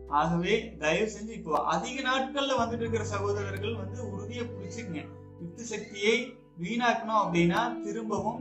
ஆகவே 0.08 0.54
தயவு 0.78 1.10
செஞ்சு 1.14 1.32
இப்போ 1.40 1.60
அதிக 1.74 1.96
நாட்கள்ல 2.08 2.58
வந்துட்டு 2.60 2.84
இருக்கிற 2.84 3.04
சகோதரர்கள் 3.04 3.80
வந்து 3.82 4.10
உறுதியை 4.10 4.44
பிடிச்சிக்கங்க. 4.46 5.04
வித்து 5.40 5.64
சக்தியை 5.64 6.16
வீணாக்கணும் 6.62 7.22
அப்படின்னா 7.22 7.60
திரும்பவும் 7.84 8.40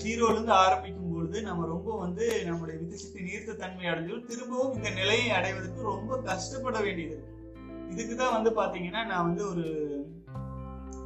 ஜீரோலேருந்து 0.00 0.54
ஆரம்பிக்கும் 0.64 1.12
பொழுது 1.12 1.42
நம்ம 1.42 1.66
ரொம்ப 1.66 1.98
வந்து 1.98 2.44
நம்முடைய 2.46 2.80
விதிசக்தி 2.80 3.20
நீர்த்த 3.22 3.56
தன்மை 3.56 3.86
அடைஞ்சோம் 3.86 4.26
திரும்பவும் 4.26 4.74
இந்த 4.74 4.90
நிலையை 4.90 5.30
அடைவதற்கு 5.30 5.82
ரொம்ப 5.82 6.18
கஷ்டப்பட 6.18 6.80
வேண்டியது 6.80 7.14
இருக்கு. 7.14 7.34
இதுக்கு 7.90 8.16
தான் 8.16 8.34
வந்து 8.36 8.50
பாத்தீங்கன்னா 8.60 9.02
நான் 9.06 9.26
வந்து 9.28 9.48
ஒரு 9.48 9.66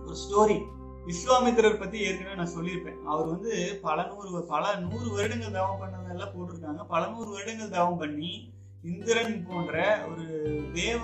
ஒரு 0.04 0.16
ஸ்டோரி 0.22 0.58
விஸ்வாமித்திரர் 1.06 1.78
பத்தி 1.78 1.98
ஏற்கனவே 1.98 2.34
நான் 2.34 2.54
சொல்லியிருப்பேன். 2.56 2.98
அவர் 3.04 3.26
வந்து 3.26 3.78
பல 3.82 4.02
நூறு 4.02 4.44
பல 4.46 4.74
நூறு 4.74 5.08
வருடங்கள் 5.10 5.56
தவம் 5.58 5.80
பண்ணதெல்லாம் 5.82 6.34
போட்டிருக்காங்க. 6.34 6.82
பல 6.88 7.06
நூறு 7.06 7.30
வருடங்கள் 7.30 7.76
தவம் 7.78 7.98
பண்ணி 7.98 8.32
இந்திரன் 8.84 9.46
போன்ற 9.48 10.06
ஒரு 10.10 10.26
தேவ 10.74 11.02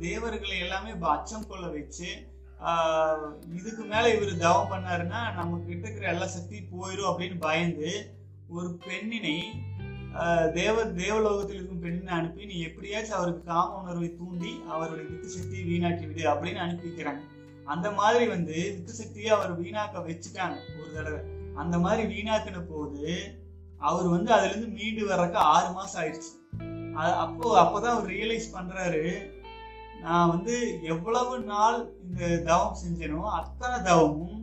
தேவர்களை 0.00 0.58
எல்லாமே 0.58 0.90
அச்சம் 1.14 1.46
கொள்ள 1.48 1.66
வச்சு 1.66 2.10
இதுக்கு 3.56 3.84
மேலே 3.84 4.16
இவர் 4.16 4.36
தவம் 4.36 4.70
பண்ணாருன்னா 4.70 5.34
நம்ம 5.34 5.58
கிட்ட 5.66 5.88
இருக்கிற 5.88 6.12
எல்லா 6.12 6.26
சக்தி 6.26 6.58
போயிடும் 6.58 7.14
அப்படின்னு 7.14 7.40
பயந்து 7.40 8.14
ஒரு 8.48 8.80
பெண்ணினை 8.86 9.40
தேவ 10.52 10.84
தேவலோகத்தில் 10.84 11.54
இருக்கும் 11.54 11.82
பெண்ணினை 11.82 12.08
அனுப்பி 12.08 12.46
நீ 12.46 12.60
எப்படியாச்சும் 12.60 13.16
அவருக்கு 13.16 13.44
காம 13.44 13.82
உணர்வை 13.82 14.16
தூண்டி 14.16 14.62
அவருடைய 14.68 15.10
வித்து 15.10 15.28
சக்தியை 15.28 15.66
வீணாக்கி 15.66 16.06
விடு 16.06 16.22
அப்படின்னு 16.22 16.56
அனுப்பி 16.56 16.88
வைக்கிறாங்க. 16.88 17.20
அந்த 17.64 17.90
மாதிரி 17.90 18.26
வந்து 18.26 18.52
வித்து 18.52 18.92
சக்தியை 18.92 19.30
அவர் 19.30 19.60
வீணாக்க 19.60 19.98
வச்சுட்டாங்க 20.08 20.80
ஒரு 20.80 20.92
தடவை. 20.94 21.20
அந்த 21.54 21.78
மாதிரி 21.78 22.14
வீணாக்கின 22.14 22.62
போது 22.68 23.34
அவர் 23.78 24.06
வந்து 24.06 24.32
அதுலேருந்து 24.32 24.72
மீண்டு 24.72 25.06
வர்றதுக்கு 25.06 25.38
ஆறு 25.38 25.72
மாசம் 25.72 26.02
ஆயிடுச்சு. 26.02 26.58
அ- 26.96 27.16
அப்போ 27.16 27.62
அப்போதான் 27.62 27.84
அவர் 27.84 28.10
ரியலைஸ் 28.10 28.54
பண்றாரு 28.54 29.38
நான் 30.02 30.28
வந்து 30.28 30.78
எவ்வளவு 30.82 31.40
நாள் 31.40 31.92
இந்த 32.02 32.38
தவம் 32.38 32.76
செஞ்சேனோ 32.82 33.20
அத்தனை 33.20 33.80
தவமும் 33.80 34.38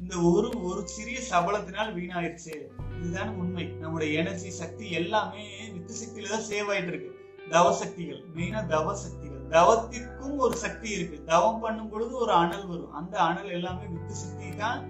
இந்த 0.00 0.18
ஒரு 0.18 0.62
ஒரு 0.62 0.88
சிறிய 0.88 1.20
சபலத்தினால் 1.30 1.94
வீணாயிருச்சு. 1.94 2.54
இதுதான் 3.00 3.36
உண்மை. 3.36 3.64
நம்முடைய 3.64 4.18
எனர்ஜி 4.18 4.50
சக்தி 4.50 4.90
எல்லாமே 4.90 5.44
வித்து 5.72 5.94
சக்தியில 6.02 6.28
தான் 6.28 6.46
சேவ் 6.50 6.70
ஆயிட்டு 6.70 6.86
இருக்கு. 6.86 7.10
தவ 7.50 7.72
சக்திகள் 7.72 8.24
மெயினா 8.36 8.66
தவ 8.66 8.94
சக்திகள். 8.94 9.38
தவத்திற்கும் 9.48 10.36
ஒரு 10.36 10.56
சக்தி 10.56 10.90
இருக்கு. 10.90 11.24
தவம் 11.24 11.60
பண்ணும் 11.60 11.88
பொழுது 11.88 12.14
ஒரு 12.16 12.32
அனல் 12.32 12.66
வரும். 12.66 12.92
அந்த 12.92 13.18
அனல் 13.18 13.50
எல்லாமே 13.50 13.84
வித்து 13.86 14.14
சக்தி 14.14 14.56
தான் 14.56 14.80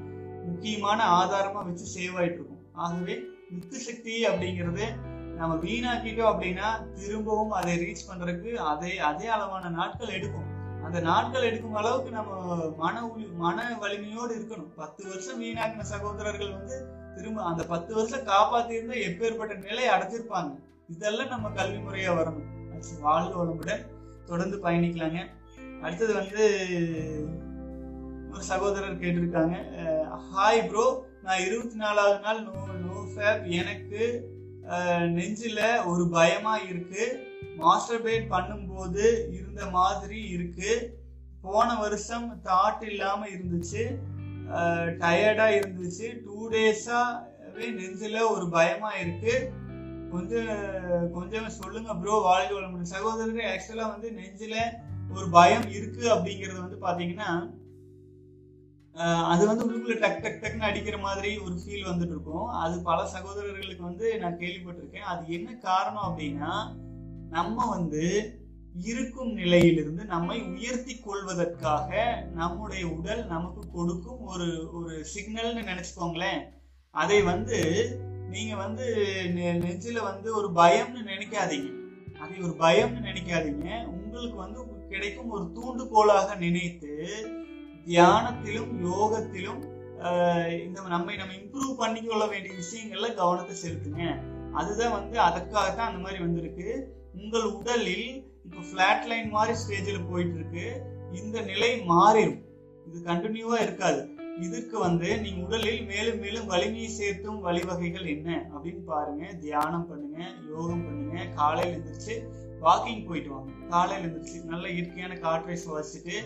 முக்கியமான 0.45 1.05
ஆதாரமா 1.05 1.65
வச்சு 1.65 1.87
சேவ் 1.97 2.19
ஆயிட்டு 2.19 2.41
இருக்கும். 2.41 2.65
ஆகவே 2.73 3.19
வித்து 3.51 3.79
சக்தி 3.79 4.25
அப்படிங்கிறது 4.27 4.87
நம்ம 5.41 5.55
வீணாக்கிட்டோம் 5.65 6.31
அப்படின்னா 6.31 6.69
திரும்பவும் 7.01 7.53
அதை 7.59 7.75
ரீச் 7.83 8.09
பண்றதுக்கு 8.09 8.51
அதே 8.71 8.93
அதே 9.11 9.27
அளவான 9.35 9.71
நாட்கள் 9.77 10.15
எடுக்கும். 10.17 10.49
அந்த 10.87 10.99
நாட்கள் 11.07 11.47
எடுக்கும் 11.49 11.79
அளவுக்கு 11.81 12.11
நம்ம 12.17 12.71
மன 12.83 13.03
மன 13.43 13.67
வலிமையோடு 13.83 14.33
இருக்கணும். 14.39 14.71
பத்து 14.81 15.03
வருஷம் 15.11 15.41
வீணாக்கின 15.43 15.87
சகோதரர்கள் 15.93 16.57
வந்து 16.57 16.77
திரும்ப 17.17 17.45
அந்த 17.51 17.63
பத்து 17.73 17.91
வருஷம் 17.99 18.27
காப்பாத்திருந்தா 18.33 18.97
எப்பேற்பட்ட 19.09 19.55
நிலை 19.67 19.85
அடைஞ்சிருப்பாங்க. 19.95 20.53
இதெல்லாம் 20.95 21.33
நம்ம 21.35 21.51
கல்வி 21.59 21.79
முறையா 21.85 22.13
வரணும். 22.19 22.49
ஆச்சு, 22.75 22.95
வாழ்க 23.07 23.35
வளமுடன் 23.41 23.85
தொடர்ந்து 24.31 24.59
பயணிக்கலாங்க. 24.65 25.21
அடுத்தது 25.83 26.13
வந்து 26.21 26.43
ஒரு 28.33 28.43
சகோதரர் 28.51 29.01
கேட்டிருக்காங்க. 29.03 29.57
ஹாய் 30.33 30.61
ப்ரோ 30.73 30.85
நான் 31.23 31.45
இருபத்தி 31.47 31.79
நாலாவது 31.85 32.21
நாள் 32.27 32.45
நோ 32.45 32.53
நோ 32.85 32.99
ஃபேப் 33.15 33.43
எனக்கு 33.61 34.03
நெஞ்சில் 35.17 35.63
ஒரு 35.91 36.05
பயமாக 36.17 36.67
இருக்குது 36.71 37.07
மாஸ்டர்பேட் 37.63 38.27
பண்ணும்போது 38.35 39.05
இருந்த 39.39 39.63
மாதிரி 39.77 40.21
இருக்குது 40.37 40.89
போன 41.45 41.69
வருஷம் 41.83 42.29
தாட் 42.49 42.83
இல்லாமல் 42.91 43.33
இருந்துச்சு. 43.37 43.83
டயர்டாக 45.03 45.59
இருந்துச்சு. 45.61 46.07
டூ 46.25 46.37
டேஸாகவே 46.53 47.67
நெஞ்சில் 47.81 48.21
ஒரு 48.35 48.47
பயமாக 48.57 49.01
இருக்குது 49.05 49.49
கொஞ்சம் 50.13 50.53
கொஞ்சம் 51.17 51.49
சொல்லுங்கள் 51.59 51.99
ப்ரோ 52.03 52.15
வாழ்க்கை 52.29 52.55
வளமுடன். 52.57 52.93
சகோதரர்கள் 52.95 53.51
ஆக்சுவலாக 53.53 53.93
வந்து 53.95 54.09
நெஞ்சில் 54.21 54.59
ஒரு 55.17 55.27
பயம் 55.37 55.67
இருக்குது 55.77 56.13
அப்படிங்கிறது 56.15 56.59
வந்து 56.65 56.79
பார்த்தீங்கன்னா 56.85 57.31
அது 58.95 59.47
வந்து 59.47 59.73
உள்ளுக்குள்ள 59.73 59.99
டக் 59.99 60.21
டக் 60.21 60.39
டக்னு 60.43 60.61
அடிக்கிற 60.61 60.99
மாதிரி 60.99 61.39
ஒரு 61.39 61.55
ஃபீல் 61.55 61.87
வந்துட்டு 61.89 62.07
இருக்கும் 62.07 62.47
அது 62.47 62.83
பல 62.83 63.07
சகோதரர்களுக்கு 63.07 63.83
வந்து 63.83 64.19
நான் 64.19 64.37
கேள்விப்பட்டிருக்கேன். 64.37 64.97
அது 64.97 65.33
என்ன 65.33 65.55
காரணம் 65.55 66.03
அப்படின்னா 66.03 66.75
நம்ம 67.31 67.69
வந்து 67.69 68.35
இருக்கும் 68.83 69.33
நிலையிலிருந்து 69.33 70.05
நம்மை 70.05 70.43
உயர்த்தி 70.43 70.99
கொள்வதற்காக 70.99 72.23
நம்முடைய 72.35 72.89
உடல் 72.89 73.27
நமக்கு 73.27 73.71
கொடுக்கும் 73.71 74.21
ஒரு 74.21 74.71
ஒரு 74.73 75.07
சிக்னல்னு 75.15 75.67
நினைச்சுக்கோங்களேன். 75.67 76.41
அதை 76.91 77.23
வந்து 77.23 77.89
நீங்க 78.31 78.57
வந்து 78.57 78.97
நெ- 79.35 79.65
நெஞ்சில 79.65 80.03
வந்து 80.03 80.37
ஒரு 80.37 80.49
பயம்னு 80.49 81.07
நினைக்காதீங்க. 81.07 81.73
அதை 82.19 82.43
ஒரு 82.43 82.55
பயம்னு 82.59 83.05
நினைக்காதீங்க. 83.05 83.85
உங்களுக்கு 83.85 84.37
வந்து 84.37 84.87
கிடைக்கும் 84.89 85.29
ஒரு 85.29 85.53
தூண்டுகோலாக 85.53 86.37
நினைத்து 86.37 87.09
தியானத்திலும் 87.89 88.73
யோகத்திலும் 88.89 89.61
இந்த 90.65 90.81
நம்மை 90.95 91.15
நம்ம 91.21 91.35
இம்ப்ரூவ் 91.41 91.81
பண்ணிக்கொள்ள 91.81 92.25
வேண்டிய 92.33 92.53
விஷயங்கள்ல 92.61 93.09
கவனத்தை 93.21 93.55
செலுத்துங்க. 93.63 94.05
அதுதான் 94.61 94.95
வந்து 94.99 95.17
அதுக்காகத்தான் 95.27 95.89
அந்த 95.91 96.01
மாதிரி 96.05 96.21
வந்திருக்கு. 96.27 96.69
உங்கள் 97.21 97.49
உடலில் 97.59 98.09
இப்போ 98.45 98.61
ஃபிளாட் 98.69 99.05
லைன் 99.11 99.29
மாதிரி 99.37 99.55
ஸ்டேஜில் 99.63 100.09
போயிட்டு 100.11 100.39
இருக்கு 100.39 100.67
இந்த 101.21 101.37
நிலை 101.51 101.71
மாறிடும். 101.93 102.41
இது 102.87 102.99
கண்டினியூவா 103.11 103.59
இருக்காது. 103.67 104.01
இதுக்கு 104.47 104.77
வந்து 104.87 105.09
நீங்க 105.23 105.41
உடலில் 105.47 105.83
மேலும் 105.91 106.21
மேலும் 106.25 106.51
வலிமையை 106.53 106.91
சேர்த்தும் 106.99 107.41
வழிவகைகள் 107.47 108.07
என்ன 108.15 108.29
அப்படின்னு 108.53 108.83
பாருங்க. 108.93 109.25
தியானம் 109.45 109.89
பண்ணுங்க 109.91 110.19
யோகம் 110.53 110.85
பண்ணுங்க. 110.87 111.25
காலையில் 111.41 111.73
எழுந்திரிச்சு 111.73 112.15
வாக்கிங் 112.65 113.05
போயிட்டு 113.09 113.31
வாங்க. 113.35 113.51
காலையில் 113.75 113.99
எழுந்திரிச்சு 114.01 114.39
நல்ல 114.53 114.65
இயற்கையான 114.77 115.19
காற்றை 115.27 115.57
சுவாசிச்சுட்டு 115.65 116.17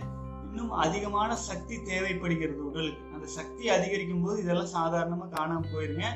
இன்னும் 0.54 0.74
அதிகமான 0.82 1.30
சக்தி 1.46 1.76
தேவைப்படுகிறது 1.88 2.60
உடலுக்கு. 2.66 3.04
அந்த 3.14 3.26
சக்தி 3.36 3.64
அதிகரிக்கும் 3.76 4.20
போது 4.24 4.36
இதெல்லாம் 4.42 4.74
சாதாரணமாக 4.74 5.32
காணாமல் 5.36 5.72
போயிருங்க. 5.72 6.08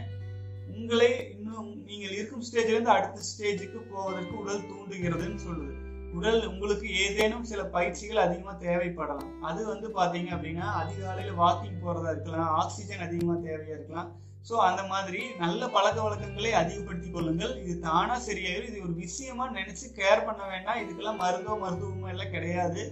உங்களை 0.74 1.08
இன்னும் 1.32 1.70
நீங்கள் 1.88 2.14
இருக்கும் 2.16 2.44
ஸ்டேஜ்லேருந்து 2.48 2.92
அடுத்த 2.94 3.24
ஸ்டேஜுக்கு 3.28 3.80
போவதற்கு 3.94 4.34
உடல் 4.42 4.68
தூண்டுகிறதுன்னு 4.68 5.40
சொல்லுது. 5.46 5.74
உடல் 6.18 6.38
உங்களுக்கு 6.50 6.88
ஏதேனும் 7.04 7.48
சில 7.50 7.64
பயிற்சிகள் 7.74 8.22
அதிகமாக 8.26 8.56
தேவைப்படலாம். 8.66 9.32
அது 9.48 9.60
வந்து 9.72 9.90
பார்த்தீங்க 9.98 10.30
அப்படின்னா 10.36 10.68
அதிகாலையில் 10.82 11.40
வாக்கிங் 11.42 11.82
போகிறதா 11.82 12.12
இருக்கலாம் 12.14 12.54
ஆக்சிஜன் 12.60 13.04
அதிகமாக 13.08 13.38
தேவையாக 13.48 13.76
இருக்கலாம். 13.78 14.08
ஸோ 14.48 14.54
அந்த 14.68 14.82
மாதிரி 14.92 15.22
நல்ல 15.42 15.62
பழக்க 15.74 15.98
வழக்கங்களை 16.04 16.54
அதிகப்படுத்திக் 16.62 17.16
கொள்ளுங்கள். 17.16 17.56
இது 17.64 17.74
தானாக 17.88 18.20
சரியாயிரும். 18.28 18.70
இது 18.70 18.86
ஒரு 18.86 18.96
விஷயமா 19.04 19.46
நினச்சி 19.58 19.86
கேர் 20.00 20.26
பண்ண 20.30 20.42
வேண்டாம். 20.54 20.80
இதுக்கெல்லாம் 20.84 21.22
மருந்தோ 21.24 21.58
மருத்துவமோ 21.64 22.12
எல்லாம் 22.14 22.34
கிடையாது. 22.38 22.82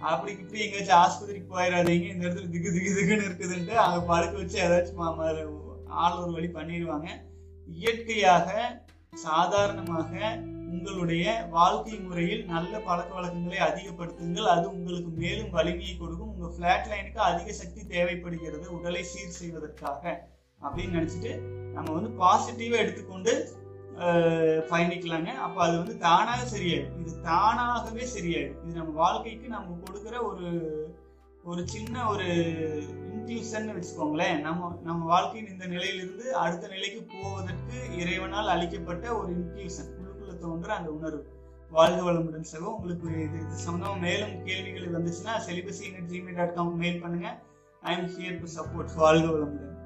அப்படி 0.00 0.32
இப்படி 0.32 0.62
எங்கேயாச்சும் 0.64 1.00
ஆஸ்பத்திரிக்கு 1.02 1.54
போயிடாதீங்க 1.54 2.08
இந்த 2.14 2.26
இடத்துல 2.26 2.50
திக்கு 2.54 2.72
திக்கு 2.72 2.90
திக்குன்னு 2.96 3.26
இருக்குதுன்ட்டு 3.28 3.76
அங்கே 3.84 4.00
படுக்க 4.10 4.34
வச்சு 4.40 4.58
ஏதாச்சும் 4.64 5.02
ஆள் 6.02 6.20
ஒரு 6.22 6.32
வழி 6.32 6.48
பண்ணிடுவாங்க. 6.56 7.08
இயற்கையாக 7.68 8.50
சாதாரணமாக 9.24 10.12
உங்களுடைய 10.74 11.48
வாழ்க்கை 11.50 11.96
முறையில் 11.98 12.44
நல்ல 12.44 12.72
பழக்க 12.78 13.10
வழக்கங்களை 13.14 13.58
அதிகப்படுத்துங்கள். 13.66 14.48
அது 14.54 14.64
உங்களுக்கு 14.76 15.10
மேலும் 15.22 15.50
வலிமையை 15.50 15.96
கொடுக்கும். 15.96 16.32
உங்க 16.34 16.48
ஃப்ளாட் 16.54 16.88
லைனுக்கு 16.92 17.20
அதிக 17.30 17.52
சக்தி 17.52 17.80
தேவைப்படுகிறது. 17.94 18.66
உடலை 18.78 19.02
சீர் 19.02 19.38
செய்வதற்காக 19.40 20.02
அப்படின்னு 20.60 20.96
நினைச்சிட்டு 20.98 21.32
நம்ம 21.74 21.92
வந்து 21.92 22.10
பாசிட்டிவா 22.22 22.76
எடுத்துக்கொண்டு 22.82 23.32
பயணிக்கலாங்க. 24.70 25.30
அப்ப 25.46 25.56
அது 25.64 25.74
வந்து 25.80 25.94
தானாக 26.06 26.42
சரியாயிடும். 26.54 26.98
இது 27.02 27.12
தானாகவே 27.30 28.04
சரியாயிடும். 28.16 28.60
இது 28.64 28.78
நம்ம 28.80 28.94
வாழ்க்கைக்கு 29.02 29.48
நம்ம 29.56 29.76
கொடுக்குற 29.86 30.16
ஒரு 30.30 30.48
ஒரு 31.50 31.62
சின்ன 31.72 32.04
ஒரு 32.10 32.26
இன்ட்யூஷன் 33.14 33.66
வச்சுக்கோங்களேன். 33.74 34.38
நம்ம 34.46 34.68
நம்ம 34.82 35.00
வாழ்க்கையின் 35.12 35.50
இந்த 35.52 35.66
நிலையிலிருந்து 35.72 36.26
அடுத்த 36.42 36.68
நிலைக்கு 36.74 37.00
போவதற்கு 37.14 37.76
இறைவனால் 38.02 38.52
அளிக்கப்பட்ட 38.54 39.06
ஒரு 39.20 39.30
இன்ட்யூஷன் 39.38 39.90
உள்ளுக்குள்ள 39.98 40.34
தோன்ற 40.44 40.70
அந்த 40.78 40.90
உணர்வு. 40.98 41.22
வாழ்க 41.70 42.00
வளமுடன் 42.06 42.50
சகோ 42.52 42.68
உங்களுக்கு 42.76 43.08
இது 43.26 43.38
இது 43.44 43.64
சம்பந்தமா 43.66 43.94
மேலும் 44.06 44.34
கேள்விகள் 44.48 44.96
வந்துச்சுன்னா 44.96 45.34
celibacy 45.46 45.84
Gmail 46.10 46.38
dot 46.40 46.56
com 46.56 46.80
mail 46.82 47.02
பண்ணுங்க. 47.04 47.28
I 47.82 47.92
am 47.98 48.10
here 48.16 48.40
to 48.42 48.48
support 48.56 48.96
வாழ்க 49.04 49.26
வளமுடன். 49.36 49.78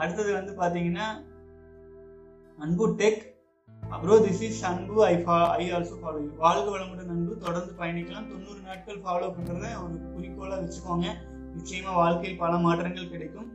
அடுத்தது 0.00 0.30
வந்து 0.38 0.52
பார்த்தீங்கன்னா 0.60 1.06
அன்பு 2.58 2.86
டெக் 3.00 3.22
ப்ரோ 4.02 4.14
திஸ் 4.24 4.42
இஸ் 4.48 4.60
அன்பு 4.70 4.96
ஐ 5.12 5.14
ஃபா 5.24 5.36
ஐ 5.62 5.64
ஆல்சோ 5.76 5.96
ஃபாலோ 6.02 6.20
வாழ்க 6.44 6.66
வளமுடன் 6.74 7.12
அன்பு. 7.14 7.32
தொடர்ந்து 7.44 7.72
பயணிக்கலாம். 7.80 8.28
தொண்ணூறு 8.32 8.60
நாட்கள் 8.68 9.02
ஃபாலோ 9.04 9.28
பண்ணுறத 9.36 9.64
ஒரு 9.82 9.96
குறிக்கோளாக 10.14 10.60
வச்சுக்கோங்க. 10.62 11.08
நிச்சயமாக 11.56 11.98
வாழ்க்கையில் 12.00 12.40
பல 12.44 12.52
மாற்றங்கள் 12.64 13.12
கிடைக்கும். 13.14 13.48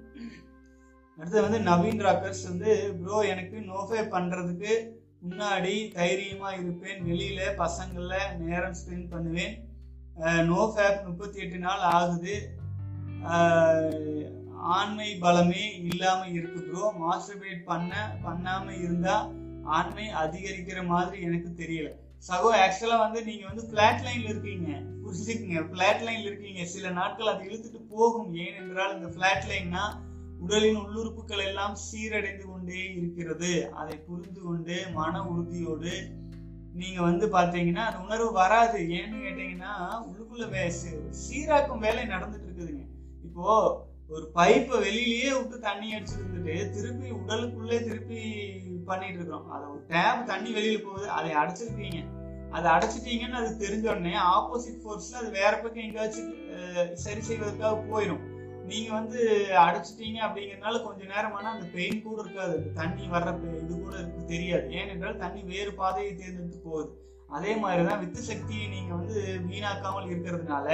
அடுத்தது 1.18 1.46
வந்து 1.48 1.60
நவீன் 1.70 2.04
ராக்கர்ஸ் 2.06 2.44
வந்து 2.50 2.72
ப்ரோ 3.00 3.18
எனக்கு 3.34 3.58
நோஃபே 3.72 4.02
பண்ணுறதுக்கு 4.16 4.74
முன்னாடி 5.30 5.74
தைரியமாக 5.98 6.60
இருப்பேன். 6.62 7.02
வெளியில் 7.08 7.56
பசங்களில் 7.62 8.30
நேரம் 8.44 8.78
ஸ்பெண்ட் 8.82 9.12
பண்ணுவேன். 9.14 9.56
நோ 10.52 10.62
ஃபேப் 10.74 11.04
முப்பத்தி 11.08 11.40
எட்டு 11.46 11.60
நாள் 11.66 11.84
ஆகுது. 11.98 12.38
ஆண்மை 14.78 15.10
பலமே 15.26 15.66
இல்லாமல் 15.92 16.34
இருக்கு 16.38 16.62
ப்ரோ 16.70 16.86
மாஸ்டர்பேட் 17.04 17.62
பண்ண 17.70 17.94
பண்ணாமல் 18.24 18.82
இருந்தால் 18.86 19.28
ஆண்மை 19.70 20.08
அதிகரிக்கிற 20.08 20.86
மாதிரி 20.86 21.22
எனக்கு 21.22 21.50
தெரியல. 21.50 21.92
சகோ 22.28 22.56
ஆக்சுவலா 22.56 23.00
வந்து 23.00 23.24
நீங்க 23.24 23.46
வந்து 23.46 23.66
பிளாட் 23.66 24.00
லைன்ல 24.00 24.24
இருக்கீங்க. 24.24 24.72
புரிஞ்சுக்கங்க. 24.72 25.70
பிளாட் 25.70 26.02
லைன்ல 26.02 26.22
இருக்கீங்க. 26.22 26.66
சில 26.66 26.90
நாட்கள் 26.90 27.28
அது 27.28 27.44
இழுத்துட்டு 27.44 27.82
போகும். 27.90 28.36
ஏனென்றால் 28.36 28.96
இந்த 28.96 29.08
பிளாட் 29.08 29.44
லைன்னா 29.50 30.08
உடலின் 30.40 30.78
உள்ளுறுப்புகள் 30.78 31.46
எல்லாம் 31.46 31.78
சீரடைந்து 31.92 32.46
கொண்டே 32.46 32.94
இருக்கிறது. 32.96 33.72
அதை 33.72 33.98
புரிந்து 33.98 34.42
கொண்டு 34.42 34.86
மன 34.94 35.28
உறுதியோடு 35.28 36.10
நீங்க 36.74 37.02
வந்து 37.02 37.28
பாத்தீங்கன்னா 37.28 37.76
அந்த 37.76 38.00
உணர்வு 38.00 38.32
வராது. 38.32 38.80
ஏன்னு 38.80 39.16
கேட்டீங்கன்னா 39.16 40.04
உள்ளுக்குள்ள 40.04 40.42
வே- 40.42 40.72
சீ- 40.86 41.14
சீராக்கும் 41.30 41.78
வேலை 41.78 42.04
நடந்துட்டு 42.04 42.48
இருக்குதுங்க. 42.48 42.86
இப்போ 43.24 43.89
ஒரு 44.10 44.26
பைப்பை 44.36 44.78
வெளியிலேயே 44.86 45.32
விட்டு 45.38 45.58
தண்ணி 45.60 45.88
அடிச்சுட்டு 45.96 46.24
இருந்துட்டு 46.26 46.56
திருப்பி 46.76 47.10
உடலுக்குள்ளே 47.18 47.78
திருப்பி 47.88 48.22
பண்ணிட்டு 48.88 49.18
இருக்கிறோம் 49.18 49.50
அதை 49.56 49.66
ஒரு 49.74 49.82
டேப் 49.88 50.24
தண்ணி 50.26 50.50
வெளியில 50.54 50.78
போகுது 50.86 51.08
அதை 51.18 51.32
அடைச்சிருக்கீங்க. 51.42 52.00
அதை 52.56 52.68
அடைச்சிட்டீங்கன்னு 52.76 53.40
அது 53.40 53.50
தெரிஞ்சோடனே 53.66 54.14
ஆப்போசிட் 54.36 54.80
ஃபோர்ஸ்ல 54.84 55.20
அது 55.22 55.30
வேற 55.40 55.52
பக்கம் 55.58 55.86
எங்கேயாச்சும் 55.86 56.32
சரி 57.04 57.22
செய்வதற்காக 57.28 57.82
போயிடும் 57.92 58.24
நீங்க 58.72 58.90
வந்து 58.94 59.20
அடைச்சிட்டீங்க 59.66 60.18
அப்படிங்கிறதுனால 60.26 60.82
கொஞ்ச 60.86 61.02
நேரம் 61.12 61.36
ஆனால் 61.38 61.54
அந்த 61.54 61.68
பெயின் 61.76 62.02
கூட 62.02 62.18
இருக்காது. 62.24 62.56
தண்ணி 62.80 63.06
வர்ற 63.14 63.30
இது 63.64 63.74
கூட 63.84 63.94
இருக்கு 64.02 64.24
தெரியாது. 64.34 64.68
ஏனென்றால் 64.80 65.22
தண்ணி 65.24 65.42
வேறு 65.52 65.72
பாதையை 65.74 66.12
தேர்ந்தெடுத்து 66.16 66.60
போகுது. 66.66 66.90
அதே 67.30 67.54
மாதிரிதான் 67.64 68.02
வித்து 68.04 68.22
சக்தியை 68.32 68.66
நீங்க 68.68 68.92
வந்து 68.94 69.20
வீணாக்காமல் 69.50 70.10
இருக்கிறதுனால 70.10 70.68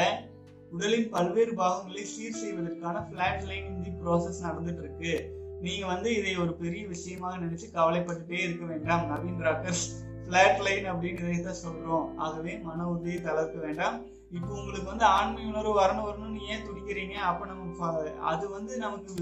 உடலின் 0.72 1.10
பல்வேறு 1.10 1.54
பாகங்களை 1.54 2.06
சீர் 2.06 2.40
செய்வதற்கான 2.42 3.02
பிளாட் 3.02 3.44
லைன் 3.44 3.68
இந்த 3.74 3.90
ப்ராசஸ் 4.02 4.46
நடந்துட்டு 4.46 4.82
இருக்கு 4.84 5.34
நீங்க 5.62 5.86
வந்து 5.86 6.16
இதை 6.16 6.38
ஒரு 6.38 6.54
பெரிய 6.54 6.88
விஷயமாக 6.88 7.38
நினைச்சு 7.38 7.68
கவலைப்பட்டுட்டே 7.74 8.40
இருக்க 8.40 8.66
வேண்டாம் 8.66 9.06
நவீன் 9.12 9.44
ராக்கர்ஸ். 9.46 9.86
பிளாட் 10.26 10.60
லைன் 10.60 10.92
அப்படின்னு 10.92 11.22
இதைத்தான் 11.26 11.64
சொல்றோம். 11.66 12.16
ஆகவே 12.16 12.58
மன 12.58 12.88
உறுதியை 12.88 13.22
தளர்க்க 13.22 13.60
வேண்டாம். 13.60 14.06
இப்போ 14.32 14.54
உங்களுக்கு 14.54 14.90
வந்து 14.90 15.06
ஆண்மை 15.06 15.46
உணர்வு 15.46 15.74
வரணும் 15.82 16.08
வரணும்னு 16.08 16.48
ஏன் 16.48 16.66
துடிக்கிறீங்க? 16.68 17.14
அப்ப 17.14 17.46
நம்ம 17.46 18.12
அது 18.20 18.50
வந்து 18.50 18.78
நமக்கு 18.78 19.14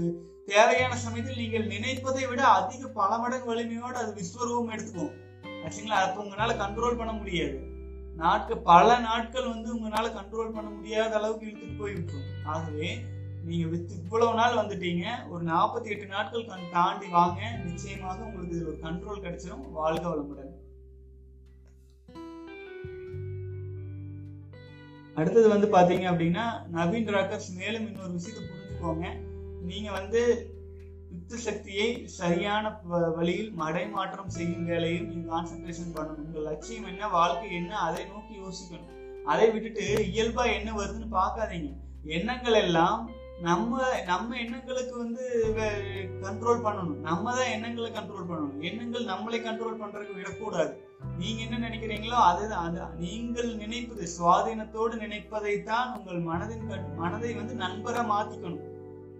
தேவையான 0.46 0.96
சமயத்தில் 0.96 1.36
நீங்கள் 1.36 1.66
நினைப்பதை 1.66 2.26
விட 2.26 2.42
அதிக 2.42 2.88
பல 2.88 3.18
மடங்கு 3.18 3.46
வலிமையோடு 3.46 3.96
அது 3.96 4.12
விஸ்வரூபம் 4.20 4.72
எடுத்துக்கும். 4.74 5.14
ஆச்சுங்களா? 5.64 6.00
அப்போ 6.06 6.22
உங்களால 6.22 6.56
கண்ட்ரோல் 6.64 6.96
பண்ண 6.96 7.12
முடியாது. 7.12 7.73
நாட்கள் 8.16 8.58
பல 8.58 8.98
நாட்கள் 8.98 9.48
வந்து 9.48 9.68
உங்களால 9.76 10.06
கண்ட்ரோல் 10.16 10.52
பண்ண 10.52 10.70
முடியாத 10.70 11.16
அளவுக்கு 11.16 11.46
இழுத்துட்டு 11.46 11.78
போயிருக்கும் 11.78 12.28
ஆகவே 12.44 13.04
நீங்க 13.44 13.66
வித் 13.66 13.90
இவ்வளவு 13.90 14.34
நாள் 14.34 14.56
வந்துட்டீங்க 14.56 15.28
ஒரு 15.28 15.44
நாற்பத்தி 15.44 15.84
எட்டு 15.84 16.06
நாட்கள் 16.06 16.46
கண் 16.46 16.70
தாண்டி 16.72 17.06
வாங்க 17.08 17.40
நிச்சயமாக 17.64 18.24
உங்களுக்கு 18.24 18.56
இதில் 18.56 18.68
ஒரு 18.68 18.78
கண்ட்ரோல் 18.82 19.24
கிடைச்சிடும் 19.24 19.70
வாழ்க 19.70 20.08
வளமுடன். 20.08 20.52
அடுத்தது 25.14 25.48
வந்து 25.48 25.66
பார்த்தீங்க 25.66 26.06
அப்படின்னா 26.12 26.44
நவீன் 26.72 27.12
ராக்கர்ஸ் 27.16 27.50
மேலும் 27.56 27.86
இன்னொரு 27.86 28.12
விஷயத்தை 28.12 28.44
புரிஞ்சுக்கோங்க. 28.46 29.06
நீங்கள் 29.62 29.92
வந்து 29.92 30.22
யுத்த 31.28 31.50
சக்தியை 31.50 32.06
சரியான 32.06 32.68
வ- 32.68 33.14
வழியில் 33.14 33.52
மடைமாற்றம் 33.58 34.26
செய்யும் 34.26 34.64
வேலையும் 34.64 35.06
நீங்க 35.06 35.36
கான்சென்ட்ரேஷன் 35.36 35.96
பண்ணணும் 35.96 36.24
உங்க 36.26 36.38
லட்சியம் 36.38 36.84
என்ன 36.84 37.08
வாழ்க்கை 37.08 37.54
என்ன 37.54 37.78
அதை 37.78 38.04
நோக்கி 38.04 38.34
யோசிக்கணும். 38.34 39.22
அதை 39.24 39.50
விட்டுட்டு 39.50 40.08
இயல்பா 40.14 40.52
என்ன 40.52 40.72
வருதுன்னு 40.72 41.06
பார்க்காதீங்க. 41.12 41.72
எண்ணங்கள் 42.04 42.52
எல்லாம் 42.52 43.10
நம்ம 43.40 44.02
நம்ம 44.02 44.36
எண்ணங்களுக்கு 44.36 44.98
வந்து 44.98 45.54
கண்ட்ரோல் 46.22 46.60
பண்ணணும். 46.60 46.96
நம்ம 46.96 47.32
தான் 47.32 47.50
எண்ணங்களை 47.50 47.90
கண்ட்ரோல் 47.90 48.30
பண்ணணும். 48.30 48.60
எண்ணங்கள் 48.60 49.04
நம்மளை 49.04 49.44
கண்ட்ரோல் 49.44 49.82
பண்றதுக்கு 49.82 50.14
விடக்கூடாது. 50.14 50.88
நீங்க 51.18 51.42
என்ன 51.42 51.68
நினைக்கிறீங்களோ 51.68 52.22
அதுதான் 52.30 52.96
நீங்கள் 52.96 53.56
நினைப்பது 53.56 54.08
சுவாதீனத்தோடு 54.18 54.96
நினைப்பதை 54.96 55.62
தான் 55.62 55.98
உங்கள் 55.98 56.22
மனதின் 56.22 56.66
கண்- 56.68 56.96
மனதை 56.96 57.34
வந்து 57.34 57.54
நண்பரா 57.54 58.02
மாத்திக்கணும். 58.04 58.73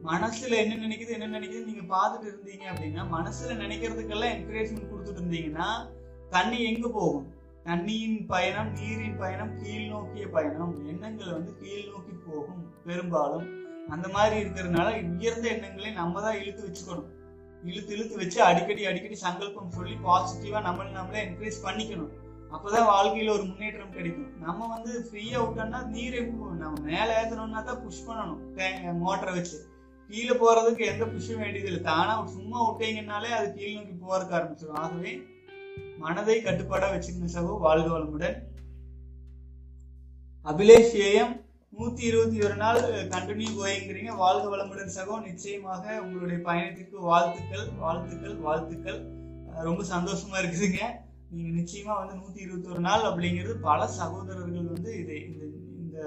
மனசுல 0.08 0.56
என்ன 0.62 0.74
நினைக்குது 0.84 1.12
என்ன 1.16 1.26
நினைக்குது 1.36 1.68
நீங்க 1.68 1.84
பார்த்துட்டு 1.92 2.26
இருந்தீங்க 2.30 2.64
அப்படின்னா 2.70 3.02
மனசுல 3.16 3.54
நினைக்கிறதுக்கெல்லாம் 3.62 4.34
என்கரேஜ்மெண்ட் 4.36 4.90
கொடுத்துட்டு 4.90 5.20
இருந்தீங்கன்னா 5.22 5.68
தண்ணி 6.34 6.58
எங்க 6.70 6.86
போகும்? 6.88 7.26
தண்ணியின் 7.68 8.18
பயணம் 8.32 8.70
நீரின் 8.78 9.18
பயணம் 9.22 9.52
கீழ் 9.60 9.86
நோக்கிய 9.92 10.24
பயணம் 10.34 10.74
எண்ணங்கள் 10.90 11.34
வந்து 11.36 11.52
கீழ் 11.60 11.90
நோக்கி 11.92 12.14
போகும் 12.26 12.62
பெரும்பாலும். 12.86 13.46
அந்த 13.94 14.06
மாதிரி 14.08 14.36
இருக்கிறதுனால 14.42 14.88
உயர்ந்த 15.14 15.46
எண்ணங்களை 15.54 15.90
நம்ம 16.00 16.20
தான் 16.26 16.38
இழுத்து 16.40 16.62
வச்சுக்கணும். 16.66 17.08
இழுத்து 17.62 17.92
இழுத்து 17.96 18.14
வச்சு 18.22 18.38
அடிக்கடி 18.48 18.82
அடிக்கடி 18.90 19.16
சங்கல்பம் 19.26 19.74
சொல்லி 19.76 19.94
பாசிட்டிவா 20.06 20.60
நம்மள 20.68 20.90
நம்மளே 20.98 21.22
என்கரேஜ் 21.26 21.64
பண்ணிக்கணும். 21.66 22.12
அப்பதான் 22.54 22.90
வாழ்க்கையில 22.94 23.34
ஒரு 23.36 23.44
முன்னேற்றம் 23.50 23.94
கிடைக்கும். 23.94 24.32
நம்ம 24.46 24.66
வந்து 24.74 24.92
ஃப்ரீயா 25.06 25.38
விட்டோம்னா 25.44 25.80
நீர் 25.94 26.18
போகும்? 26.30 26.58
நம்ம 26.64 26.82
மேல 26.90 27.08
ஏத்தணும்னா 27.20 27.62
தான் 27.70 27.82
புஷ் 27.84 28.06
பண்ணணும். 28.08 28.42
மோட்டரை 29.04 29.32
வச்சு. 29.38 29.58
கீழே 30.14 30.34
போறதுக்கு 30.40 30.82
எந்த 30.92 31.04
புஷும் 31.04 31.42
வேண்டியது 31.42 31.68
இல்லை. 31.70 31.80
தானா 31.90 32.14
சும்மா 32.34 32.58
விட்டீங்கன்னாலே 32.70 33.30
அது 33.38 33.46
கீழ் 33.54 33.76
நோக்கி 33.76 33.94
போறதுக்கு 34.02 34.36
ஆரம்பிச்சிடும் 34.38 34.80
ஆகவே 34.82 35.12
மனதை 35.98 36.42
கட்டுப்பாடா 36.42 36.88
வச்சுக்கணும் 36.92 37.34
சகோ 37.34 37.54
வாழ்க 37.66 37.88
வளமுடன். 37.94 38.36
அபிலேஷ் 40.50 40.94
ஏஎம் 41.06 41.34
நூத்தி 41.78 42.02
இருபத்தி 42.08 42.38
ஒரு 42.46 42.56
நாள் 42.62 42.80
கண்டினியூ 43.12 43.52
கோயிங்கிறீங்க. 43.58 44.10
வாழ்க 44.16 44.44
வளமுடன் 44.52 44.94
சகோ. 44.96 45.14
நிச்சயமாக 45.22 46.02
உங்களுடைய 46.02 46.38
பயணத்திற்கு 46.42 47.00
வாழ்த்துக்கள் 47.00 47.66
வாழ்த்துக்கள் 47.84 48.36
வாழ்த்துக்கள். 48.46 49.00
ரொம்ப 49.68 49.82
சந்தோஷமா 49.94 50.36
இருக்குதுங்க. 50.42 50.80
நீங்க 51.30 51.50
நிச்சயமா 51.60 51.94
வந்து 52.00 52.14
நூத்தி 52.20 52.40
இருபத்தி 52.46 52.70
ஒரு 52.70 52.80
நாள் 52.80 53.06
அப்படிங்கிறது 53.10 53.54
பல 53.68 53.88
சகோதரர்கள் 53.98 54.70
வந்து 54.72 54.92
இதை 55.02 55.18
இந்த 55.28 55.44
இந்த 55.80 55.98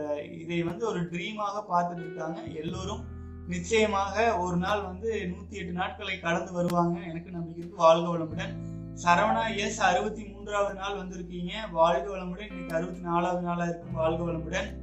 இதை 0.42 0.64
வந்து 0.64 0.84
ஒரு 0.88 1.02
ட்ரீமாக 1.12 1.64
பார்த்துட்டு 1.74 2.04
இருக்காங்க. 2.06 2.40
எல்லோரும் 2.64 3.04
நிச்சயமாக 3.48 4.38
ஒரு 4.38 4.58
நாள் 4.58 4.82
வந்து 4.82 5.34
நூத்தி 5.34 5.54
எட்டு 5.54 5.72
நாட்களை 5.72 6.20
கடந்து 6.20 6.52
வருவாங்க. 6.52 7.00
எனக்கு 7.00 7.32
நம்பிக்கை 7.32 7.64
இருக்கு. 7.64 7.78
வாழ்க 7.78 8.18
வளமுடன். 8.18 8.56
சரவணா 9.04 9.58
எஸ் 9.58 9.82
அறுபத்தி 9.82 10.24
மூன்றாவது 10.24 10.74
நாள் 10.74 10.98
வந்திருக்கீங்க. 10.98 11.52
வாழ்க 11.72 12.18
வளமுடன். 12.18 12.50
இன்னைக்கு 12.50 12.76
அறுபத்தி 12.76 13.02
நாலாவது 13.02 13.42
நாளா 13.42 13.64
இருக்கும் 13.64 13.94
வாழ்க 13.94 14.24
வளமுடன். 14.24 14.78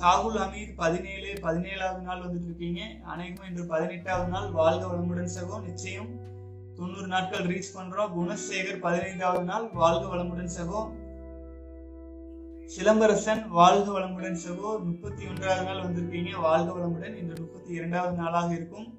சாகுல் 0.00 0.38
அமீர் 0.38 0.72
பதினேழு 0.76 1.32
பதினேழாவது 1.32 2.00
நாள் 2.00 2.20
வந்துட்டு 2.20 2.44
இருக்கீங்க 2.44 2.80
அநேகமா 2.82 3.48
இன்று 3.48 3.66
பதினெட்டாவது 3.66 4.30
நாள். 4.30 4.50
வாழ்க 4.50 4.86
வளமுடன் 4.86 5.28
சகோ. 5.40 5.62
நிச்சயம் 5.62 6.20
தொண்ணூறு 6.74 7.06
நாட்கள் 7.06 7.46
ரீச் 7.46 7.76
பண்றோம். 7.76 8.12
குணசேகர் 8.18 8.80
பதினைந்தாவது 8.80 9.44
நாள். 9.44 9.68
வாழ்க 9.72 10.16
வளமுடன் 10.16 10.50
சகோ. 10.60 11.03
சிலம்பரசன் 12.64 13.48
வாழ்க 13.48 13.98
வளமுடன் 13.98 14.38
சகோ 14.48 14.84
முப்பத்தி 14.84 15.26
ஒன்றாவது 15.26 15.62
நாள் 15.64 15.82
வந்திருக்கீங்க 15.82 16.40
வாழ்க 16.40 16.72
வளமுடன். 16.72 17.16
இன்று 17.16 17.40
முப்பத்தி 17.40 17.72
இரண்டாவது 17.72 18.16
நாளாக 18.16 18.54
இருக்கும். 18.54 18.98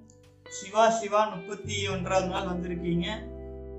சிவா 0.49 0.89
சிவா 0.89 1.27
முப்பத்தி 1.27 1.87
ஒன்றாவது 1.87 2.27
நாள் 2.27 2.43
வந்திருக்கீங்க. 2.43 3.05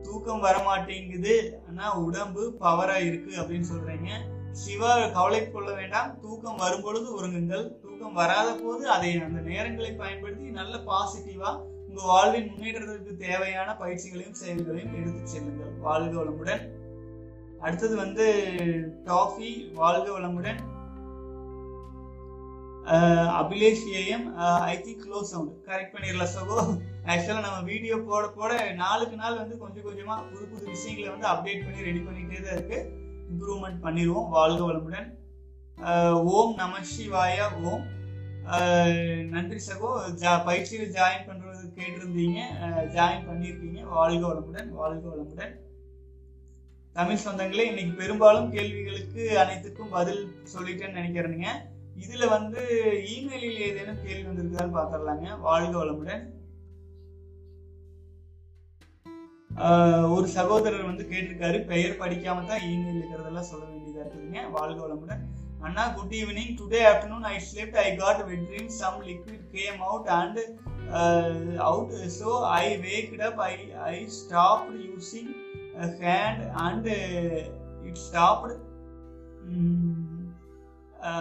தூக்கம் 0.02 0.42
வரமாட்டேங்குது. 0.42 1.52
ஆனா 1.68 1.98
உடம்பு 1.98 2.56
பவரா 2.60 2.94
இருக்கு 2.94 3.40
அப்படின்னு 3.40 3.64
சொல்றீங்க. 3.74 4.08
சிவா 4.52 5.08
கவலை 5.08 5.50
கொள்ள 5.50 5.72
வேண்டாம். 5.72 6.20
தூக்கம் 6.20 6.56
வரும்பொழுது 6.56 7.22
உறங்குங்கள். 7.22 7.78
தூக்கம் 7.78 8.12
வராத 8.12 8.54
போது 8.54 8.90
அதை 8.90 9.20
அந்த 9.20 9.40
நேரங்களை 9.40 9.96
பயன்படுத்தி 9.96 10.50
நல்ல 10.50 10.76
பாசிட்டிவா 10.76 11.56
உங்க 11.88 12.02
வாழ்வின் 12.04 12.50
முன்னேற்றத்திற்கு 12.50 13.16
தேவையான 13.16 13.72
பயிற்சிகளையும் 13.72 14.32
செயல்களையும் 14.32 14.94
எடுத்து 14.94 15.28
செல்லுங்கள். 15.28 15.72
வாழ்க 15.80 16.24
வளமுடன். 16.24 16.75
அடுத்தது 17.64 17.94
வந்து 18.04 18.26
டாஃபி 19.10 19.50
வாழ்க 19.80 20.06
வளமுடன். 20.16 20.60
Abhilash 23.40 23.86
AM 24.00 24.26
I 24.72 24.74
think 24.84 25.04
close 25.04 25.32
sound 25.32 25.54
correct 25.68 25.94
பண்ணிடலாம் 25.94 26.34
சகோ. 26.34 26.58
ஆக்சுவலாக 27.10 27.44
நம்ம 27.46 27.58
வீடியோ 27.70 27.96
போட 28.10 28.24
போட 28.36 28.52
நாளுக்கு 28.82 29.16
நாள் 29.22 29.40
வந்து 29.40 29.56
கொஞ்சம் 29.62 29.86
கொஞ்சமாக 29.88 30.26
புது 30.30 30.44
புது 30.52 30.64
விஷயங்களை 30.74 31.08
வந்து 31.14 31.28
அப்டேட் 31.32 31.64
பண்ணி 31.64 31.88
ரெடி 31.88 32.02
பண்ணிகிட்டே 32.06 32.40
தான் 32.44 32.56
இருக்குது 32.58 32.86
இம்ப்ரூவ்மெண்ட் 33.32 33.84
பண்ணிடுவோம் 33.86 34.30
வாழ்க 34.36 34.60
வளமுடன். 34.70 35.08
ஓம் 36.34 36.54
நம 36.62 36.82
சிவாயா 36.92 37.46
ஓம். 37.68 37.84
நன்றி 39.34 39.60
சகோ. 39.68 39.88
ஜா 40.22 40.32
பயிற்சியில் 40.48 40.92
ஜாயின் 40.96 41.28
பண்ணுறது 41.28 41.64
கேட்டிருந்தீங்க. 41.78 42.40
ஜாயின் 42.96 43.28
பண்ணியிருக்கீங்க. 43.28 43.80
வாழ்க 43.96 44.22
வளமுடன் 44.32 44.68
வாழ்க 44.80 45.04
வளமுடன். 45.12 45.54
தமிழ் 46.98 47.22
சொந்தங்களே 47.24 47.64
இன்னைக்கு 47.70 47.94
பெரும்பாலும் 48.00 48.52
கேள்விகளுக்கு 48.52 49.22
அனைத்துக்கும் 49.42 49.94
பதில் 49.96 50.20
சொல்லிட்டேன்னு 50.52 50.98
நினைக்கிறேனுங்க 50.98 51.48
இதுல 52.02 52.24
வந்து 52.34 52.60
இமெயிலில் 53.14 53.60
ஏதேனும் 53.66 54.00
கேள்வி 54.04 54.24
வந்திருக்குதான்னு 54.28 54.76
பாத்திரலாங்க. 54.76 55.26
வாழ்க 55.46 55.74
வளமுடன். 55.80 56.22
ஒரு 60.14 60.26
சகோதரர் 60.36 60.90
வந்து 60.90 61.04
கேட்டிருக்காரு 61.12 61.58
பெயர் 61.70 62.00
படிக்காம 62.02 62.46
தான் 62.50 62.64
இமெயில் 62.70 62.98
இருக்கிறதெல்லாம் 62.98 63.50
சொல்ல 63.50 63.64
வேண்டியதா 63.70 64.02
இருக்குதுங்க. 64.02 64.42
வாழ்க 64.56 64.78
வளமுடன். 64.86 65.22
அண்ணா 65.66 65.84
good 65.96 66.16
evening 66.20 66.54
today 66.60 66.80
afternoon 66.90 67.26
I 67.34 67.36
slipped 67.48 67.80
I 67.86 67.88
got 68.02 68.22
wet 68.30 68.46
dream 68.50 68.70
some 68.82 68.98
liquid 69.10 69.46
came 69.56 69.80
out 69.88 70.10
and 70.20 70.40
out 71.70 71.94
so 72.20 72.30
I 72.60 72.66
waked 72.88 73.24
up 73.28 73.40
I 73.50 73.54
I 73.92 73.96
stop 74.20 74.66
using 74.88 75.32
hand 75.98 76.42
and 76.60 76.96
it 77.88 77.98
stopped. 78.00 78.54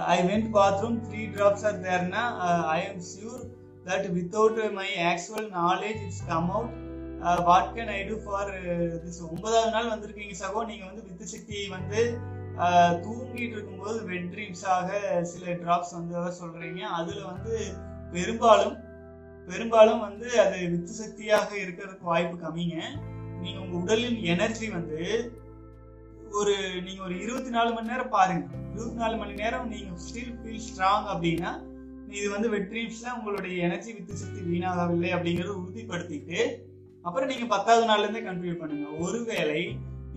I 0.08 0.16
went 0.28 0.46
bathroom 0.54 0.96
three 1.06 1.24
drops 1.34 1.66
are 1.70 1.78
தேர்னா 1.84 2.22
I 2.70 2.78
I 2.78 2.86
am 2.86 3.00
that 3.86 4.06
without 4.14 4.60
my 4.78 4.88
actual 5.10 5.48
knowledge 5.58 6.00
it's 6.06 6.24
come 6.30 6.48
out 6.52 6.72
what 7.48 7.70
can 7.76 7.92
I 7.92 8.00
do 8.04 8.16
for 8.24 8.50
this 9.04 9.20
ஒன்பதாவது 9.28 9.74
நாள் 9.76 9.92
வந்திருக்கீங்க 9.92 10.36
சகோ 10.42 10.64
நீங்கள் 10.70 10.90
வந்து 10.90 11.04
with 11.08 11.28
சக்தியை 11.34 11.66
வந்து 11.76 12.02
தூங்கிட்டு 13.04 13.56
இருக்கும்போது 13.56 14.00
வெட் 14.04 14.34
சில 15.32 15.54
ட்ராப்ஸ் 15.64 15.96
வந்து 15.98 16.38
சொல்கிறீங்க 16.42 16.82
அதில் 16.98 17.24
வந்து 17.24 17.54
பெரும்பாலும் 18.14 18.78
பெரும்பாலும் 19.48 20.04
வந்து 20.08 20.30
அது 20.44 20.58
வித்து 20.72 20.96
சக்தியாக 21.02 21.52
இருக்கிறதுக்கு 21.64 22.12
வாய்ப்பு 22.12 22.38
கம்மிங்க 22.38 22.80
நீங்க 23.46 23.60
உங்க 23.66 23.78
உடலின் 23.84 24.20
எனர்ஜி 24.34 24.68
வந்து 24.78 25.00
ஒரு 26.40 26.54
நீங்க 26.86 27.02
ஒரு 27.08 27.16
இருபத்தி 27.24 27.52
நாலு 27.56 27.70
மணி 27.76 27.92
நேரம் 27.92 28.14
பாருங்க. 28.16 28.46
இருபத்தி 28.74 29.00
நாலு 29.02 29.16
மணி 29.22 29.34
நேரம் 29.42 29.68
நீங்க 29.74 29.92
ஸ்டில் 30.06 30.36
ஃபீல் 30.40 30.66
ஸ்ட்ராங் 30.68 31.08
அப்படின்னா 31.14 31.52
இது 32.18 32.28
வந்து 32.34 32.48
வெட்ரீம்ஸ்ல 32.56 33.14
உங்களுடைய 33.18 33.54
எனர்ஜி 33.68 33.92
வித்து 33.94 34.22
சக்தி 34.22 34.42
வீணாகவில்லை 34.50 35.12
அப்படிங்கறத 35.16 35.54
உறுதிப்படுத்திட்டு 35.62 36.40
அப்புறம் 37.06 37.30
நீங்க 37.32 37.46
பத்தாவது 37.54 37.86
நாள்ல 37.90 38.06
இருந்தே 38.06 38.22
கண்டினியூ 38.28 38.56
பண்ணுங்க. 38.62 38.88
ஒருவேளை 39.06 39.62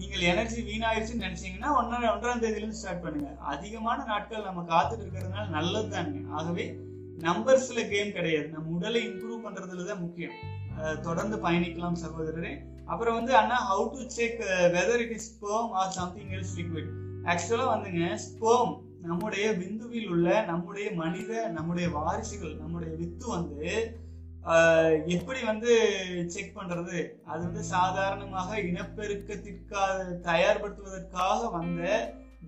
நீங்கள் 0.01 0.27
எனர்ஜி 0.33 0.61
வீணாயிருச்சுன்னு 0.69 1.27
நினைச்சீங்கன்னா 1.27 1.71
ஒன்னா 1.79 1.97
ஒன்றாம் 2.13 2.43
தேதியில 2.45 2.63
இருந்து 2.63 2.81
ஸ்டார்ட் 2.81 3.05
பண்ணுங்க. 3.05 3.31
அதிகமான 3.53 3.99
நாட்கள் 4.11 4.47
நம்ம 4.49 4.65
காத்துட்டு 4.73 5.05
இருக்கிறதுனால 5.05 5.47
நல்லது 5.57 5.89
தாங்க 5.95 6.21
ஆகவே 6.39 6.67
நம்பர்ஸ்ல 7.27 7.83
கேம் 7.93 8.17
கிடையாது. 8.19 8.49
நம்ம 8.55 8.75
உடலை 8.77 9.01
இம்ப்ரூவ் 9.09 9.45
பண்றதுல 9.47 9.87
தான் 9.91 10.05
முக்கியம். 10.07 10.37
தொடர்ந்து 11.07 11.37
பயணிக்கலாம் 11.47 12.03
சகோதரரே. 12.05 12.53
அப்புறம் 12.89 13.17
வந்து 13.19 13.33
அண்ணா 13.37 13.57
how 13.71 13.85
to 13.95 14.03
check 14.09 14.41
whether 14.77 15.03
it 15.05 15.15
is 15.17 15.29
sperm 15.31 15.71
or 15.71 15.95
something 15.99 16.33
else 16.37 16.57
liquid 16.59 16.91
ஆக்சுவலாக 17.25 17.73
வந்துங்க 17.75 18.15
ஸ்போம் 18.27 18.73
நம்முடைய 19.03 19.47
விந்துவில் 19.53 20.09
உள்ள 20.09 20.29
நம்முடைய 20.43 20.91
மனித 20.93 21.49
நம்முடைய 21.49 21.89
வாரிசுகள் 21.89 22.55
நம்முடைய 22.57 22.93
வித்து 22.97 23.27
வந்து 23.29 23.71
எப்படி 25.07 25.41
வந்து 25.43 25.71
செக் 26.27 26.55
பண்றது? 26.59 26.99
அது 27.25 27.41
வந்து 27.43 27.63
சாதாரணமாக 27.63 28.61
இனப்பெருக்கத்திற்காக 28.61 29.97
தயார்படுத்துவதற்காக 30.29 31.51
வந்த 31.51 31.83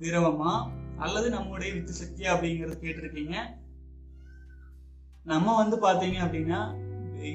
திரவமா? 0.00 0.52
அல்லது 0.98 1.28
நம்முடைய 1.30 1.70
வித்து 1.74 1.92
சக்தியா 2.02 2.30
அப்படிங்கறது 2.34 2.76
கேட்டிருக்கீங்க. 2.84 3.36
நம்ம 5.24 5.56
வந்து 5.56 5.76
பாத்தீங்க 5.86 6.18
அப்படின்னா 6.26 6.60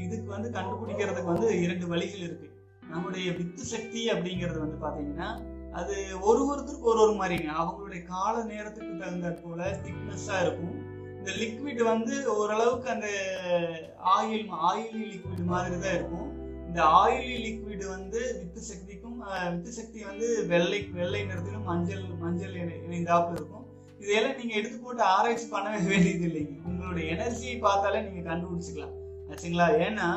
இதுக்கு 0.06 0.30
வந்து 0.36 0.49
கண்டுபிடிக்கிறதுக்கு 0.58 1.34
வந்து 1.34 1.49
இரண்டு 1.62 1.88
வழிகள் 1.88 2.26
இருக்கு. 2.28 2.47
நம்முடைய 2.90 3.32
வித்து 3.32 3.64
சக்தி 3.64 4.10
அப்படிங்கிறது 4.10 4.60
வந்து 4.60 4.86
பார்த்தீங்கன்னா 4.86 5.54
அது 5.72 6.06
ஒரு 6.22 6.40
ஒருத்தருக்கு 6.40 6.82
ஒரு 6.82 7.02
ஒரு 7.02 7.12
மாதிரிங்க. 7.12 7.50
அவங்களுடைய 7.60 8.04
கால 8.04 8.44
நேரத்துக்கு 8.44 8.98
தகுந்த 8.98 9.30
போல 9.30 9.80
திக்னஸ்ஸாக 9.84 10.42
இருக்கும். 10.42 10.94
இந்த 11.18 11.32
லிக்விட் 11.32 11.84
வந்து 11.84 12.36
ஓரளவுக்கு 12.36 12.90
அந்த 12.90 13.08
ஆயில் 14.20 14.48
ஆயிலி 14.72 15.04
லிக்விட் 15.04 15.46
மாதிரி 15.46 15.80
தான் 15.80 15.94
இருக்கும். 15.94 16.34
இந்த 16.68 16.84
ஆயிலி 16.84 17.38
லிக்விட் 17.42 17.88
வந்து 17.88 18.38
வித்து 18.40 18.62
சக்திக்கும் 18.62 19.24
வித்து 19.52 19.72
சக்தி 19.72 20.04
வந்து 20.04 20.48
வெள்ளை 20.48 20.90
வெள்ளை 20.94 21.24
நிறத்திலும் 21.24 21.64
மஞ்சள் 21.64 22.04
மஞ்சள் 22.20 22.54
இணை- 22.54 22.90
இணைந்தாப்புல 22.90 23.32
இருக்கும். 23.32 23.66
இதையெல்லாம் 24.00 24.36
நீங்கள் 24.36 24.58
எடுத்து 24.58 24.78
போட்டு 24.78 25.02
ஆராய்ச்சி 25.02 25.48
பண்ணவே 25.48 25.88
வேண்டியது 25.88 26.26
இல்லைங்க. 26.26 26.66
உங்களுடைய 26.66 27.14
எனர்ஜியை 27.14 27.60
பார்த்தாலே 27.60 28.02
நீங்கள் 28.02 28.34
கண்டுபிடிச்சிக்கலாம். 28.34 28.94
ஆச்சுங்களா? 29.30 29.78
ஏன்னா 29.88 30.14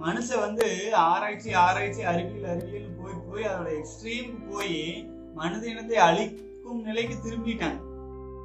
மனுஷன் 0.00 0.40
வந்து 0.40 0.94
ஆராய்ச்சி 0.94 1.52
ஆராய்ச்சி 1.52 2.02
அறிவியல் 2.02 2.50
அறிவியல் 2.50 2.96
போய் 3.00 3.14
போய் 3.28 3.42
அதோட 3.42 3.68
எக்ஸ்ட்ரீமுக்கு 3.78 4.48
போய் 4.50 5.08
மனித 5.34 5.66
இனத்தை 5.66 5.96
அழிக்கும் 5.96 6.82
நிலைக்கு 6.82 7.14
திரும்பிட்டாங்க. 7.24 7.78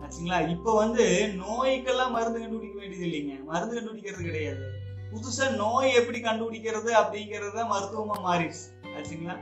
ஆச்சுங்களா? 0.03 0.49
இப்போ 0.49 0.75
வந்து 0.75 1.03
நோய்க்கெல்லாம் 1.35 2.11
மருந்து 2.11 2.39
கண்டுபிடிக்க 2.39 2.79
வேண்டியது 2.79 3.05
இல்லைங்க. 3.09 3.43
மருந்து 3.45 3.75
கண்டுபிடிக்கிறது 3.77 4.23
கிடையாது. 4.23 4.63
புதுசா 5.11 5.55
நோய் 5.55 5.93
எப்படி 5.93 6.19
கண்டுபிடிக்கிறது 6.19 6.91
அப்படிங்கிறது 7.01 7.53
தான் 7.53 7.71
மருத்துவமா 7.71 8.17
மாறிடுச்சு. 8.27 8.65
ஆச்சுங்களா? 8.97 9.35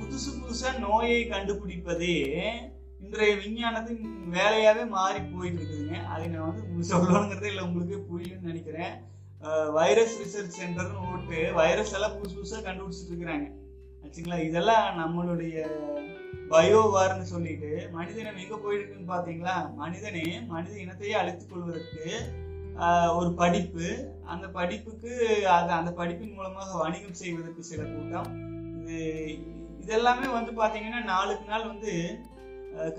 புதுசு 0.00 0.30
புதுசா 0.40 0.78
நோயை 0.78 1.28
கண்டுபிடிப்பதே 1.28 2.16
இன்றைய 3.00 3.34
விஞ்ஞானத்தின் 3.36 4.02
வேலையாவே 4.32 4.88
மாறி 4.88 5.20
போயிட்டு 5.20 5.62
இருக்குதுங்க. 5.62 6.04
அதை 6.04 6.26
நான் 6.26 6.48
வந்து 6.50 6.90
சொல்லணுங்கிறதே 6.94 7.44
இல்லை 7.44 7.64
உங்களுக்கு 7.64 8.06
புரியும்னு 8.10 8.50
நினைக்கிறேன். 8.50 8.94
வைரஸ் 9.78 10.14
ரிசர்ச் 10.22 10.58
சென்டர்னு 10.58 11.00
போட்டு 11.06 11.38
வைரஸ் 11.60 11.94
எல்லாம் 11.96 12.14
புதுசு 12.18 12.36
புதுசாக 12.36 12.62
கண்டுபிடிச்சிட்டு 12.66 13.12
இருக்கிறாங்க. 13.12 13.46
ஆச்சுங்களா? 14.02 14.38
இதெல்லாம் 14.48 14.86
நம்மளுடைய 15.00 15.56
பயோவார்னு 16.52 17.26
சொல்லிட்டு 17.32 17.70
மனிதனம் 17.96 18.40
எங்க 18.42 18.56
போயிருக்குன்னு 18.64 19.12
பாத்தீங்களா? 19.12 19.56
மனிதனே 19.80 20.24
மனித 20.52 20.74
இனத்தையே 20.84 21.14
அழித்துக் 21.20 21.52
கொள்வதற்கு 21.52 22.04
ஒரு 23.18 23.30
படிப்பு. 23.40 23.86
அந்த 24.32 24.46
படிப்புக்கு 24.58 25.12
அது 25.56 25.72
அந்த 25.78 25.90
படிப்பின் 26.00 26.36
மூலமாக 26.36 26.78
வணிகம் 26.82 27.20
செய்வதற்கு 27.22 27.62
சில 27.70 27.82
கூட்டம். 27.84 28.30
இது 28.78 28.98
இதெல்லாமே 29.84 30.28
வந்து 30.38 30.52
பாத்தீங்கன்னா 30.62 31.02
நாளுக்கு 31.12 31.46
நாள் 31.52 31.70
வந்து 31.72 31.92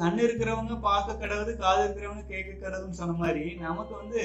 கண் 0.01 0.21
இருக்கிறவங்க 0.25 0.75
பார்க்க 0.89 1.21
கடவுது 1.21 1.51
காது 1.63 1.81
இருக்கிறவங்க 1.85 2.25
கேட்க 2.33 2.51
கடவுதுன்னு 2.53 3.01
சொன்ன 3.01 3.17
மாதிரி 3.23 3.45
நமக்கு 3.65 3.93
வந்து 4.01 4.21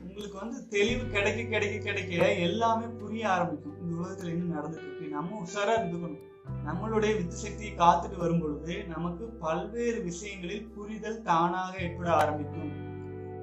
உங்களுக்கு 0.00 0.38
வந்து 0.38 0.68
தெளிவு 0.68 1.06
கிடைக்க 1.06 1.42
கிடைக்க 1.42 1.78
கிடைக்க 1.78 2.34
எல்லாமே 2.34 2.84
புரிய 2.98 3.30
ஆரம்பிக்கும். 3.30 3.76
இந்த 3.80 3.94
உலகத்துல 4.02 4.26
என்ன 4.26 4.60
நடந்துட்டு 4.60 4.86
இருக்கு? 4.86 5.08
நம்ம 5.08 5.44
உஷாரா 5.44 5.80
இருந்துக்கணும். 5.80 6.26
நம்மளுடைய 6.66 7.16
வித்து 7.16 7.36
சக்தியை 7.36 7.72
காத்துட்டு 7.72 8.16
வரும் 8.16 8.40
பொழுது 8.40 8.84
நமக்கு 8.84 9.24
பல்வேறு 9.24 10.02
விஷயங்களில் 10.02 10.66
புரிதல் 10.66 11.22
தானாக 11.22 11.78
ஏற்பட 11.78 12.12
ஆரம்பிக்கும். 12.12 12.86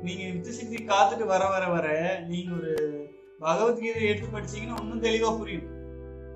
நீங்க 0.03 0.23
வித்து 0.31 0.53
சக்தியை 0.53 0.87
காத்துட்டு 0.87 1.25
வர 1.25 1.49
வர 1.49 1.67
வர 1.67 2.19
நீங்க 2.27 2.55
ஒரு 2.55 2.73
பகவத்கீதை 3.39 4.03
எடுத்து 4.03 4.39
படிச்சீங்கன்னா 4.39 4.81
இன்னும் 4.81 5.03
தெளிவா 5.03 5.37
புரியும். 5.37 5.73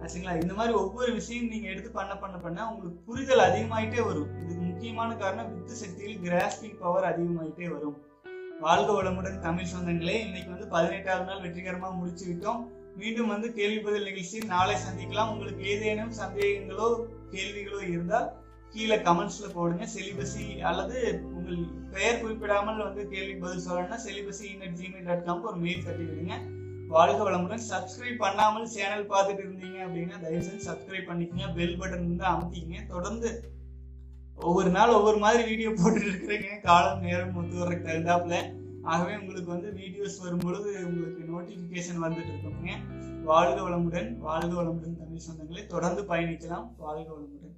ஆச்சுங்களா? 0.01 0.41
இந்த 0.41 0.53
மாதிரி 0.53 0.73
ஒவ்வொரு 0.73 1.13
விஷயம் 1.13 1.47
நீங்க 1.47 1.69
எடுத்து 1.69 1.91
பண்ண 1.91 2.17
பண்ண 2.17 2.37
பண்ண 2.37 2.71
உங்களுக்கு 2.71 3.01
புரிதல் 3.01 3.49
அதிகமாயிட்டே 3.49 4.05
வரும். 4.05 4.43
இதுக்கு 4.43 4.63
முக்கியமான 4.63 5.15
காரணம் 5.15 5.53
வித்து 5.53 5.73
சக்தியில் 5.73 6.21
கிராஸ்பிங் 6.21 6.79
பவர் 6.79 7.19
அதிகமாயிட்டே 7.19 7.69
வரும். 7.69 7.97
வாழ்க 8.63 8.89
வளமுடன் 8.95 9.43
தமிழ் 9.45 9.69
சொந்தங்களே 9.71 10.15
இன்னைக்கு 10.23 10.49
வந்து 10.53 10.65
பதினெட்டாவது 10.73 11.27
நாள் 11.27 11.43
வெற்றிகரமாக 11.43 11.97
முடிச்சு 11.99 12.23
விட்டோம் 12.29 12.61
மீண்டும் 12.99 13.29
வந்து 13.33 13.47
கேள்வி 13.57 13.77
பதில் 13.85 14.07
நிகழ்ச்சியில் 14.09 14.49
நாளை 14.53 14.73
சந்திக்கலாம். 14.85 15.29
உங்களுக்கு 15.33 15.61
ஏதேனும் 15.73 16.11
சந்தேகங்களோ 16.19 16.87
கேள்விகளோ 17.33 17.79
இருந்தால் 17.91 18.27
கீழே 18.73 18.97
கமெண்ட்ஸ்ல 19.05 19.49
போடுங்க. 19.53 19.85
செலிபஸி 19.93 20.45
அல்லது 20.69 20.97
உங்கள் 21.35 21.61
பெயர் 21.93 22.19
குறிப்பிடாமல் 22.23 22.83
வந்து 22.87 23.03
கேள்வி 23.13 23.35
பதில் 23.43 23.65
சொல்லணும்னா 23.67 23.99
செலிபஸி 24.07 24.45
இன்னட் 24.53 24.77
ஜிமெயில் 24.81 25.07
டாட் 25.09 25.25
காம்க்கு 25.29 25.49
ஒரு 25.51 25.61
மெயில் 25.65 25.85
தட்டி 25.87 26.07
விடுங்க 26.09 26.35
வாழ்க 26.95 27.19
வளமுடன். 27.27 27.65
சப்ஸ்கிரைப் 27.71 28.23
பண்ணாமல் 28.25 28.67
சேனல் 28.75 29.09
பார்த்துட்டு 29.13 29.45
இருந்தீங்க 29.45 29.79
அப்படின்னா 29.85 30.19
தயவு 30.25 30.43
செஞ்சு 30.49 30.67
சப்ஸ்கிரைப் 30.69 31.09
பண்ணிக்கங்க. 31.11 31.47
பெல் 31.59 31.79
பட்டன் 31.81 32.05
வந்து 32.09 32.27
அமுத்திங்க 32.33 32.83
தொடர்ந்து 32.93 33.31
ஒவ்வொரு 34.41 34.69
நாள் 34.69 34.89
ஒவ்வொரு 34.89 35.17
மாதிரி 35.17 35.43
வீடியோ 35.43 35.69
போட்டுட்டு 35.69 36.09
இருக்கிறீங்க 36.11 36.61
காலம் 36.61 37.01
நேரம் 37.01 37.35
ஒத்து 37.35 37.59
வர்றதுக்கு 37.59 37.89
தகுந்தாப்புல. 37.89 38.35
ஆகவே 38.81 39.17
உங்களுக்கு 39.17 39.51
வந்து 39.51 39.69
வீடியோஸ் 39.71 40.21
வரும்பொழுது 40.21 40.69
உங்களுக்கு 40.85 41.23
நோட்டிபிகேஷன் 41.31 42.03
வந்துட்டு 42.03 42.33
இருக்குங்க 42.35 42.71
வாழ்க 43.23 43.61
வளமுடன் 43.61 44.17
வாழ்க 44.17 44.61
வளமுடன் 44.61 44.97
தமிழ் 44.97 45.25
சொந்தங்களை. 45.27 45.65
தொடர்ந்து 45.65 46.01
பயணிக்கலாம். 46.01 46.67
வாழ்க 46.77 47.11
வளமுடன். 47.13 47.48